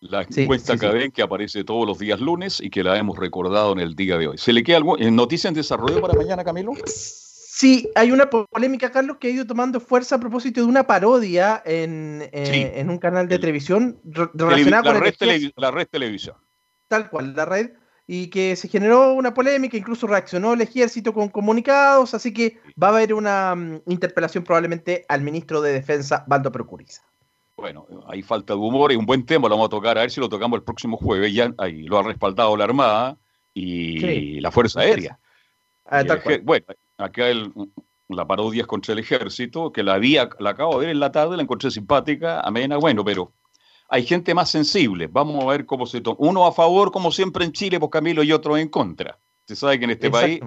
La 0.03 0.27
encuesta 0.29 0.77
sí, 0.77 1.11
que 1.13 1.23
aparece 1.23 1.63
todos 1.63 1.87
los 1.87 1.97
días 1.97 2.21
lunes 2.21 2.61
y 2.61 2.71
que 2.71 2.83
la 2.83 2.99
hemos 2.99 3.17
recordado 3.17 3.73
en 3.73 3.79
el 3.79 3.95
día 3.95 4.19
de 4.19 4.27
hoy. 4.27 4.39
¿Se 4.39 4.53
le 4.53 4.65
queda 4.65 4.79
algo 4.79 4.99
en 4.99 5.15
noticias 5.15 5.51
en 5.51 5.55
desarrollo 5.55 6.01
para 6.01 6.15
mañana, 6.15 6.43
Camilo? 6.43 6.73
Sí, 6.87 7.89
hay 7.95 8.11
una 8.11 8.29
polémica, 8.29 8.91
Carlos, 8.91 9.19
que 9.21 9.29
ha 9.29 9.31
ido 9.31 9.47
tomando 9.47 9.79
fuerza 9.79 10.17
a 10.17 10.19
propósito 10.19 10.61
de 10.61 10.67
una 10.67 10.89
parodia 10.89 11.63
en, 11.65 12.29
eh, 12.33 12.73
en 12.75 12.91
un 12.91 12.99
canal 12.99 13.29
de 13.29 13.39
televisión 13.39 14.01
relacionada 14.35 14.93
con 14.93 15.01
red 15.01 15.15
la 15.55 15.71
red 15.71 15.87
televisión. 15.87 16.35
Tal 16.89 17.09
cual, 17.09 17.37
la 17.37 17.45
red, 17.45 17.71
y 18.09 18.29
que 18.29 18.57
se 18.57 18.67
generó 18.67 19.13
una 19.13 19.33
polémica, 19.33 19.77
incluso 19.77 20.09
reaccionó 20.09 20.55
el 20.55 20.63
ejército 20.63 21.15
con 21.15 21.29
comunicados, 21.29 22.13
así 22.15 22.35
que 22.35 22.59
va 22.83 22.89
a 22.89 22.91
haber 22.91 23.15
una 23.15 23.53
um, 23.53 23.81
interpelación 23.87 24.43
probablemente 24.43 25.05
al 25.09 25.23
ministro 25.23 25.61
de 25.61 25.73
Defensa, 25.73 26.25
Baldo 26.27 26.51
Procuriza. 26.51 27.03
Bueno, 27.63 27.87
hay 28.09 28.23
falta 28.23 28.55
de 28.55 28.59
humor 28.59 28.91
y 28.91 28.97
un 28.97 29.07
buen 29.07 29.25
tema, 29.25 29.49
lo 29.49 29.55
vamos 29.55 29.69
a 29.69 29.71
tocar, 29.71 29.97
a 29.97 30.01
ver 30.01 30.11
si 30.11 30.19
lo 30.19 30.29
tocamos 30.29 30.57
el 30.57 30.65
próximo 30.65 30.97
jueves, 30.97 31.33
ya 31.33 31.55
ahí 31.59 31.85
lo 31.85 31.97
ha 31.97 32.03
respaldado 32.03 32.57
la 32.57 32.65
Armada 32.65 33.17
y 33.55 34.41
la 34.41 34.51
Fuerza 34.51 34.81
Aérea. 34.81 35.21
Ah, 35.87 36.03
bueno, 36.43 36.67
acá 36.99 37.29
el, 37.29 37.53
la 38.09 38.27
parodia 38.27 38.63
es 38.63 38.67
contra 38.67 38.95
el 38.95 38.99
ejército, 38.99 39.73
que 39.73 39.85
la 39.85 39.95
había, 39.95 40.29
la 40.41 40.51
acabo 40.51 40.73
de 40.73 40.87
ver 40.87 40.89
en 40.91 40.99
la 40.99 41.13
tarde, 41.13 41.37
la 41.37 41.45
encontré 41.45 41.71
simpática, 41.71 42.41
amena, 42.41 42.79
bueno, 42.79 43.05
pero 43.05 43.33
hay 43.89 44.05
gente 44.05 44.35
más 44.35 44.51
sensible. 44.51 45.07
Vamos 45.07 45.45
a 45.45 45.47
ver 45.47 45.65
cómo 45.65 45.87
se 45.87 46.01
toma. 46.01 46.17
Uno 46.19 46.45
a 46.47 46.53
favor, 46.53 46.91
como 46.91 47.13
siempre 47.13 47.45
en 47.45 47.53
Chile, 47.53 47.79
pues 47.79 47.93
Camilo, 47.93 48.25
y 48.25 48.33
otro 48.33 48.57
en 48.57 48.71
contra. 48.71 49.21
Usted 49.43 49.55
sabe 49.55 49.79
que 49.79 49.85
en 49.85 49.91
este 49.93 50.11
país 50.11 50.41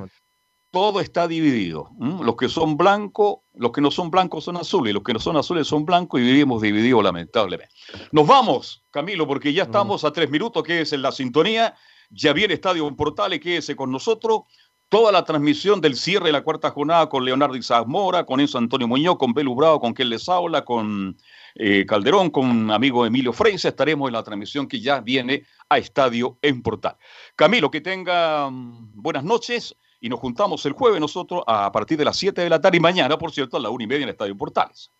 todo 0.76 1.00
está 1.00 1.26
dividido. 1.26 1.90
Los 1.98 2.36
que 2.36 2.50
son 2.50 2.76
blancos, 2.76 3.38
los 3.54 3.72
que 3.72 3.80
no 3.80 3.92
son 3.92 4.12
blancos 4.12 4.44
son 4.44 4.58
azules, 4.58 4.94
los 4.94 5.04
que 5.04 5.14
no 5.14 5.20
son 5.20 5.38
azules 5.38 5.66
son 5.66 5.86
blancos 5.86 6.20
y 6.20 6.24
vivimos 6.26 6.62
divididos 6.62 7.02
lamentablemente. 7.02 7.74
Nos 8.12 8.28
vamos, 8.28 8.84
Camilo, 8.92 9.26
porque 9.26 9.54
ya 9.54 9.64
estamos 9.64 10.04
a 10.04 10.12
tres 10.12 10.30
minutos, 10.30 10.64
que 10.64 10.82
es 10.82 10.92
en 10.92 11.02
la 11.02 11.14
sintonía. 11.14 11.76
Ya 12.10 12.34
viene 12.34 12.56
Estadio 12.56 12.94
Portales, 12.94 13.40
quédese 13.40 13.78
con 13.78 13.90
nosotros 13.90 14.42
toda 14.90 15.14
la 15.14 15.24
transmisión 15.24 15.80
del 15.80 15.96
cierre 15.96 16.26
de 16.26 16.34
la 16.34 16.44
cuarta 16.44 16.72
jornada 16.72 17.08
con 17.08 17.24
Leonardo 17.24 17.56
Isaac 17.56 17.88
Mora, 17.88 18.26
con 18.26 18.42
Enzo 18.42 18.58
Antonio 18.58 18.86
Muñoz, 18.86 19.18
con 19.18 19.32
Belu 19.34 19.56
Bravo, 19.56 19.80
con 19.80 19.94
Kel 19.94 20.20
Saula, 20.20 20.66
con 20.66 21.16
eh, 21.56 21.86
Calderón, 21.88 22.32
con 22.32 22.70
amigo 22.70 23.06
Emilio 23.06 23.32
Freisa. 23.32 23.70
Estaremos 23.70 24.10
en 24.10 24.14
la 24.14 24.24
transmisión 24.24 24.68
que 24.68 24.82
ya 24.82 25.00
viene 25.00 25.46
a 25.70 25.78
Estadio 25.78 26.38
en 26.42 26.62
Portal. 26.62 26.98
Camilo, 27.38 27.72
que 27.72 27.80
tenga 27.80 28.50
mm, 28.50 28.92
buenas 29.02 29.24
noches 29.24 29.74
y 30.06 30.10
nos 30.10 30.20
juntamos 30.20 30.64
el 30.68 30.74
jueves 30.74 31.01
nosotros 31.01 31.41
a 31.47 31.72
partir 31.72 31.97
de 31.97 32.06
las 32.06 32.16
7 32.16 32.39
de 32.39 32.47
la 32.47 32.62
tarde 32.62 32.78
y 32.78 32.80
mañana, 32.80 33.18
por 33.18 33.32
cierto, 33.32 33.58
a 33.58 33.60
la 33.60 33.72
una 33.72 33.86
y 33.86 33.88
media 33.88 34.03
en 34.03 34.10
Estadio 34.10 34.38
Portales. 34.38 34.91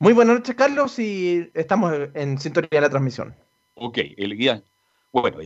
Muy 0.00 0.12
buenas 0.14 0.34
noches, 0.34 0.56
Carlos, 0.56 0.98
y 0.98 1.48
estamos 1.54 1.94
en 2.14 2.40
sintonía 2.40 2.68
de 2.72 2.80
la 2.80 2.90
transmisión. 2.90 3.36
Ok, 3.74 3.98
el 4.16 4.36
guía. 4.36 4.60
Bueno, 5.12 5.38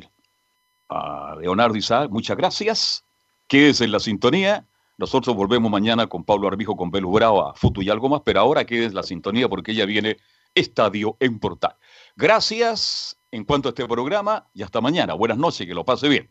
a 0.88 1.36
Leonardo 1.38 1.76
Isaac, 1.76 2.08
muchas 2.10 2.38
gracias. 2.38 3.04
Quédese 3.48 3.84
en 3.84 3.92
la 3.92 4.00
sintonía. 4.00 4.64
Nosotros 4.96 5.36
volvemos 5.36 5.70
mañana 5.70 6.06
con 6.06 6.24
Pablo 6.24 6.48
Arbijo, 6.48 6.74
con 6.74 6.90
Belu 6.90 7.12
Bravo, 7.12 7.46
a 7.46 7.54
Futu 7.54 7.82
y 7.82 7.90
algo 7.90 8.08
más, 8.08 8.22
pero 8.24 8.40
ahora 8.40 8.64
quédese 8.64 8.88
en 8.88 8.94
la 8.94 9.02
sintonía 9.02 9.46
porque 9.46 9.72
ella 9.72 9.84
viene 9.84 10.16
Estadio 10.54 11.18
en 11.20 11.38
Portal. 11.38 11.76
Gracias 12.16 13.18
en 13.30 13.44
cuanto 13.44 13.68
a 13.68 13.72
este 13.72 13.86
programa 13.86 14.48
y 14.54 14.62
hasta 14.62 14.80
mañana. 14.80 15.12
Buenas 15.12 15.36
noches, 15.36 15.66
que 15.66 15.74
lo 15.74 15.84
pase 15.84 16.08
bien. 16.08 16.30